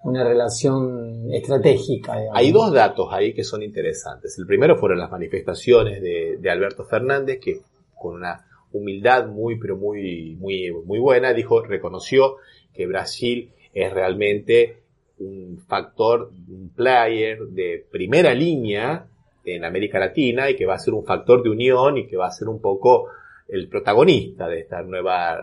una 0.04 0.22
relación 0.22 1.32
estratégica. 1.32 2.12
digamos. 2.16 2.38
Hay 2.38 2.52
dos 2.52 2.72
datos 2.72 3.08
ahí 3.10 3.34
que 3.34 3.42
son 3.42 3.64
interesantes. 3.64 4.38
El 4.38 4.46
primero 4.46 4.76
fueron 4.76 4.98
las 5.00 5.10
manifestaciones 5.10 6.00
de, 6.00 6.36
de 6.38 6.48
Alberto 6.50 6.84
Fernández, 6.84 7.40
que 7.40 7.58
con 7.98 8.14
una 8.14 8.44
humildad 8.72 9.26
muy, 9.26 9.58
pero 9.58 9.76
muy, 9.76 10.36
muy, 10.38 10.72
muy 10.84 10.98
buena, 10.98 11.32
dijo, 11.32 11.62
reconoció 11.62 12.36
que 12.74 12.86
Brasil 12.86 13.50
es 13.72 13.92
realmente 13.92 14.78
un 15.18 15.58
factor, 15.66 16.30
un 16.48 16.70
player 16.74 17.38
de 17.48 17.84
primera 17.90 18.34
línea 18.34 19.06
en 19.44 19.64
América 19.64 19.98
Latina 19.98 20.50
y 20.50 20.56
que 20.56 20.66
va 20.66 20.74
a 20.74 20.78
ser 20.78 20.94
un 20.94 21.04
factor 21.04 21.42
de 21.42 21.50
unión 21.50 21.96
y 21.98 22.06
que 22.06 22.16
va 22.16 22.26
a 22.26 22.32
ser 22.32 22.48
un 22.48 22.60
poco 22.60 23.08
el 23.48 23.68
protagonista 23.68 24.48
de 24.48 24.60
esta 24.60 24.82
nueva 24.82 25.40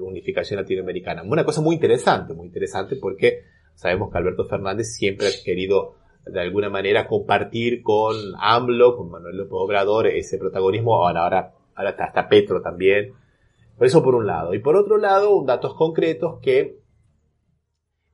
unificación 0.00 0.60
latinoamericana. 0.60 1.22
Una 1.22 1.44
cosa 1.44 1.60
muy 1.60 1.76
interesante, 1.76 2.34
muy 2.34 2.46
interesante 2.46 2.96
porque 2.96 3.44
sabemos 3.74 4.10
que 4.10 4.18
Alberto 4.18 4.44
Fernández 4.44 4.94
siempre 4.94 5.28
ha 5.28 5.44
querido 5.44 5.94
de 6.26 6.40
alguna 6.40 6.70
manera 6.70 7.06
compartir 7.06 7.82
con 7.82 8.16
AMLO, 8.38 8.96
con 8.96 9.10
Manuel 9.10 9.36
López 9.36 9.52
Obrador, 9.52 10.06
ese 10.06 10.38
protagonismo, 10.38 10.94
ahora, 10.96 11.22
ahora, 11.22 11.52
ahora 11.74 11.90
hasta, 11.90 12.04
hasta 12.04 12.28
Petro 12.28 12.60
también. 12.62 13.12
Por 13.76 13.86
eso 13.86 14.02
por 14.02 14.14
un 14.14 14.26
lado. 14.26 14.54
Y 14.54 14.60
por 14.60 14.76
otro 14.76 14.98
lado, 14.98 15.42
datos 15.44 15.74
concretos 15.74 16.38
que 16.40 16.78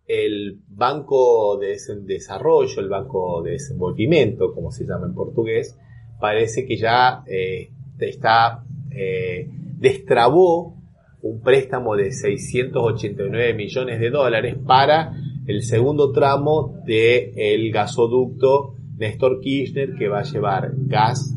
el 0.06 0.60
Banco 0.68 1.56
de 1.58 1.68
Des- 1.68 2.04
Desarrollo, 2.06 2.80
el 2.80 2.88
Banco 2.88 3.42
de 3.42 3.52
Desenvolvimiento, 3.52 4.52
como 4.54 4.70
se 4.72 4.84
llama 4.86 5.06
en 5.06 5.14
portugués, 5.14 5.76
parece 6.18 6.66
que 6.66 6.76
ya 6.76 7.22
eh, 7.26 7.70
está, 7.98 8.64
eh, 8.90 9.48
destrabó 9.78 10.76
un 11.22 11.40
préstamo 11.42 11.96
de 11.96 12.10
689 12.12 13.54
millones 13.54 14.00
de 14.00 14.10
dólares 14.10 14.56
para 14.66 15.12
el 15.46 15.62
segundo 15.62 16.12
tramo 16.12 16.74
del 16.86 17.70
gasoducto 17.72 18.74
Néstor 18.96 19.40
Kirchner 19.40 19.94
que 19.98 20.08
va 20.08 20.20
a 20.20 20.24
llevar 20.24 20.70
gas 20.74 21.34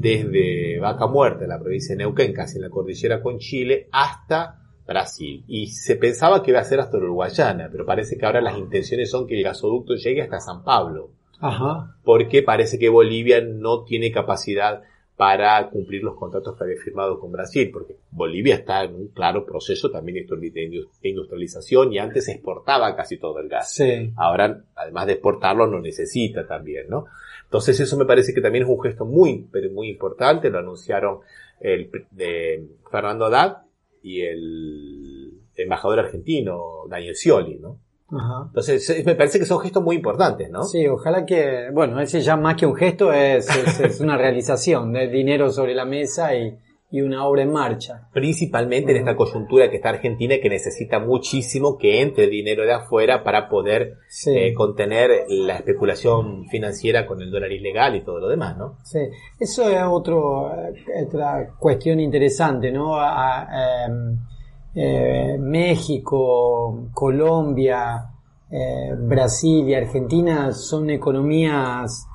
desde 0.00 0.78
Vaca 0.78 1.06
Muerta, 1.06 1.44
en 1.44 1.50
la 1.50 1.60
provincia 1.60 1.94
de 1.94 1.98
Neuquén, 1.98 2.32
casi 2.32 2.56
en 2.56 2.62
la 2.62 2.70
cordillera 2.70 3.22
con 3.22 3.38
Chile, 3.38 3.86
hasta 3.92 4.58
Brasil. 4.86 5.44
Y 5.46 5.66
se 5.66 5.96
pensaba 5.96 6.42
que 6.42 6.52
iba 6.52 6.60
a 6.60 6.64
ser 6.64 6.80
hasta 6.80 6.96
Uruguayana, 6.96 7.68
pero 7.70 7.84
parece 7.84 8.16
que 8.16 8.24
ahora 8.24 8.40
las 8.40 8.56
intenciones 8.56 9.10
son 9.10 9.26
que 9.26 9.36
el 9.36 9.44
gasoducto 9.44 9.94
llegue 9.96 10.22
hasta 10.22 10.40
San 10.40 10.64
Pablo, 10.64 11.10
Ajá. 11.38 11.96
porque 12.02 12.42
parece 12.42 12.78
que 12.78 12.88
Bolivia 12.88 13.42
no 13.42 13.84
tiene 13.84 14.10
capacidad 14.10 14.82
para 15.16 15.68
cumplir 15.68 16.02
los 16.02 16.16
contratos 16.16 16.56
que 16.56 16.64
había 16.64 16.80
firmado 16.82 17.20
con 17.20 17.30
Brasil, 17.30 17.68
porque 17.70 17.96
Bolivia 18.10 18.54
está 18.54 18.84
en 18.84 18.94
un 18.94 19.08
claro 19.08 19.44
proceso 19.44 19.90
también 19.90 20.26
de 20.26 20.82
industrialización 21.02 21.92
y 21.92 21.98
antes 21.98 22.26
exportaba 22.28 22.96
casi 22.96 23.18
todo 23.18 23.38
el 23.38 23.50
gas. 23.50 23.74
Sí. 23.74 24.14
Ahora, 24.16 24.64
además 24.74 25.06
de 25.06 25.12
exportarlo, 25.12 25.66
lo 25.66 25.78
necesita 25.78 26.46
también, 26.46 26.88
¿no? 26.88 27.04
Entonces 27.50 27.80
eso 27.80 27.96
me 27.96 28.04
parece 28.04 28.32
que 28.32 28.40
también 28.40 28.62
es 28.62 28.70
un 28.70 28.80
gesto 28.80 29.04
muy, 29.04 29.48
pero 29.50 29.68
muy 29.72 29.88
importante. 29.88 30.50
Lo 30.50 30.60
anunciaron 30.60 31.18
el 31.58 31.90
de 32.12 32.64
Fernando 32.92 33.24
Haddad 33.24 33.62
y 34.04 34.20
el 34.20 35.32
embajador 35.56 35.98
argentino, 35.98 36.84
Daniel 36.88 37.16
Scioli, 37.16 37.58
¿no? 37.58 37.76
Ajá. 38.16 38.44
Entonces 38.46 39.04
me 39.04 39.16
parece 39.16 39.40
que 39.40 39.46
son 39.46 39.58
gestos 39.58 39.82
muy 39.82 39.96
importantes, 39.96 40.48
¿no? 40.48 40.62
Sí, 40.62 40.86
ojalá 40.86 41.26
que, 41.26 41.70
bueno, 41.72 42.00
ese 42.00 42.20
ya 42.20 42.36
más 42.36 42.54
que 42.54 42.66
un 42.66 42.76
gesto 42.76 43.12
es, 43.12 43.48
es, 43.48 43.80
es 43.80 44.00
una 44.00 44.16
realización 44.16 44.92
de 44.92 45.08
dinero 45.08 45.50
sobre 45.50 45.74
la 45.74 45.84
mesa 45.84 46.32
y, 46.36 46.56
y 46.92 47.02
una 47.02 47.24
obra 47.24 47.42
en 47.42 47.52
marcha. 47.52 48.08
Principalmente 48.12 48.90
en 48.90 48.98
esta 48.98 49.14
coyuntura 49.14 49.70
que 49.70 49.76
está 49.76 49.90
Argentina 49.90 50.34
que 50.42 50.48
necesita 50.48 50.98
muchísimo 50.98 51.78
que 51.78 52.00
entre 52.02 52.26
dinero 52.26 52.64
de 52.64 52.72
afuera 52.72 53.22
para 53.22 53.48
poder 53.48 53.98
Sí. 54.08 54.30
eh, 54.36 54.52
contener 54.54 55.10
la 55.28 55.54
especulación 55.56 56.46
financiera 56.48 57.06
con 57.06 57.22
el 57.22 57.30
dólar 57.30 57.52
ilegal 57.52 57.94
y 57.94 58.00
todo 58.04 58.18
lo 58.18 58.28
demás, 58.28 58.56
¿no? 58.56 58.76
Sí, 58.82 58.98
eso 59.38 59.68
es 59.70 59.80
otro, 59.88 60.50
eh, 60.52 61.04
otra 61.06 61.50
cuestión 61.60 62.00
interesante, 62.00 62.72
¿no? 62.72 62.96
A- 62.96 63.86
em, 63.86 64.18
eh, 64.74 65.36
México, 65.38 66.88
Colombia, 66.92 68.04
eh, 68.50 68.94
Brasil 68.98 69.68
y 69.68 69.74
Argentina 69.74 70.50
son 70.52 70.90
economías 70.90 72.06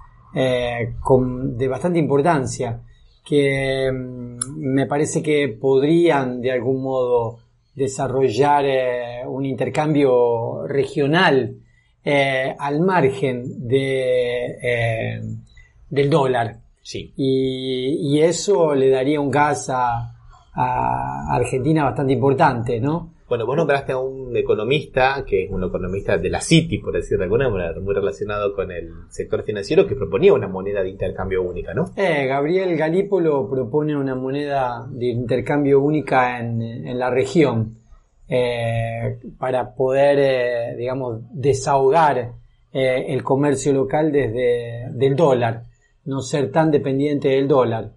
con- 1.01 1.57
de 1.57 1.67
bastante 1.69 1.97
importancia 1.97 2.81
que 3.25 3.91
mm, 3.91 4.37
me 4.57 4.85
parece 4.85 5.21
que 5.21 5.57
podrían 5.59 6.41
de 6.41 6.51
algún 6.51 6.81
modo 6.83 7.39
desarrollar 7.73 8.65
eh, 8.65 9.21
un 9.27 9.45
intercambio 9.45 10.65
regional 10.67 11.55
eh, 12.03 12.55
al 12.57 12.79
margen 12.79 13.67
de, 13.67 14.57
eh, 14.61 15.21
del 15.89 16.09
dólar. 16.09 16.59
Sí. 16.81 17.13
Y, 17.17 18.15
y 18.15 18.21
eso 18.21 18.75
le 18.75 18.89
daría 18.89 19.19
un 19.19 19.31
gas 19.31 19.69
a, 19.69 20.15
a 20.53 21.35
Argentina 21.35 21.83
bastante 21.83 22.13
importante, 22.13 22.79
¿no? 22.79 23.14
Bueno, 23.27 23.47
vos 23.47 23.57
nombraste 23.57 23.91
a 23.91 23.97
un 23.97 24.37
economista, 24.37 25.25
que 25.27 25.45
es 25.45 25.51
un 25.51 25.63
economista 25.63 26.15
de 26.15 26.29
la 26.29 26.41
City, 26.41 26.77
por 26.77 26.93
decir 26.93 27.17
de 27.17 27.23
alguna 27.23 27.49
manera, 27.49 27.73
muy 27.79 27.95
relacionado 27.95 28.53
con 28.53 28.71
el 28.71 28.91
sector 29.09 29.43
financiero, 29.43 29.87
que 29.87 29.95
proponía 29.95 30.31
una 30.31 30.47
moneda 30.47 30.83
de 30.83 30.89
intercambio 30.89 31.41
única, 31.41 31.73
¿no? 31.73 31.85
Eh, 31.95 32.27
Gabriel 32.27 32.77
Galípolo 32.77 33.49
propone 33.49 33.97
una 33.97 34.13
moneda 34.13 34.85
de 34.91 35.07
intercambio 35.07 35.79
única 35.79 36.39
en, 36.39 36.61
en 36.61 36.99
la 36.99 37.09
región 37.09 37.77
eh, 38.29 39.17
para 39.39 39.73
poder, 39.73 40.19
eh, 40.19 40.75
digamos, 40.77 41.21
desahogar 41.31 42.33
el 42.71 43.23
comercio 43.23 43.71
local 43.71 44.11
desde 44.11 44.89
del 44.91 45.15
dólar, 45.15 45.63
no 46.03 46.19
ser 46.19 46.51
tan 46.51 46.71
dependiente 46.71 47.29
del 47.29 47.47
dólar. 47.47 47.91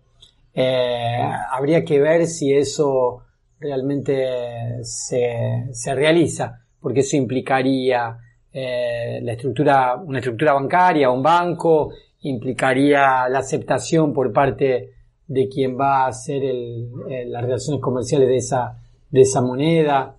Habría 1.50 1.84
que 1.84 1.98
ver 1.98 2.28
si 2.28 2.54
eso 2.54 3.22
realmente 3.60 4.82
se, 4.84 5.68
se 5.72 5.94
realiza, 5.94 6.60
porque 6.80 7.00
eso 7.00 7.16
implicaría 7.16 8.18
eh, 8.52 9.20
la 9.22 9.32
estructura, 9.32 9.96
una 9.96 10.18
estructura 10.18 10.52
bancaria, 10.54 11.10
un 11.10 11.22
banco, 11.22 11.92
implicaría 12.22 13.28
la 13.28 13.40
aceptación 13.40 14.12
por 14.12 14.32
parte 14.32 14.92
de 15.26 15.48
quien 15.48 15.78
va 15.78 16.04
a 16.04 16.08
hacer 16.08 16.42
el- 16.42 16.88
el- 17.10 17.30
las 17.32 17.42
relaciones 17.42 17.80
comerciales 17.82 18.28
de 18.28 18.36
esa, 18.36 18.78
de 19.10 19.20
esa 19.20 19.42
moneda. 19.42 20.16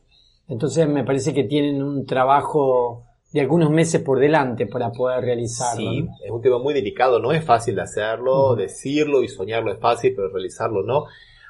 Entonces 0.47 0.87
me 0.87 1.03
parece 1.03 1.33
que 1.33 1.43
tienen 1.45 1.81
un 1.81 2.05
trabajo 2.05 3.03
de 3.31 3.41
algunos 3.41 3.69
meses 3.71 4.01
por 4.01 4.19
delante 4.19 4.65
para 4.67 4.91
poder 4.91 5.21
realizarlo. 5.23 5.91
Sí, 5.91 6.01
¿no? 6.03 6.11
es 6.23 6.31
un 6.31 6.41
tema 6.41 6.59
muy 6.59 6.73
delicado, 6.73 7.19
no 7.19 7.31
es 7.31 7.43
fácil 7.43 7.75
de 7.75 7.81
hacerlo, 7.83 8.55
decirlo 8.55 9.23
y 9.23 9.27
soñarlo 9.27 9.71
es 9.71 9.79
fácil, 9.79 10.13
pero 10.15 10.29
realizarlo 10.29 10.83
no. 10.83 11.05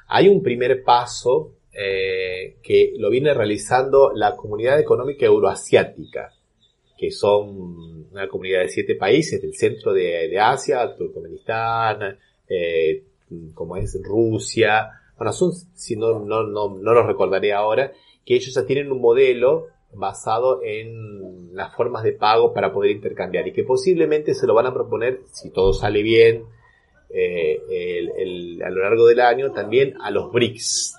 Hay 0.08 0.28
un 0.28 0.42
primer 0.42 0.82
paso 0.82 1.52
eh, 1.72 2.56
que 2.62 2.94
lo 2.98 3.10
viene 3.10 3.32
realizando 3.34 4.12
la 4.14 4.36
Comunidad 4.36 4.80
Económica 4.80 5.26
Euroasiática, 5.26 6.32
que 6.98 7.10
son 7.10 8.06
una 8.12 8.28
comunidad 8.28 8.60
de 8.60 8.68
siete 8.68 8.94
países 8.94 9.40
del 9.40 9.54
centro 9.54 9.92
de, 9.92 10.38
Asia, 10.38 10.94
Turkmenistán, 10.96 12.18
eh, 12.48 13.02
como 13.54 13.76
es 13.76 13.98
Rusia, 14.02 14.90
bueno, 15.16 15.32
son, 15.32 15.52
si 15.74 15.96
no, 15.96 16.18
no, 16.18 16.42
no, 16.44 16.76
no 16.76 16.92
los 16.94 17.06
recordaré 17.06 17.52
ahora, 17.52 17.92
que 18.24 18.34
ellos 18.34 18.54
ya 18.54 18.66
tienen 18.66 18.90
un 18.90 19.00
modelo 19.00 19.66
basado 19.92 20.62
en 20.62 21.54
las 21.54 21.74
formas 21.74 22.04
de 22.04 22.12
pago 22.12 22.52
para 22.52 22.72
poder 22.72 22.90
intercambiar 22.92 23.46
y 23.48 23.52
que 23.52 23.64
posiblemente 23.64 24.34
se 24.34 24.46
lo 24.46 24.54
van 24.54 24.66
a 24.66 24.74
proponer, 24.74 25.20
si 25.32 25.50
todo 25.50 25.72
sale 25.72 26.02
bien, 26.02 26.44
eh, 27.12 27.60
el- 27.70 28.10
el- 28.16 28.62
a 28.62 28.70
lo 28.70 28.82
largo 28.82 29.06
del 29.06 29.20
año 29.20 29.52
también 29.52 29.94
a 30.00 30.10
los 30.10 30.32
BRICS. 30.32 30.96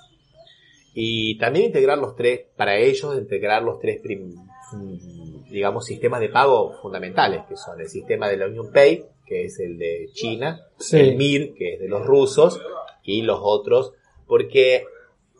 Y 0.94 1.38
también 1.38 1.66
integrar 1.66 1.98
los 1.98 2.14
tres, 2.16 2.40
para 2.56 2.76
ellos, 2.76 3.16
integrar 3.16 3.62
los 3.62 3.78
tres, 3.78 4.00
mm, 4.04 5.50
digamos, 5.50 5.84
sistemas 5.86 6.20
de 6.20 6.28
pago 6.28 6.74
fundamentales, 6.82 7.42
que 7.48 7.56
son 7.56 7.80
el 7.80 7.88
sistema 7.88 8.28
de 8.28 8.36
la 8.36 8.46
Union 8.46 8.70
Pay, 8.72 9.04
que 9.26 9.44
es 9.46 9.58
el 9.60 9.78
de 9.78 10.10
China, 10.12 10.60
Sí. 10.78 10.98
el 10.98 11.16
MIR, 11.16 11.54
que 11.54 11.74
es 11.74 11.80
de 11.80 11.88
los 11.88 12.04
rusos, 12.04 12.60
y 13.04 13.22
los 13.22 13.38
otros, 13.42 13.92
porque 14.26 14.84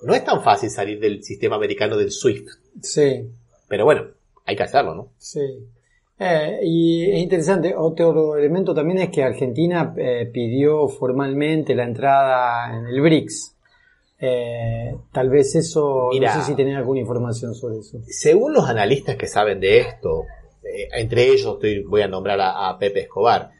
no 0.03 0.15
es 0.15 0.25
tan 0.25 0.43
fácil 0.43 0.71
salir 0.71 0.99
del 0.99 1.23
sistema 1.23 1.57
americano 1.57 1.97
del 1.97 2.11
SWIFT. 2.11 2.49
Sí. 2.81 3.29
Pero 3.69 3.85
bueno, 3.85 4.07
hay 4.45 4.57
que 4.57 4.63
hacerlo, 4.65 4.95
¿no? 4.95 5.09
Sí. 5.19 5.41
Eh, 6.19 6.61
y 6.63 7.11
es 7.11 7.19
interesante, 7.19 7.75
otro 7.77 8.37
elemento 8.37 8.75
también 8.75 8.99
es 8.99 9.11
que 9.11 9.23
Argentina 9.23 9.95
eh, 9.97 10.31
pidió 10.33 10.89
formalmente 10.89 11.75
la 11.75 11.85
entrada 11.85 12.77
en 12.79 12.87
el 12.87 13.01
BRICS. 13.01 13.52
Eh, 14.25 14.97
tal 15.11 15.31
vez 15.31 15.57
eso, 15.57 16.11
Mira. 16.13 16.33
no 16.33 16.41
sé 16.41 16.47
si 16.47 16.55
tenés 16.55 16.77
alguna 16.77 17.01
información 17.01 17.57
sobre 17.57 17.79
eso. 17.79 17.99
Según 18.07 18.53
los 18.53 18.69
analistas 18.69 19.17
que 19.17 19.27
saben 19.27 19.59
de 19.59 19.81
esto, 19.81 20.27
eh, 20.63 20.89
entre 20.93 21.25
ellos 21.25 21.55
estoy, 21.55 21.83
voy 21.83 22.03
a 22.03 22.09
nombrar 22.09 22.41
a, 22.41 22.69
a 22.69 22.79
Pepe 22.79 23.01
Escobar, 23.01 23.51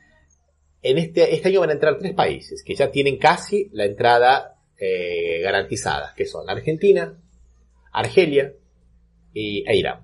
en 0.81 0.99
este, 0.99 1.35
este 1.35 1.49
año 1.49 1.61
van 1.61 1.71
a 1.71 1.73
entrar 1.75 1.99
tres 1.99 2.15
países 2.15 2.63
que 2.65 2.77
ya 2.77 2.93
tienen 2.93 3.19
casi 3.19 3.71
la 3.73 3.87
entrada 3.87 4.57
eh, 4.79 5.41
garantizada, 5.43 6.13
que 6.17 6.27
son 6.27 6.49
Argentina, 6.49 7.17
Argelia 7.93 8.53
y, 9.33 9.69
e 9.69 9.77
Irán. 9.77 10.01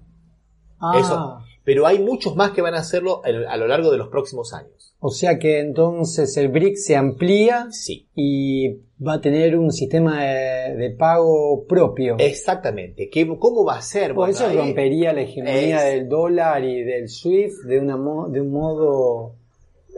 Ah, 0.81 0.99
Eso. 0.99 1.48
Pero 1.69 1.87
hay 1.87 1.99
muchos 1.99 2.35
más 2.35 2.53
que 2.53 2.63
van 2.63 2.75
a 2.75 2.79
hacerlo 2.79 3.21
a 3.25 3.57
lo- 3.59 3.67
largo 3.67 3.91
de 3.91 3.99
los 3.99 4.09
próximos 4.09 4.55
años. 4.55 4.95
o 5.01 5.11
sea 5.11 5.39
que 5.39 5.61
entonces 5.61 6.35
el 6.39 6.49
BRICS 6.49 6.85
se 6.87 6.97
amplía 6.97 7.67
Sí. 7.71 8.09
y 8.15 8.71
va 9.07 9.15
a 9.17 9.21
tener 9.21 9.55
un 9.59 9.71
sistema 9.71 10.25
de, 10.25 10.75
de 10.77 10.91
pago 10.97 11.67
propio. 11.69 12.17
Exactamente. 12.19 13.11
¿Qué, 13.11 13.27
¿Cómo 13.39 13.67
va 13.67 13.77
a 13.77 13.83
ser? 13.83 14.09
Por 14.15 14.29
Bueno, 14.29 14.33
eso 14.33 14.49
rompería 14.51 15.13
la 15.13 15.21
hegemonía 15.21 15.87
es- 15.87 15.95
del 15.95 16.09
dólar 16.09 16.65
y 16.65 16.83
del 16.85 17.09
SWIFT 17.11 17.65
de, 17.67 17.79
una 17.81 17.99
mo- 17.99 18.29
de 18.31 18.41
un 18.41 18.51
modo 18.51 19.35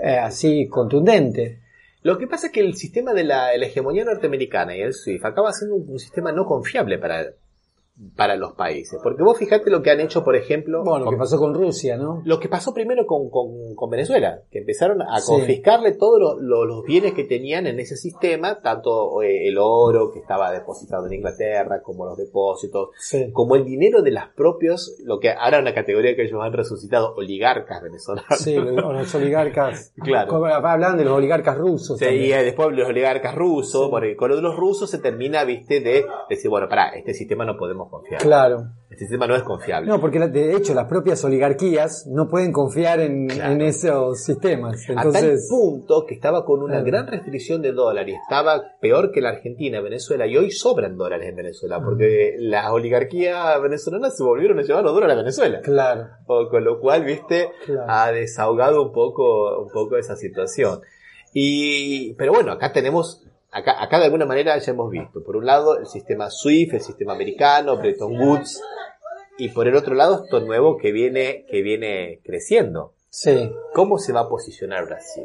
eh, 0.02 0.18
así 0.18 0.66
contundente. 0.66 1.60
Lo 2.02 2.18
que 2.18 2.26
pasa 2.26 2.46
es 2.48 2.52
que 2.52 2.60
el 2.60 2.74
sistema 2.74 3.12
de 3.14 3.22
la, 3.24 3.56
la 3.56 3.66
hegemonía 3.66 4.04
norteamericana 4.04 4.76
y 4.76 4.80
el 4.80 4.92
SWIFT 4.92 5.24
acaba 5.24 5.52
siendo 5.52 5.76
un, 5.76 5.88
un 5.88 5.98
sistema 6.00 6.32
no 6.32 6.46
confiable 6.46 6.98
para, 6.98 7.26
para 8.16 8.36
los 8.36 8.54
países. 8.54 8.98
Porque 9.02 9.22
vos 9.22 9.36
fijate 9.38 9.70
lo 9.70 9.82
que 9.82 9.90
han 9.90 10.00
hecho, 10.00 10.24
por 10.24 10.34
ejemplo, 10.36 10.82
Bueno, 10.84 11.04
lo 11.06 11.10
que 11.10 11.16
pasó 11.18 11.38
con 11.38 11.54
Rusia, 11.54 11.96
¿no? 11.96 12.22
lo 12.24 12.38
que 12.40 12.48
pasó 12.48 12.72
primero 12.72 13.06
con, 13.06 13.28
con- 13.30 13.74
con 13.74 13.90
Venezuela, 13.90 14.40
que 14.50 14.60
empezaron 14.60 15.02
a 15.02 15.20
Sí. 15.20 15.32
confiscarle 15.32 15.92
todos 15.92 16.18
lo- 16.18 16.40
lo- 16.40 16.64
los 16.64 16.84
bienes 16.84 17.12
que 17.14 17.24
tenían 17.24 17.66
en 17.66 17.78
ese 17.78 17.96
sistema, 17.96 18.60
tanto 18.62 19.22
eh, 19.22 19.48
el 19.48 19.58
oro 19.58 20.10
que 20.12 20.18
estaba 20.20 20.50
depositado 20.50 21.06
en 21.06 21.12
Inglaterra, 21.14 21.82
como 21.82 22.06
los 22.06 22.16
depósitos, 22.16 22.88
Sí. 22.98 23.30
como 23.32 23.54
el 23.56 23.64
dinero 23.64 24.02
de 24.02 24.10
las 24.12 24.28
propios, 24.34 24.96
lo 25.04 25.18
que 25.20 25.30
ahora 25.30 25.60
una 25.60 25.74
categoría 25.74 26.16
que 26.16 26.22
ellos 26.22 26.40
han 26.42 26.52
resucitado, 26.52 27.14
oligarcas 27.16 27.82
venezolanos. 27.82 28.38
Sí, 28.38 28.54
los, 28.56 29.14
oligarcas. 29.14 29.92
Claro. 30.02 30.44
Hablan 30.46 30.96
de 30.96 31.04
los 31.04 31.14
oligarcas 31.14 31.56
rusos. 31.58 31.98
Sí, 31.98 32.04
también. 32.06 32.40
y 32.40 32.44
después 32.44 32.68
los 32.72 32.88
oligarcas 32.88 33.34
rusos, 33.34 33.84
Sí. 33.84 33.90
porque 33.90 34.16
con 34.16 34.30
lo 34.30 34.36
de 34.36 34.42
los 34.42 34.56
rusos 34.56 34.88
se 34.90 34.98
termina, 34.98 35.44
viste, 35.44 35.80
de 35.80 36.06
decir, 36.28 36.50
bueno, 36.50 36.68
pará, 36.68 36.90
este 36.96 37.12
sistema 37.14 37.44
no 37.44 37.56
podemos 37.56 37.89
confiar. 37.90 38.20
Claro. 38.22 38.72
Este 38.90 39.04
sistema 39.04 39.26
no 39.28 39.36
es 39.36 39.44
confiable. 39.44 39.86
No, 39.88 40.00
porque 40.00 40.18
de 40.18 40.56
hecho 40.56 40.74
las 40.74 40.88
propias 40.88 41.22
oligarquías 41.24 42.06
no 42.08 42.28
pueden 42.28 42.50
confiar 42.52 42.98
en, 43.00 43.28
Claro. 43.28 43.52
en 43.52 43.60
esos 43.60 44.24
sistemas. 44.24 44.82
A 44.90 44.94
tal 44.94 45.06
Entonces, 45.06 45.46
punto 45.48 46.04
que 46.06 46.14
estaba 46.14 46.44
con 46.44 46.60
una 46.60 46.74
Claro. 46.82 46.86
gran 46.86 47.06
restricción 47.06 47.62
de 47.62 47.72
dólar 47.72 48.08
y 48.08 48.14
estaba 48.14 48.60
peor 48.80 49.12
que 49.12 49.20
la 49.20 49.28
Argentina, 49.30 49.80
Venezuela, 49.80 50.26
y 50.26 50.36
hoy 50.36 50.50
sobran 50.50 50.96
dólares 50.96 51.28
en 51.28 51.36
Venezuela, 51.36 51.80
porque 51.80 52.34
las 52.40 52.70
oligarquías 52.72 53.62
venezolanas 53.62 54.16
se 54.16 54.24
volvieron 54.24 54.58
a 54.58 54.62
llevar 54.62 54.82
los 54.82 54.92
dólares 54.92 55.14
a 55.14 55.18
Venezuela. 55.20 55.60
claro. 55.62 56.08
O 56.26 56.48
con 56.48 56.64
lo 56.64 56.80
cual, 56.80 57.04
viste, 57.04 57.50
Claro. 57.66 57.84
ha 57.88 58.10
desahogado 58.10 58.82
un 58.82 58.92
poco, 58.92 59.62
un 59.62 59.70
poco 59.70 59.96
esa 59.98 60.16
situación. 60.16 60.80
Y, 61.32 62.14
pero 62.14 62.32
bueno, 62.32 62.52
acá 62.52 62.72
tenemos, 62.72 63.24
acá, 63.52 63.82
acá 63.82 63.98
de 63.98 64.06
alguna 64.06 64.26
manera 64.26 64.56
ya 64.58 64.72
hemos 64.72 64.90
visto, 64.90 65.22
por 65.22 65.36
un 65.36 65.46
lado 65.46 65.78
el 65.78 65.86
sistema 65.86 66.30
SWIFT, 66.30 66.74
el 66.74 66.80
sistema 66.80 67.12
americano, 67.14 67.76
Bretton 67.76 68.18
Woods, 68.18 68.62
y 69.38 69.48
por 69.48 69.66
el 69.66 69.76
otro 69.76 69.94
lado 69.94 70.24
esto 70.24 70.40
nuevo 70.40 70.76
que 70.76 70.92
viene, 70.92 71.46
que 71.48 71.62
viene 71.62 72.20
creciendo. 72.24 72.94
Sí. 73.08 73.50
¿Cómo 73.74 73.98
se 73.98 74.12
va 74.12 74.20
a 74.20 74.28
posicionar 74.28 74.86
Brasil? 74.86 75.24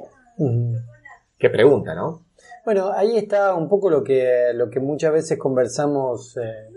Qué 1.37 1.49
pregunta, 1.49 1.93
¿no? 1.93 2.23
Bueno, 2.63 2.91
ahí 2.91 3.17
está 3.17 3.53
un 3.53 3.69
poco 3.69 3.89
lo 3.89 4.03
que, 4.03 4.51
lo 4.53 4.69
que 4.69 4.79
muchas 4.79 5.13
veces 5.13 5.37
conversamos 5.37 6.35
eh, 6.37 6.69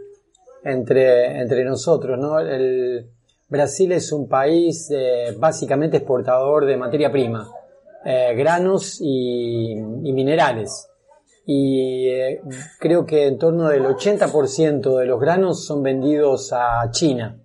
entre, 0.64 1.40
entre 1.40 1.64
nosotros, 1.64 2.18
¿no? 2.18 2.38
El, 2.40 3.08
Brasil 3.50 3.92
es 3.92 4.12
un 4.12 4.28
país 4.28 4.90
eh, 4.90 5.34
básicamente 5.38 5.96
exportador 5.96 6.66
de 6.66 6.76
materia 6.76 7.10
prima, 7.10 7.50
eh, 8.04 8.34
granos 8.36 8.98
y, 9.00 9.72
y 9.72 10.12
minerales. 10.12 10.90
Y 11.50 12.10
eh, 12.10 12.42
creo 12.78 13.06
que 13.06 13.26
en 13.26 13.38
torno 13.38 13.68
del 13.68 13.86
80% 13.86 14.98
de 14.98 15.06
los 15.06 15.18
granos 15.18 15.64
son 15.64 15.82
vendidos 15.82 16.52
a 16.52 16.90
China. 16.90 17.40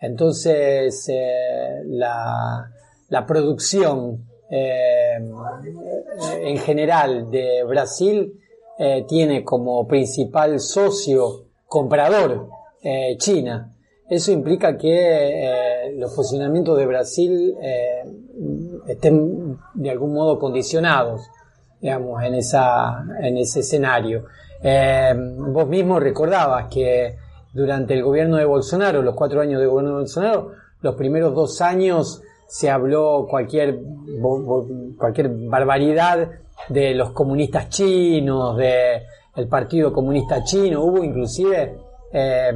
Entonces, 0.00 1.06
eh, 1.10 1.82
la, 1.84 2.66
producción 3.26 4.26
eh, 4.48 5.18
en 6.40 6.56
general 6.56 7.30
de 7.30 7.62
Brasil 7.64 8.40
tiene 9.06 9.44
como 9.44 9.86
principal 9.86 10.58
socio 10.58 11.48
comprador 11.66 12.48
China. 13.18 13.74
Eso 14.08 14.32
implica 14.32 14.78
que 14.78 15.94
los 15.96 16.14
posicionamientos 16.14 16.76
de 16.78 16.86
Brasil 16.86 17.54
estén 18.86 19.58
de 19.74 19.90
algún 19.90 20.12
modo 20.14 20.38
condicionados, 20.38 21.22
digamos, 21.86 22.20
en, 22.24 22.34
esa, 22.34 23.04
en 23.22 23.38
ese 23.38 23.60
escenario. 23.60 24.24
Eh, 24.60 25.14
vos 25.16 25.68
mismo 25.68 26.00
recordabas 26.00 26.66
que 26.68 27.14
durante 27.52 27.94
el 27.94 28.02
gobierno 28.02 28.38
de 28.38 28.44
Bolsonaro, 28.44 29.02
los 29.02 29.14
cuatro 29.14 29.40
años 29.40 29.60
de 29.60 29.68
gobierno 29.68 29.90
de 29.90 29.96
Bolsonaro, 29.98 30.50
los 30.80 30.96
primeros 30.96 31.32
dos 31.32 31.60
años 31.60 32.22
se 32.48 32.68
habló 32.68 33.28
cualquier, 33.30 33.78
cualquier 34.98 35.28
barbaridad 35.28 36.28
de 36.68 36.92
los 36.94 37.12
comunistas 37.12 37.68
chinos, 37.68 38.56
de 38.56 39.02
el 39.36 39.46
Partido 39.46 39.92
Comunista 39.92 40.42
Chino, 40.42 40.82
hubo 40.82 41.04
inclusive 41.04 41.76
eh, 42.12 42.52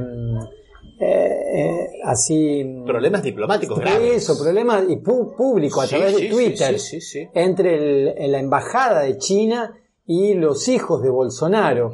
eh, 1.01 1.07
eh, 1.55 1.87
así 2.05 2.63
Problemas 2.85 3.23
diplomáticos 3.23 3.79
graves. 3.79 4.23
eso, 4.29 4.37
problemas 4.41 4.83
y 4.87 4.97
público 4.97 5.81
a 5.81 5.87
Sí, 5.87 5.95
través 5.95 6.15
sí, 6.15 6.23
de 6.23 6.29
Twitter 6.29 6.79
sí, 6.79 6.79
sí, 6.79 7.01
sí, 7.01 7.19
sí. 7.23 7.29
entre 7.33 8.13
el- 8.15 8.31
la 8.31 8.39
embajada 8.39 9.01
de 9.01 9.17
China 9.17 9.75
y 10.05 10.35
los 10.35 10.67
hijos 10.67 11.01
de 11.01 11.09
Bolsonaro. 11.09 11.93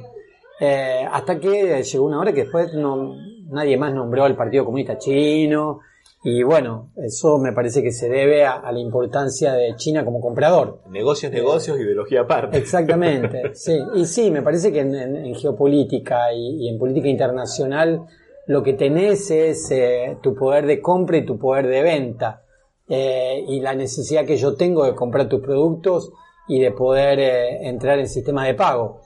Eh, 0.59 1.05
hasta 1.11 1.39
que 1.39 1.83
llegó 1.83 2.05
una 2.05 2.19
hora 2.19 2.33
que 2.33 2.41
después 2.43 2.73
no, 2.73 3.15
nadie 3.49 3.77
más 3.77 3.93
nombró 3.93 4.23
al 4.25 4.35
Partido 4.35 4.65
Comunista 4.65 4.97
Chino. 4.97 5.79
Y 6.23 6.41
bueno, 6.43 6.89
eso 6.97 7.37
me 7.37 7.53
parece 7.53 7.81
que 7.83 7.91
se 7.91 8.09
debe 8.09 8.43
a, 8.43 8.53
a 8.53 8.71
la 8.71 8.79
importancia 8.79 9.53
de 9.53 9.75
China 9.75 10.03
como 10.03 10.19
comprador. 10.19 10.81
Negocios, 10.89 11.31
negocios, 11.31 11.79
ideología 11.79 12.21
aparte. 12.21 12.57
Exactamente, 12.57 13.43
sí. 13.53 13.77
Y 13.95 14.05
sí, 14.05 14.31
me 14.31 14.41
parece 14.41 14.71
que 14.73 14.79
en, 14.79 14.95
en- 14.95 15.15
en 15.15 15.35
geopolítica 15.35 16.33
y, 16.33 16.65
y 16.65 16.69
en 16.69 16.79
política 16.79 17.07
internacional 17.07 18.01
lo 18.47 18.63
que 18.63 18.73
tenés 18.73 19.29
es 19.31 19.69
eh, 19.71 20.17
tu 20.21 20.35
poder 20.35 20.65
de 20.65 20.81
compra 20.81 21.17
y 21.17 21.25
tu 21.25 21.37
poder 21.37 21.67
de 21.67 21.81
venta. 21.83 22.43
Eh, 22.89 23.43
y 23.47 23.59
la 23.59 23.75
necesidad 23.75 24.25
que 24.25 24.37
yo 24.37 24.55
tengo 24.55 24.85
de 24.85 24.95
comprar 24.95 25.27
tus 25.27 25.41
productos 25.41 26.11
y 26.47 26.61
de 26.61 26.71
poder 26.71 27.19
eh, 27.19 27.67
entrar 27.67 27.99
en 27.99 28.07
sistemas 28.07 28.47
de 28.47 28.53
pago. 28.53 29.01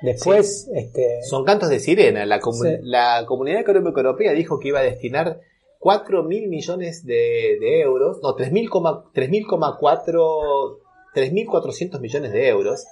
Después, 0.00 0.70
este, 0.74 1.20
Son 1.28 1.44
cantos 1.44 1.68
de 1.68 1.80
sirena. 1.80 2.24
La, 2.24 2.40
comu- 2.40 2.78
Sí. 2.78 2.82
la 2.82 3.24
Comunidad 3.26 3.60
Económica 3.60 4.00
Europea 4.00 4.32
dijo 4.32 4.58
que 4.58 4.68
iba 4.68 4.80
a 4.80 4.84
destinar 4.84 5.40
4 5.80 6.22
mil 6.22 6.48
millones 6.48 7.04
de, 7.04 7.58
de 7.60 7.80
euros, 7.82 8.20
no, 8.22 8.34
3.400 8.36 10.78
3.400 11.14 12.00
millones 12.00 12.32
de 12.32 12.48
euros 12.48 12.84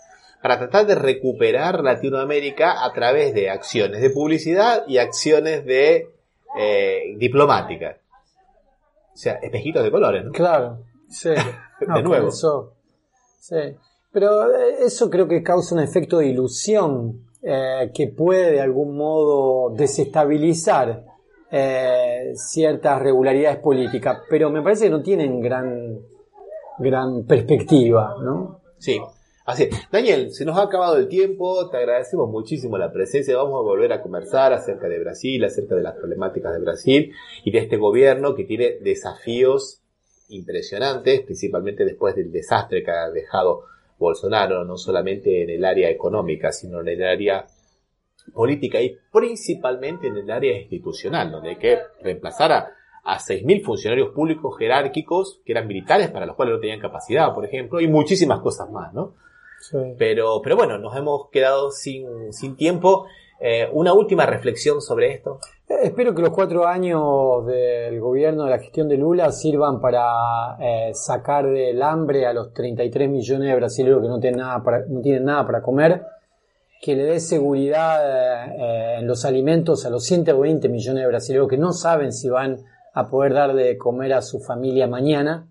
para 0.42 0.58
tratar 0.58 0.86
de 0.86 0.94
recuperar 0.94 1.82
Latinoamérica 1.82 2.84
a 2.84 2.92
través 2.92 3.34
de 3.34 3.50
acciones 3.50 4.00
de 4.00 4.10
publicidad 4.10 4.84
y 4.86 4.98
acciones 4.98 5.64
de 5.64 6.10
eh, 6.58 7.14
diplomática. 7.16 7.98
O 9.12 9.16
sea, 9.16 9.34
espejitos 9.34 9.82
de 9.82 9.90
colores, 9.90 10.24
¿no? 10.24 10.32
Claro, 10.32 10.84
sí. 11.08 11.30
De 11.94 12.02
nuevo. 12.02 12.28
Eso, 12.28 12.72
sí. 13.38 13.76
Pero 14.12 14.50
eh, 14.50 14.76
eso 14.80 15.10
creo 15.10 15.28
que 15.28 15.42
causa 15.42 15.74
un 15.74 15.82
efecto 15.82 16.18
de 16.18 16.28
ilusión 16.28 17.26
eh, 17.42 17.90
que 17.94 18.08
puede 18.08 18.52
de 18.52 18.60
algún 18.60 18.96
modo 18.96 19.74
desestabilizar 19.74 21.04
eh, 21.50 22.32
ciertas 22.34 23.00
regularidades 23.00 23.58
políticas, 23.58 24.22
pero 24.28 24.50
me 24.50 24.62
parece 24.62 24.86
que 24.86 24.90
no 24.90 25.02
tienen 25.02 25.40
gran, 25.40 25.98
gran 26.78 27.24
perspectiva, 27.24 28.16
¿no? 28.22 28.62
Sí, 28.78 28.98
así 29.46 29.64
es. 29.64 29.90
Daniel, 29.90 30.32
se 30.32 30.44
nos 30.44 30.58
ha 30.58 30.62
acabado 30.62 30.96
el 30.96 31.08
tiempo, 31.08 31.70
te 31.70 31.78
agradecemos 31.78 32.28
muchísimo 32.28 32.76
la 32.76 32.92
presencia, 32.92 33.36
vamos 33.36 33.58
a 33.60 33.62
volver 33.62 33.92
a 33.92 34.02
conversar 34.02 34.52
acerca 34.52 34.88
de 34.88 34.98
Brasil, 34.98 35.44
acerca 35.44 35.74
de 35.74 35.82
las 35.82 35.94
problemáticas 35.94 36.52
de 36.52 36.60
Brasil 36.60 37.12
y 37.44 37.50
de 37.50 37.58
este 37.58 37.76
gobierno 37.76 38.34
que 38.34 38.44
tiene 38.44 38.78
desafíos 38.80 39.80
impresionantes, 40.28 41.20
principalmente 41.22 41.84
después 41.84 42.14
del 42.14 42.32
desastre 42.32 42.82
que 42.82 42.90
ha 42.90 43.10
dejado 43.10 43.64
Bolsonaro, 43.98 44.64
no 44.64 44.76
solamente 44.76 45.42
en 45.42 45.50
el 45.50 45.64
área 45.64 45.88
económica, 45.88 46.52
sino 46.52 46.80
en 46.80 46.88
el 46.88 47.02
área 47.04 47.46
política 48.34 48.80
y 48.80 48.96
principalmente 49.12 50.08
en 50.08 50.16
el 50.16 50.30
área 50.30 50.58
institucional, 50.58 51.30
donde 51.30 51.50
hay 51.50 51.56
que 51.56 51.78
reemplazar 52.02 52.52
a, 52.52 52.72
a 53.04 53.18
6.000 53.18 53.64
funcionarios 53.64 54.10
públicos 54.10 54.56
jerárquicos 54.58 55.40
que 55.44 55.52
eran 55.52 55.68
militares 55.68 56.10
para 56.10 56.26
los 56.26 56.34
cuales 56.34 56.54
no 56.54 56.60
tenían 56.60 56.80
capacidad, 56.80 57.32
por 57.32 57.44
ejemplo, 57.44 57.80
y 57.80 57.86
muchísimas 57.86 58.40
cosas 58.40 58.70
más, 58.70 58.92
¿no? 58.92 59.14
Sí. 59.60 59.78
Pero, 59.98 60.40
pero 60.42 60.56
bueno, 60.56 60.78
nos 60.78 60.96
hemos 60.96 61.28
quedado 61.30 61.70
sin, 61.70 62.32
sin 62.32 62.56
tiempo. 62.56 63.06
Eh, 63.38 63.68
una 63.72 63.92
última 63.92 64.24
reflexión 64.24 64.80
sobre 64.80 65.12
esto. 65.12 65.40
Eh, 65.68 65.74
Espero 65.84 66.14
que 66.14 66.22
los 66.22 66.30
cuatro 66.30 66.66
años 66.66 67.44
del 67.46 68.00
gobierno 68.00 68.44
de 68.44 68.50
la 68.50 68.58
gestión 68.58 68.88
de 68.88 68.96
Lula 68.96 69.30
sirvan 69.30 69.80
para 69.80 70.56
eh, 70.58 70.90
sacar 70.94 71.46
del 71.46 71.82
hambre 71.82 72.26
a 72.26 72.32
los 72.32 72.54
33 72.54 73.10
millones 73.10 73.48
de 73.48 73.56
brasileños 73.56 74.00
que 74.00 74.08
no 74.08 74.20
tienen 74.20 74.40
nada 74.40 74.62
para, 74.62 74.86
no 74.86 75.00
tienen 75.00 75.24
nada 75.24 75.44
para 75.46 75.62
comer, 75.62 76.02
que 76.80 76.94
le 76.94 77.04
dé 77.04 77.20
seguridad 77.20 78.98
en 78.98 79.06
los 79.06 79.24
alimentos 79.24 79.84
a 79.86 79.90
los 79.90 80.04
120 80.04 80.68
millones 80.68 81.02
de 81.02 81.08
brasileños 81.08 81.48
que 81.48 81.56
no 81.56 81.72
saben 81.72 82.12
si 82.12 82.28
van 82.28 82.64
a 82.96 83.10
poder 83.10 83.34
dar 83.34 83.54
de 83.54 83.76
comer 83.76 84.14
a 84.14 84.22
su 84.22 84.40
familia 84.40 84.86
mañana, 84.86 85.46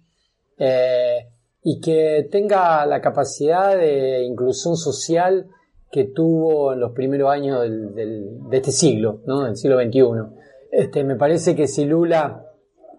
eh, 0.57 1.27
y 1.67 1.81
que 1.81 2.27
tenga 2.31 2.85
la 2.85 3.01
capacidad 3.01 3.75
de 3.75 4.23
inclusión 4.23 4.77
social 4.77 5.47
que 5.91 6.03
tuvo 6.03 6.73
en 6.73 6.79
los 6.79 6.91
primeros 6.91 7.31
años 7.31 7.61
del- 7.61 8.47
de 8.49 8.57
este 8.57 8.71
siglo, 8.71 9.21
¿no? 9.25 9.45
del 9.45 9.57
siglo 9.57 9.81
XXI. 9.81 10.03
Este, 10.71 11.03
me 11.03 11.15
parece 11.15 11.55
que 11.55 11.67
si 11.67 11.85
Lula 11.85 12.45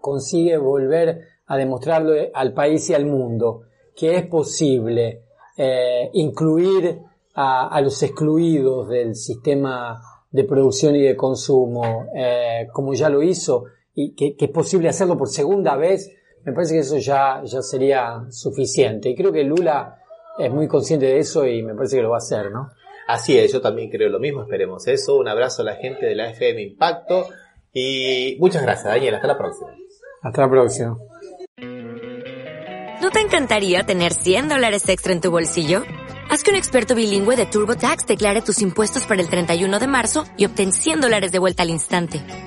consigue 0.01 0.57
volver 0.57 1.21
a 1.45 1.55
demostrarle 1.55 2.29
al 2.33 2.53
país 2.53 2.89
y 2.89 2.93
al 2.93 3.05
mundo 3.05 3.61
que 3.95 4.17
es 4.17 4.27
posible 4.27 5.23
eh, 5.55 6.09
incluir 6.13 6.99
a, 7.35 7.79
los 7.81 8.03
excluidos 8.03 8.89
del 8.89 9.15
sistema 9.15 10.01
de 10.29 10.43
producción 10.43 10.93
y 10.95 11.03
de 11.03 11.15
consumo, 11.15 12.07
eh, 12.13 12.67
como 12.73 12.93
ya 12.93 13.09
lo 13.09 13.23
hizo, 13.23 13.63
y 13.93 14.13
que 14.13 14.35
es 14.37 14.49
posible 14.49 14.89
hacerlo 14.89 15.17
por 15.17 15.29
segunda 15.29 15.77
vez, 15.77 16.11
me 16.47 16.53
parece 16.53 16.75
que 16.75 16.79
eso 16.79 16.97
ya, 16.97 17.41
ya 17.43 17.61
sería 17.61 18.23
suficiente. 18.29 19.09
Y 19.09 19.15
creo 19.15 19.33
que 19.33 19.43
Lula 19.43 19.97
es 20.39 20.49
muy 20.49 20.65
consciente 20.65 21.05
de 21.05 21.19
eso 21.19 21.45
y 21.45 21.61
me 21.61 21.75
parece 21.75 21.97
que 21.97 22.01
lo 22.01 22.11
va 22.11 22.15
a 22.15 22.19
hacer, 22.19 22.51
¿no? 22.51 22.69
Así 23.05 23.37
es, 23.37 23.51
yo 23.51 23.59
también 23.59 23.89
creo 23.89 24.07
lo 24.07 24.17
mismo, 24.17 24.43
esperemos 24.43 24.87
eso. 24.87 25.17
Un 25.17 25.27
abrazo 25.27 25.61
a 25.61 25.65
la 25.65 25.75
gente 25.75 26.05
de 26.05 26.15
la 26.15 26.29
FM 26.29 26.61
Impacto 26.61 27.27
y 27.73 28.37
muchas 28.39 28.61
gracias, 28.61 28.85
Daniel. 28.85 29.15
Hasta 29.15 29.27
la 29.27 29.37
próxima. 29.37 29.71
Hasta 30.23 30.41
la 30.41 30.49
próxima. 30.49 30.97
¿No 33.01 33.09
te 33.11 33.19
encantaría 33.19 33.85
tener 33.85 34.13
100 34.13 34.47
dólares 34.47 34.87
extra 34.87 35.11
en 35.11 35.19
tu 35.19 35.29
bolsillo? 35.29 35.83
Haz 36.29 36.43
que 36.43 36.51
un 36.51 36.55
experto 36.57 36.95
bilingüe 36.95 37.35
de 37.35 37.45
TurboTax 37.45 38.07
declare 38.07 38.41
tus 38.41 38.61
impuestos 38.61 39.05
para 39.05 39.21
el 39.21 39.29
31 39.29 39.79
de 39.79 39.87
marzo 39.87 40.23
y 40.37 40.45
obtén 40.45 40.71
100 40.71 41.01
dólares 41.01 41.33
de 41.33 41.39
vuelta 41.39 41.63
al 41.63 41.71
instante. 41.71 42.46